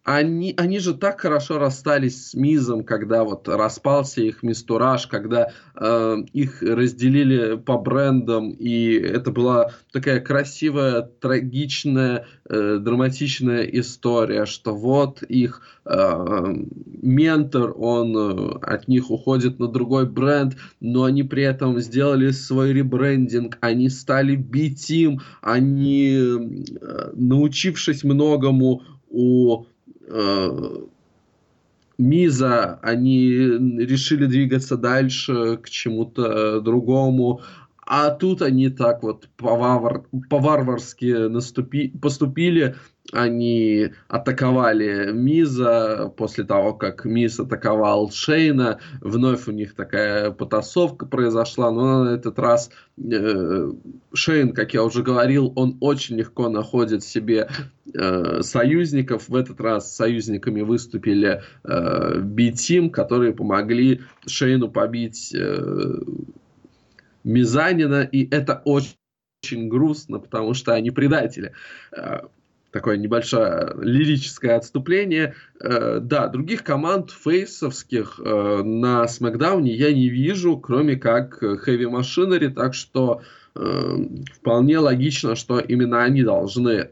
они, 0.08 0.54
они 0.56 0.80
же 0.80 0.94
так 0.94 1.20
хорошо 1.20 1.60
расстались 1.60 2.30
с 2.30 2.34
Мизом, 2.34 2.86
когда 2.86 3.26
вот 3.26 3.50
распался 3.50 4.22
их 4.22 4.42
мистураж, 4.42 5.06
когда 5.06 5.52
э, 5.76 6.18
их 6.32 6.62
разделили 6.62 7.58
по 7.58 7.78
брендам, 7.78 8.52
и 8.52 8.94
это 8.94 9.32
была 9.32 9.72
такая 9.92 10.22
красивая, 10.22 11.02
трагичная, 11.02 12.26
э, 12.50 12.78
драматичная 12.80 13.64
история, 13.64 14.46
что 14.46 14.74
вот 14.74 15.24
их 15.24 15.62
э, 15.84 16.56
ментор, 17.02 17.74
он 17.78 18.16
э, 18.16 18.60
от 18.62 18.88
них 18.88 19.12
уходит 19.12 19.60
на 19.60 19.68
другой 19.68 20.10
бренд, 20.10 20.56
но 20.80 21.04
они 21.04 21.24
при 21.24 21.44
этом 21.44 21.78
сделали 21.82 22.32
свой 22.32 22.72
ребрендинг, 22.72 23.58
они 23.60 23.90
стали 23.90 24.38
битим, 24.38 25.20
они, 25.42 26.16
э, 26.16 27.12
научившись 27.14 28.06
многому 28.06 28.84
у 29.10 29.66
Миза, 31.98 32.80
они 32.84 33.30
решили 33.32 34.26
двигаться 34.28 34.78
дальше 34.78 35.58
к 35.58 35.70
чему-то 35.70 36.62
другому. 36.62 37.42
А 37.90 38.10
тут 38.10 38.42
они 38.42 38.70
так 38.70 39.02
вот 39.02 39.30
по-варварски 39.38 41.30
наступи, 41.30 41.88
поступили, 41.88 42.76
они 43.14 43.92
атаковали 44.10 45.12
Миза 45.14 46.12
после 46.18 46.44
того, 46.44 46.74
как 46.74 47.06
Миз 47.06 47.40
атаковал 47.40 48.12
Шейна. 48.12 48.80
Вновь 49.00 49.48
у 49.48 49.52
них 49.52 49.74
такая 49.74 50.32
потасовка 50.32 51.06
произошла, 51.06 51.72
но 51.72 52.04
на 52.04 52.10
этот 52.10 52.38
раз 52.40 52.72
э, 53.02 53.72
Шейн, 54.14 54.52
как 54.52 54.74
я 54.74 54.84
уже 54.84 55.02
говорил, 55.02 55.54
он 55.56 55.78
очень 55.80 56.18
легко 56.18 56.50
находит 56.50 57.06
себе 57.06 57.48
э, 57.94 58.42
союзников. 58.42 59.30
В 59.30 59.36
этот 59.36 59.62
раз 59.62 59.96
союзниками 59.96 60.60
выступили 60.60 61.42
э, 61.64 62.20
B-Team, 62.20 62.90
которые 62.90 63.32
помогли 63.32 64.02
Шейну 64.26 64.68
побить 64.70 65.34
э, 65.34 66.00
Мизанина, 67.28 68.02
и 68.04 68.28
это 68.30 68.62
очень 68.66 68.96
очень 69.44 69.70
грустно, 69.70 70.20
потому 70.20 70.54
что 70.54 70.74
они 70.74 70.92
предатели. 70.92 71.54
Э, 71.96 72.22
такое 72.72 72.98
небольшое 72.98 73.74
лирическое 73.80 74.58
отступление. 74.58 75.36
Э, 75.60 76.00
да, 76.02 76.28
других 76.28 76.64
команд 76.64 77.12
фейсовских 77.12 78.20
э, 78.24 78.64
на 78.64 79.08
Смакдауне 79.08 79.74
я 79.74 79.94
не 79.94 80.10
вижу, 80.10 80.58
кроме 80.58 80.96
как 80.96 81.42
Heavy 81.42 81.90
Machinery, 81.90 82.50
так 82.50 82.74
что 82.74 83.22
вполне 84.36 84.78
логично, 84.78 85.36
что 85.36 85.58
именно 85.58 86.04
они 86.04 86.22
должны 86.22 86.92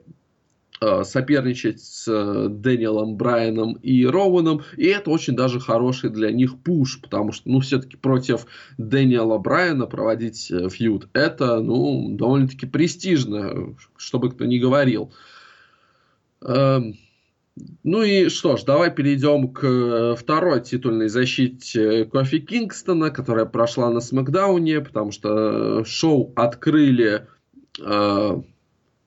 соперничать 1.04 1.82
с 1.82 2.50
Дэниелом 2.50 3.16
Брайаном 3.16 3.74
и 3.82 4.06
Роуаном, 4.06 4.62
и 4.76 4.88
это 4.88 5.10
очень 5.10 5.36
даже 5.36 5.60
хороший 5.60 6.10
для 6.10 6.32
них 6.32 6.60
пуш, 6.60 7.00
потому 7.02 7.32
что, 7.32 7.50
ну, 7.50 7.62
все-таки 7.62 7.96
против 7.96 8.46
Дэниела 8.78 9.38
Брайана 9.38 9.86
проводить 9.86 10.52
фьюд, 10.72 11.08
это, 11.14 11.62
ну, 11.62 12.16
довольно-таки 12.16 12.66
престижно, 12.66 13.76
чтобы 13.98 14.32
кто 14.32 14.46
ни 14.46 14.58
говорил. 14.58 15.14
Эм, 16.42 16.98
ну 17.84 18.04
и 18.04 18.28
что 18.30 18.58
ж, 18.58 18.64
давай 18.64 18.92
перейдем 18.92 19.48
к 19.48 19.64
э, 19.66 20.16
второй 20.18 20.62
титульной 20.62 21.08
защите 21.08 22.06
Кофи 22.06 22.40
Кингстона, 22.40 23.12
которая 23.12 23.46
прошла 23.46 23.90
на 23.90 24.02
Смакдауне, 24.02 24.82
потому 24.82 25.12
что 25.12 25.86
шоу 25.86 26.34
открыли 26.36 27.28
э, 27.80 28.42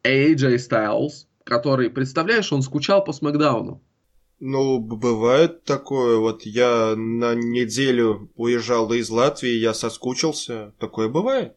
AJ 0.05 0.57
Styles, 0.57 1.27
который, 1.49 1.89
представляешь, 1.89 2.53
он 2.53 2.63
скучал 2.63 3.03
по 3.03 3.13
Смакдауну. 3.13 3.83
Ну, 4.39 4.79
бывает 4.79 5.65
такое. 5.65 6.19
Вот 6.19 6.43
я 6.43 6.95
на 6.95 7.35
неделю 7.35 8.31
уезжал 8.37 8.93
из 8.93 9.09
Латвии, 9.09 9.51
я 9.51 9.75
соскучился. 9.75 10.75
Такое 10.79 11.09
бывает. 11.09 11.55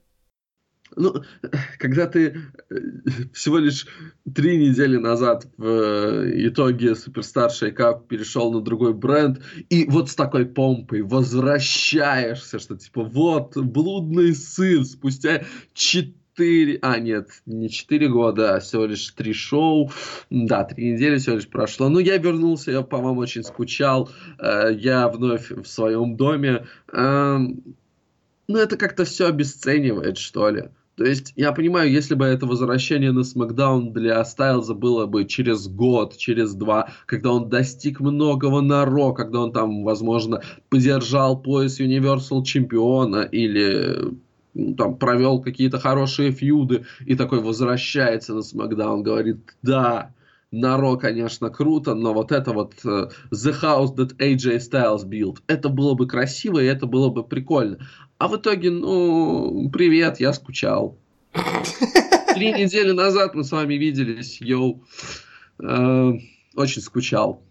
Ну, 0.96 1.14
когда 1.78 2.08
ты 2.08 2.36
э, 2.70 2.76
всего 3.34 3.60
лишь 3.60 3.88
три 4.34 4.58
недели 4.58 4.98
назад 4.98 5.48
в 5.58 5.66
э, 5.66 6.48
итоге 6.48 6.96
Суперстар 6.96 7.52
Шейкап 7.52 8.08
перешел 8.08 8.52
на 8.52 8.62
другой 8.62 8.94
бренд, 8.94 9.42
и 9.70 9.86
вот 9.86 10.10
с 10.10 10.16
такой 10.16 10.46
помпой 10.46 11.02
возвращаешься, 11.02 12.60
что 12.60 12.78
типа 12.78 13.04
вот, 13.04 13.56
блудный 13.56 14.34
сын, 14.34 14.84
спустя 14.84 15.46
четыре, 16.32 16.80
а 16.82 17.00
нет, 17.00 17.30
не 17.46 17.70
четыре 17.70 18.08
года, 18.08 18.56
а 18.56 18.60
всего 18.60 18.86
лишь 18.86 19.10
три 19.12 19.34
шоу, 19.34 19.92
да, 20.30 20.64
три 20.64 20.94
недели 20.94 21.18
всего 21.18 21.36
лишь 21.36 21.48
прошло. 21.48 21.90
Ну, 21.90 22.00
я 22.00 22.18
вернулся, 22.18 22.72
я 22.72 22.82
по 22.82 22.98
вам 22.98 23.18
очень 23.18 23.44
скучал, 23.44 24.10
э, 24.40 24.74
я 24.74 25.08
вновь 25.08 25.52
в 25.52 25.66
своем 25.66 26.16
доме. 26.16 26.68
Эм, 26.92 27.76
ну, 28.48 28.58
это 28.58 28.78
как-то 28.78 29.06
все 29.06 29.28
обесценивает, 29.28 30.18
что 30.18 30.50
ли. 30.50 30.70
То 30.96 31.06
есть, 31.06 31.34
я 31.36 31.52
понимаю, 31.52 31.90
если 31.90 32.16
бы 32.16 32.26
это 32.26 32.46
возвращение 32.46 33.12
на 33.12 33.24
Смакдаун 33.24 33.94
для 33.94 34.24
Стайлза 34.24 34.74
было 34.74 35.06
бы 35.06 35.26
через 35.26 35.68
год, 35.68 36.18
через 36.18 36.54
два, 36.54 36.90
когда 37.06 37.32
он 37.32 37.50
достиг 37.50 38.02
многого 38.02 38.62
на 38.62 38.86
Ро, 38.86 39.14
когда 39.14 39.40
он 39.40 39.52
там, 39.52 39.84
возможно, 39.84 40.44
подержал 40.70 41.42
пояс 41.42 41.80
Universal 41.80 42.44
чемпиона 42.44 43.22
или 43.22 44.14
ну, 44.54 44.76
там 44.76 44.98
провел 44.98 45.42
какие-то 45.42 45.80
хорошие 45.80 46.32
фьюды 46.32 46.86
и 47.06 47.16
такой 47.16 47.42
возвращается 47.42 48.34
на 48.34 48.42
Смакдаун, 48.42 49.04
говорит, 49.04 49.38
да, 49.62 50.14
на 50.52 50.78
Ро, 50.78 50.98
конечно, 50.98 51.50
круто, 51.50 51.96
но 51.96 52.14
вот 52.14 52.32
это 52.32 52.52
вот 52.52 52.74
uh, 52.84 53.10
The 53.32 53.56
House 53.62 53.96
That 53.96 54.18
AJ 54.18 54.58
Styles 54.58 55.08
Built, 55.08 55.38
это 55.48 55.70
было 55.70 55.94
бы 55.94 56.08
красиво 56.08 56.60
и 56.60 56.66
это 56.66 56.86
было 56.86 57.10
бы 57.10 57.24
прикольно. 57.24 57.88
А 58.18 58.28
в 58.28 58.36
итоге, 58.36 58.70
ну, 58.70 59.70
привет, 59.72 60.20
я 60.20 60.34
скучал. 60.34 60.98
Три 62.36 62.54
недели 62.54 62.92
назад 62.92 63.34
мы 63.34 63.44
с 63.44 63.52
вами 63.52 63.76
виделись, 63.76 64.42
йоу. 64.42 64.84
Э, 65.60 66.12
очень 66.56 66.82
скучал. 66.82 67.42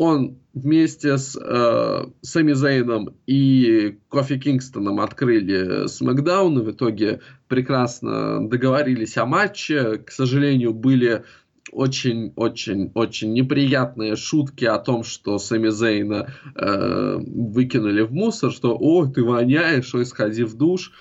Он 0.00 0.38
вместе 0.54 1.18
с 1.18 1.36
э, 1.36 2.04
Сами 2.22 2.54
Зейном 2.54 3.14
и 3.26 3.98
Кофи 4.08 4.38
Кингстоном 4.38 4.98
открыли 4.98 5.88
Смакдаун, 5.88 6.58
и 6.58 6.62
в 6.62 6.70
итоге 6.70 7.20
прекрасно 7.48 8.48
договорились 8.48 9.18
о 9.18 9.26
матче. 9.26 9.98
К 9.98 10.10
сожалению, 10.10 10.72
были 10.72 11.24
очень-очень-очень 11.70 13.34
неприятные 13.34 14.16
шутки 14.16 14.64
о 14.64 14.78
том, 14.78 15.04
что 15.04 15.38
Сами 15.38 15.68
Зейна 15.68 16.32
э, 16.54 17.16
выкинули 17.18 18.00
в 18.00 18.10
мусор, 18.10 18.52
что 18.52 18.78
«О, 18.80 19.04
ты 19.04 19.22
воняешь, 19.22 19.94
ой, 19.94 20.06
сходи 20.06 20.44
в 20.44 20.56
душ». 20.56 20.92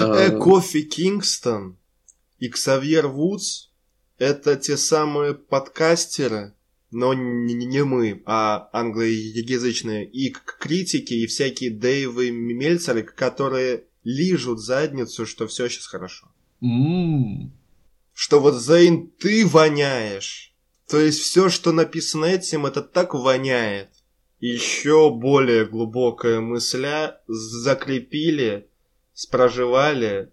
Э, 0.00 0.30
э 0.30 0.36
Кофи 0.36 0.82
Кингстон 0.82 1.76
и 2.40 2.48
Ксавьер 2.48 3.06
Вудс– 3.06 3.68
это 4.18 4.56
те 4.56 4.76
самые 4.76 5.34
подкастеры, 5.34 6.54
но 6.90 7.14
не, 7.14 7.84
мы, 7.84 8.22
а 8.26 8.68
англоязычные, 8.72 10.06
и 10.06 10.30
критики, 10.30 11.14
и 11.14 11.26
всякие 11.26 11.70
Дэйвы 11.70 12.30
Мельцеры, 12.30 13.02
которые 13.02 13.84
лижут 14.04 14.60
задницу, 14.60 15.26
что 15.26 15.46
все 15.46 15.68
сейчас 15.68 15.86
хорошо. 15.86 16.28
Mm 16.62 17.50
что 18.18 18.40
вот 18.40 18.60
Зейн, 18.60 19.12
ты 19.20 19.46
воняешь. 19.46 20.52
То 20.90 20.98
есть 20.98 21.20
все, 21.20 21.48
что 21.48 21.70
написано 21.70 22.24
этим, 22.24 22.66
это 22.66 22.82
так 22.82 23.14
воняет. 23.14 23.90
Еще 24.40 25.14
более 25.14 25.64
глубокая 25.64 26.40
мысля 26.40 27.20
закрепили, 27.28 28.68
спроживали, 29.12 30.32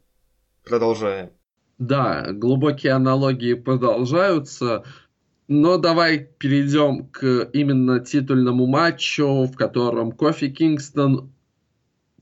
продолжаем. 0.64 1.30
Да, 1.78 2.32
глубокие 2.32 2.93
аналогии 2.93 3.53
продолжаются. 3.53 4.84
Но 5.48 5.78
давай 5.78 6.28
перейдем 6.38 7.06
к 7.08 7.50
именно 7.54 8.00
титульному 8.00 8.66
матчу, 8.66 9.46
в 9.46 9.56
котором 9.56 10.12
Кофи 10.12 10.50
Кингстон 10.50 11.32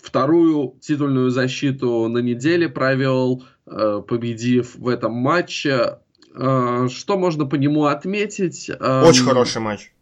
вторую 0.02 0.76
титульную 0.82 1.30
защиту 1.30 2.10
на 2.10 2.18
неделе 2.18 2.68
провел 2.68 3.44
Э, 3.66 4.02
победив 4.06 4.76
в 4.76 4.90
этом 4.90 5.14
матче. 5.14 6.00
Э, 6.36 6.88
что 6.92 7.18
можно 7.18 7.46
по 7.46 7.56
нему 7.56 7.86
отметить? 7.86 8.70
Эм, 8.70 9.06
очень 9.06 9.24
хороший 9.24 9.62
матч. 9.62 9.94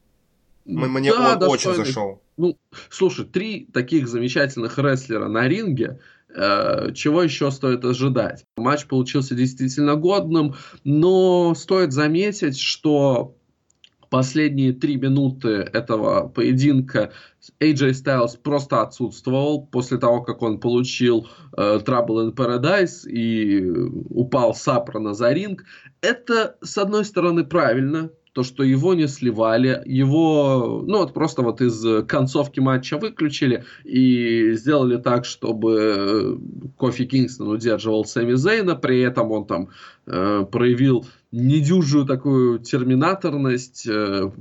Мне 0.66 1.12
да, 1.12 1.38
он 1.38 1.44
очень 1.44 1.76
зашел. 1.76 2.22
Ну, 2.38 2.58
слушай, 2.90 3.26
три 3.26 3.68
таких 3.72 4.08
замечательных 4.08 4.80
рестлера 4.80 5.28
на 5.28 5.48
ринге, 5.48 6.00
чего 6.94 7.24
еще 7.24 7.52
стоит 7.52 7.84
ожидать? 7.86 8.46
Матч 8.58 8.86
получился 8.88 9.36
действительно 9.36 9.96
годным, 9.96 10.56
но 10.84 11.54
стоит 11.56 11.92
заметить, 11.92 12.58
что 12.58 13.36
последние 14.12 14.74
три 14.74 14.98
минуты 14.98 15.50
этого 15.50 16.28
поединка 16.28 17.12
AJ 17.62 17.92
Styles 17.92 18.38
просто 18.38 18.82
отсутствовал 18.82 19.66
после 19.66 19.98
того, 19.98 20.22
как 20.22 20.42
он 20.42 20.60
получил 20.60 21.28
э, 21.56 21.80
Trouble 21.84 22.30
in 22.30 22.36
Paradise 22.36 23.10
и 23.10 23.72
упал 24.10 24.54
сапрано 24.54 25.14
за 25.14 25.32
ринг. 25.32 25.64
Это, 26.02 26.58
с 26.62 26.78
одной 26.78 27.06
стороны, 27.06 27.46
правильно, 27.46 28.12
то, 28.34 28.44
что 28.44 28.64
его 28.64 28.94
не 28.94 29.08
сливали, 29.08 29.82
его, 29.86 30.84
ну 30.88 31.00
вот 31.00 31.14
просто 31.14 31.42
вот 31.42 31.62
из 31.62 32.06
концовки 32.06 32.60
матча 32.60 32.98
выключили 32.98 33.66
и 33.84 34.54
сделали 34.54 34.98
так, 34.98 35.26
чтобы 35.26 36.40
Кофи 36.78 37.06
Кингстон 37.06 37.50
удерживал 37.50 38.06
Сэмми 38.06 38.36
Зейна, 38.36 38.76
при 38.76 39.02
этом 39.02 39.32
он 39.32 39.46
там 39.46 39.70
э, 40.08 40.46
проявил 40.50 41.06
недюжую 41.32 42.06
такую 42.06 42.60
терминаторность, 42.60 43.86
э, 43.88 44.32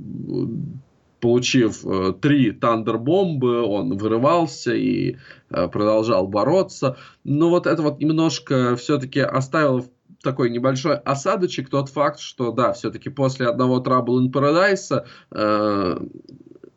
получив 1.21 1.85
э, 1.85 2.13
три 2.19 2.51
тандербомбы, 2.51 3.61
он 3.61 3.97
вырывался 3.97 4.73
и 4.73 5.17
э, 5.49 5.67
продолжал 5.67 6.27
бороться. 6.27 6.97
Но 7.23 7.49
вот 7.49 7.67
это 7.67 7.81
вот 7.81 7.99
немножко 7.99 8.75
все-таки 8.75 9.19
оставило 9.19 9.85
такой 10.21 10.49
небольшой 10.49 10.95
осадочек 10.97 11.69
тот 11.69 11.89
факт, 11.89 12.19
что 12.19 12.51
да, 12.51 12.73
все-таки 12.73 13.09
после 13.09 13.47
одного 13.47 13.81
Trouble 13.81 14.19
in 14.19 14.31
Paradise 14.31 15.05
э, 15.31 15.97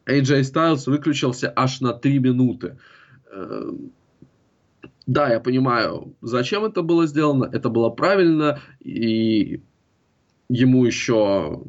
AJ 0.06 0.40
Styles 0.40 0.90
выключился 0.90 1.52
аж 1.54 1.80
на 1.80 1.92
3 1.92 2.18
минуты. 2.18 2.78
Э, 3.30 3.70
да, 5.06 5.30
я 5.30 5.40
понимаю, 5.40 6.14
зачем 6.22 6.64
это 6.64 6.82
было 6.82 7.06
сделано, 7.06 7.48
это 7.52 7.68
было 7.68 7.90
правильно, 7.90 8.60
и 8.80 9.62
ему 10.48 10.84
еще 10.84 11.62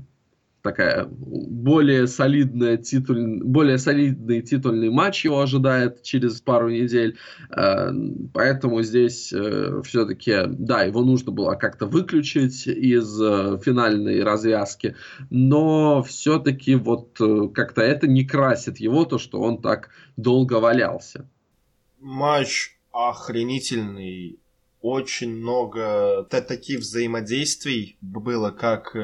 такая 0.66 1.06
более 1.08 2.08
солидная 2.08 2.78
титуль, 2.78 3.44
более 3.44 3.78
солидный 3.78 4.42
титульный 4.42 4.90
матч 4.90 5.24
его 5.24 5.40
ожидает 5.40 6.02
через 6.02 6.42
пару 6.42 6.72
недель, 6.72 7.18
э, 7.56 7.90
поэтому 8.34 8.82
здесь 8.82 9.32
э, 9.32 9.82
все-таки, 9.86 10.48
да, 10.48 10.82
его 10.82 11.04
нужно 11.04 11.32
было 11.32 11.54
как-то 11.54 11.86
выключить 11.86 12.66
из 12.66 13.22
э, 13.22 13.60
финальной 13.64 14.24
развязки, 14.24 14.96
но 15.30 16.02
все-таки 16.02 16.74
вот 16.74 17.20
как-то 17.54 17.82
это 17.82 18.08
не 18.08 18.26
красит 18.26 18.78
его, 18.80 19.06
то, 19.06 19.20
что 19.20 19.40
он 19.42 19.62
так 19.62 19.92
долго 20.18 20.56
валялся. 20.56 21.30
Матч 22.00 22.76
охренительный, 22.92 24.40
очень 24.82 25.30
много 25.30 26.26
таких 26.30 26.80
взаимодействий 26.80 27.98
было, 28.02 28.50
как 28.50 28.96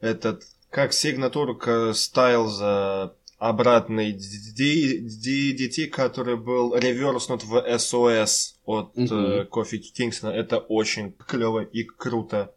этот 0.00 0.44
как 0.70 0.92
сигнатурка 0.92 1.92
Стайлза 1.92 3.14
обратный 3.38 4.12
DDT, 4.12 5.86
который 5.86 6.36
был 6.36 6.76
реверснут 6.76 7.42
в 7.42 7.56
SOS 7.56 8.54
от 8.64 8.94
mm-hmm. 8.96 9.46
Кофи 9.46 9.78
Кингсона. 9.78 10.30
Это 10.30 10.58
очень 10.58 11.12
клево 11.12 11.60
и 11.60 11.82
круто. 11.82 12.54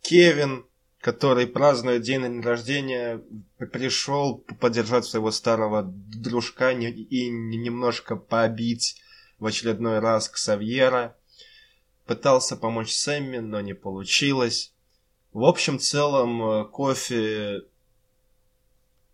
Кевин, 0.00 0.64
который 1.00 1.46
празднует 1.46 2.02
день 2.02 2.40
рождения, 2.40 3.22
пришел 3.58 4.38
поддержать 4.58 5.04
своего 5.04 5.30
старого 5.30 5.82
дружка 5.84 6.72
и 6.72 7.28
немножко 7.28 8.16
побить 8.16 8.96
в 9.38 9.46
очередной 9.46 9.98
раз 9.98 10.28
Ксавьера. 10.28 11.16
Пытался 12.06 12.56
помочь 12.56 12.92
Сэмми, 12.92 13.38
но 13.38 13.60
не 13.60 13.74
получилось. 13.74 14.72
В 15.36 15.44
общем 15.44 15.78
целом, 15.78 16.42
э, 16.42 16.64
кофе 16.64 17.64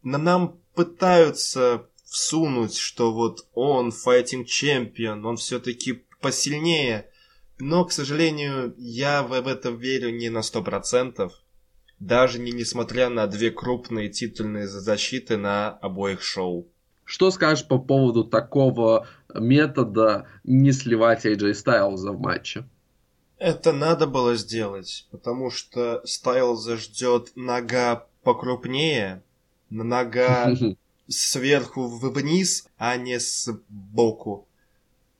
на 0.04 0.18
нам 0.18 0.60
пытаются 0.72 1.88
всунуть, 2.04 2.76
что 2.76 3.12
вот 3.12 3.48
он 3.54 3.90
файтинг 3.90 4.46
чемпион, 4.46 5.26
он 5.26 5.36
все-таки 5.36 6.04
посильнее. 6.20 7.10
Но, 7.58 7.84
к 7.84 7.90
сожалению, 7.90 8.72
я 8.78 9.24
в 9.24 9.32
это 9.32 9.70
верю 9.70 10.10
не 10.10 10.28
на 10.28 10.42
сто 10.42 10.62
процентов. 10.62 11.32
Даже 11.98 12.38
не 12.38 12.52
несмотря 12.52 13.08
на 13.08 13.26
две 13.26 13.50
крупные 13.50 14.08
титульные 14.08 14.68
защиты 14.68 15.36
на 15.36 15.70
обоих 15.70 16.22
шоу. 16.22 16.68
Что 17.02 17.32
скажешь 17.32 17.66
по 17.66 17.80
поводу 17.80 18.22
такого 18.22 19.08
метода 19.34 20.28
не 20.44 20.70
сливать 20.70 21.26
AJ 21.26 21.50
Styles 21.50 22.08
в 22.12 22.20
матче? 22.20 22.64
Это 23.42 23.72
надо 23.72 24.06
было 24.06 24.36
сделать, 24.36 25.08
потому 25.10 25.50
что 25.50 26.00
Стайлза 26.04 26.76
ждет 26.76 27.32
нога 27.34 28.06
покрупнее, 28.22 29.24
нога 29.68 30.54
сверху 31.08 31.88
вниз, 31.88 32.68
а 32.78 32.96
не 32.96 33.18
сбоку. 33.18 34.46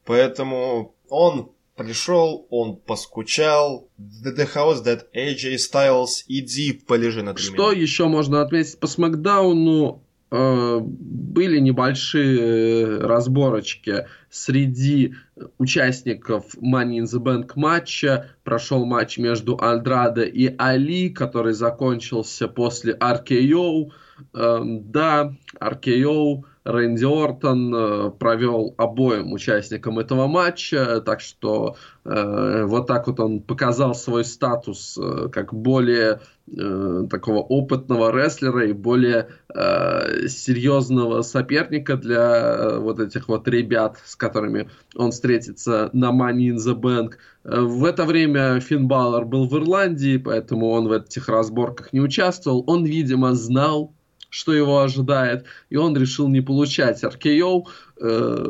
Поэтому 0.05 0.95
он 1.09 1.51
пришел, 1.75 2.47
он 2.49 2.77
поскучал. 2.77 3.89
The 3.99 4.49
house 4.55 4.85
that 4.85 5.07
AJ 5.13 5.57
Styles, 5.57 6.23
иди 6.29 6.75
полежи 6.75 7.25
на 7.25 7.37
Что 7.37 7.73
еще 7.73 8.07
можно 8.07 8.43
отметить 8.43 8.79
по 8.79 8.87
Смакдауну? 8.87 10.01
Э, 10.35 10.81
были 10.81 11.59
небольшие 11.59 12.41
э, 12.41 12.99
разборочки 13.01 14.07
среди 14.31 15.15
участников 15.59 16.55
Money 16.57 17.01
in 17.01 17.05
the 17.05 17.23
Bank 17.23 17.53
матча. 17.55 18.31
Прошел 18.43 18.87
матч 18.87 19.19
между 19.19 19.59
Андрадо 19.61 20.23
и 20.23 20.55
Али, 20.57 21.11
который 21.11 21.53
закончился 21.53 22.49
после 22.49 22.95
RKO. 22.95 23.91
Эм, 24.33 24.91
да, 24.91 25.35
RKO 25.61 26.45
Рэнди 26.65 27.05
Ортон 27.05 27.75
э, 27.75 28.11
провел 28.11 28.75
обоим 28.79 29.33
участникам 29.33 29.99
этого 29.99 30.29
матча, 30.29 31.01
так 31.05 31.21
что 31.21 31.77
э, 32.05 32.65
вот 32.67 32.87
так 32.87 33.09
вот 33.09 33.19
он 33.19 33.41
показал 33.41 33.95
свой 33.95 34.25
статус 34.25 34.97
э, 34.97 35.29
как 35.31 35.53
более 35.53 36.21
э, 36.47 37.07
такого 37.11 37.39
опытного 37.39 38.13
рестлера 38.13 38.67
и 38.67 38.73
более 38.73 39.29
э, 39.53 40.29
серьезного 40.29 41.23
соперника 41.23 41.97
для 41.97 42.21
э, 42.21 42.79
вот 42.79 43.01
этих 43.01 43.27
вот 43.27 43.49
ребят, 43.49 43.99
с 44.05 44.15
которыми 44.15 44.71
он 44.95 45.11
встретится 45.11 45.91
на 45.93 46.11
Money 46.11 46.55
in 46.55 46.57
the 46.57 46.81
Bank. 46.81 47.15
Э, 47.43 47.61
в 47.61 47.85
это 47.85 48.05
время 48.05 48.61
Финн 48.61 48.87
Баллар 48.87 49.25
был 49.25 49.49
в 49.49 49.57
Ирландии, 49.59 50.17
поэтому 50.17 50.71
он 50.71 50.87
в 50.87 50.93
этих 50.93 51.29
разборках 51.29 51.93
не 51.93 52.01
участвовал. 52.01 52.63
Он, 52.69 52.85
видимо, 52.85 53.35
знал, 53.35 53.93
что 54.33 54.55
его 54.55 54.81
ожидает, 54.81 55.45
и 55.69 55.77
он 55.77 55.95
решил 55.95 56.27
не 56.27 56.41
получать 56.41 57.05
RKO, 57.05 57.67
э, 58.01 58.47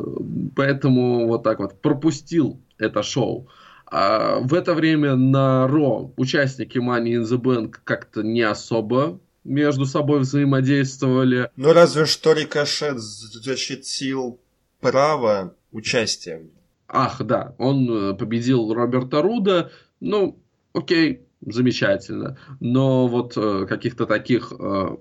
поэтому 0.54 1.26
вот 1.26 1.42
так 1.42 1.58
вот 1.58 1.82
пропустил 1.82 2.60
это 2.78 3.02
шоу. 3.02 3.48
А 3.86 4.38
в 4.38 4.54
это 4.54 4.74
время 4.74 5.16
на 5.16 5.66
Ро 5.66 6.14
участники 6.16 6.78
Money 6.78 7.16
in 7.16 7.22
the 7.24 7.36
Bank 7.36 7.74
как-то 7.82 8.22
не 8.22 8.42
особо 8.42 9.20
между 9.42 9.84
собой 9.84 10.20
взаимодействовали. 10.20 11.50
Ну 11.56 11.72
разве 11.72 12.06
что 12.06 12.32
Рикошет 12.32 13.00
защитил 13.00 14.40
право 14.80 15.56
участия. 15.72 16.42
Ах, 16.86 17.20
да, 17.24 17.56
он 17.58 17.90
э, 17.90 18.14
победил 18.14 18.72
Роберта 18.72 19.20
Руда, 19.20 19.70
ну, 19.98 20.38
окей, 20.74 21.26
замечательно. 21.40 22.38
Но 22.60 23.08
вот 23.08 23.36
э, 23.36 23.66
каких-то 23.66 24.06
таких 24.06 24.52
э, 24.56 24.96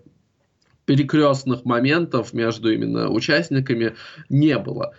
перекрестных 0.85 1.65
моментов 1.65 2.33
между 2.33 2.71
именно 2.71 3.09
участниками 3.09 3.95
не 4.29 4.57
было. 4.57 4.93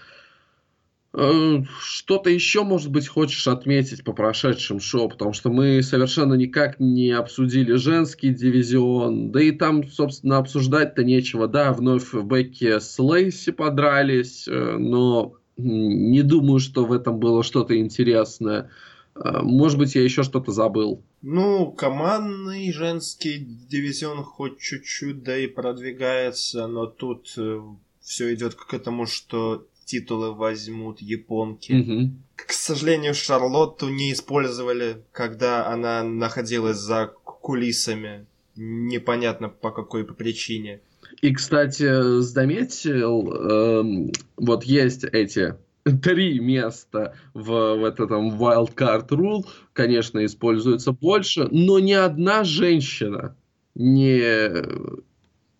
Э, 1.15 1.63
что-то 1.81 2.31
еще, 2.31 2.63
может 2.65 2.91
быть, 2.91 3.07
хочешь 3.07 3.47
отметить 3.47 4.03
по 4.03 4.13
прошедшим 4.13 4.81
шоу, 4.81 5.09
потому 5.09 5.33
что 5.33 5.51
мы 5.51 5.83
совершенно 5.83 6.35
никак 6.35 6.81
не 6.81 7.11
обсудили 7.11 7.75
женский 7.75 8.31
дивизион, 8.31 9.31
да 9.31 9.43
и 9.43 9.51
там, 9.51 9.87
собственно, 9.89 10.39
обсуждать-то 10.39 11.05
нечего. 11.05 11.49
Да, 11.49 11.73
вновь 11.73 12.13
в 12.13 12.25
Бекке 12.25 12.81
с 12.81 12.99
Лейси 12.99 13.53
подрались, 13.53 14.49
э, 14.49 14.77
но 14.79 15.35
не 15.59 16.23
думаю, 16.23 16.61
что 16.61 16.85
в 16.87 16.93
этом 16.93 17.19
было 17.19 17.43
что-то 17.43 17.79
интересное. 17.79 18.71
Э, 19.15 19.43
может 19.43 19.79
быть, 19.79 19.95
я 19.95 20.03
еще 20.03 20.23
что-то 20.23 20.53
забыл. 20.53 21.03
Ну, 21.23 21.71
командный 21.73 22.73
женский 22.73 23.39
дивизион 23.39 24.23
хоть 24.23 24.59
чуть-чуть, 24.59 25.23
да 25.23 25.37
и 25.37 25.47
продвигается, 25.47 26.67
но 26.67 26.87
тут 26.87 27.33
э, 27.37 27.61
все 28.01 28.35
идет 28.35 28.55
к 28.55 28.73
этому, 28.75 29.07
что 29.07 29.67
титулы 29.85 30.33
возьмут 30.33 31.01
японки. 31.01 31.73
Угу. 31.73 32.11
К 32.37 32.53
сожалению, 32.53 33.15
Шарлотту 33.15 33.89
не 33.89 34.13
использовали, 34.13 35.03
когда 35.13 35.67
она 35.67 36.03
находилась 36.03 36.79
за 36.79 37.13
кулисами. 37.25 38.27
Непонятно 38.57 39.49
по 39.49 39.71
какой 39.71 40.05
причине. 40.05 40.81
И, 41.21 41.33
кстати, 41.33 42.21
заметил, 42.21 43.33
э, 43.33 44.11
вот 44.37 44.65
есть 44.65 45.05
эти 45.05 45.55
три 45.85 46.39
места 46.39 47.15
в, 47.35 47.77
в 47.77 47.85
этом 47.85 48.41
wildcard 48.41 49.09
rule, 49.09 49.45
конечно, 49.73 50.25
используется 50.25 50.93
больше, 50.93 51.49
но 51.51 51.79
ни 51.79 51.93
одна 51.93 52.45
женщина 52.45 53.37
не 53.75 54.65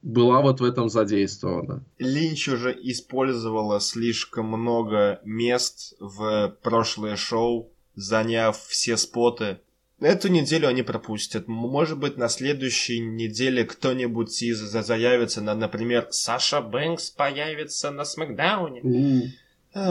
была 0.03 0.41
вот 0.41 0.61
в 0.61 0.65
этом 0.65 0.89
задействована. 0.89 1.85
Линч 1.99 2.49
уже 2.49 2.77
использовала 2.83 3.81
слишком 3.81 4.47
много 4.47 5.21
мест 5.25 5.95
в 6.01 6.57
прошлое 6.63 7.17
шоу, 7.17 7.73
заняв 7.95 8.61
все 8.67 8.97
споты. 8.97 9.59
Эту 10.01 10.29
неделю 10.29 10.67
они 10.67 10.83
пропустят. 10.83 11.47
Может 11.47 11.99
быть, 11.99 12.17
на 12.17 12.29
следующей 12.29 12.99
неделе 12.99 13.65
кто-нибудь 13.65 14.43
из 14.43 14.59
заявится, 14.59 15.41
на, 15.41 15.55
например, 15.55 16.09
Саша 16.11 16.61
Бэнкс 16.61 17.11
появится 17.11 17.93
на 17.93 18.05
Смакдауне. 18.05 18.81
Mm. 18.81 19.23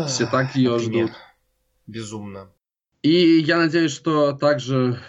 Все 0.08 0.28
так 0.28 0.56
ее 0.56 0.78
ждут. 0.80 1.12
Безумно. 1.88 2.50
И 3.02 3.40
я 3.40 3.58
надеюсь, 3.58 3.92
что 3.92 4.34
также 4.34 5.00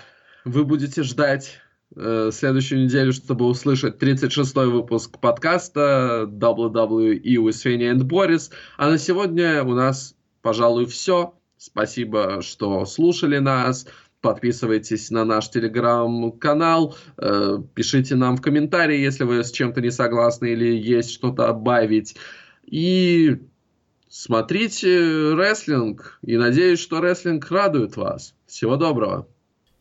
вы 0.44 0.64
будете 0.64 1.02
ждать 1.02 1.60
э, 1.94 2.30
следующую 2.32 2.84
неделю, 2.84 3.12
чтобы 3.12 3.44
услышать 3.46 4.02
36-й 4.02 4.66
выпуск 4.66 5.18
подкаста 5.18 6.26
WWE 6.26 7.22
with 7.22 7.62
Фенни 7.62 7.92
and 7.92 8.02
Борис. 8.04 8.50
А 8.78 8.88
на 8.88 8.96
сегодня 8.96 9.62
у 9.62 9.74
нас, 9.74 10.14
пожалуй, 10.40 10.86
все. 10.86 11.34
Спасибо, 11.58 12.40
что 12.40 12.86
слушали 12.86 13.38
нас. 13.38 13.86
Подписывайтесь 14.22 15.10
на 15.10 15.24
наш 15.24 15.50
телеграм-канал, 15.50 16.96
э, 17.18 17.58
пишите 17.74 18.14
нам 18.14 18.36
в 18.36 18.40
комментарии, 18.40 18.98
если 18.98 19.24
вы 19.24 19.42
с 19.42 19.50
чем-то 19.50 19.80
не 19.80 19.90
согласны 19.90 20.52
или 20.52 20.76
есть 20.76 21.10
что-то 21.10 21.48
добавить. 21.48 22.16
И 22.64 23.42
Смотрите 24.14 25.32
рестлинг 25.32 26.18
и 26.20 26.36
надеюсь, 26.36 26.80
что 26.80 27.00
рестлинг 27.00 27.50
радует 27.50 27.96
вас. 27.96 28.34
Всего 28.46 28.76
доброго. 28.76 29.26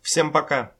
Всем 0.01 0.31
пока. 0.31 0.71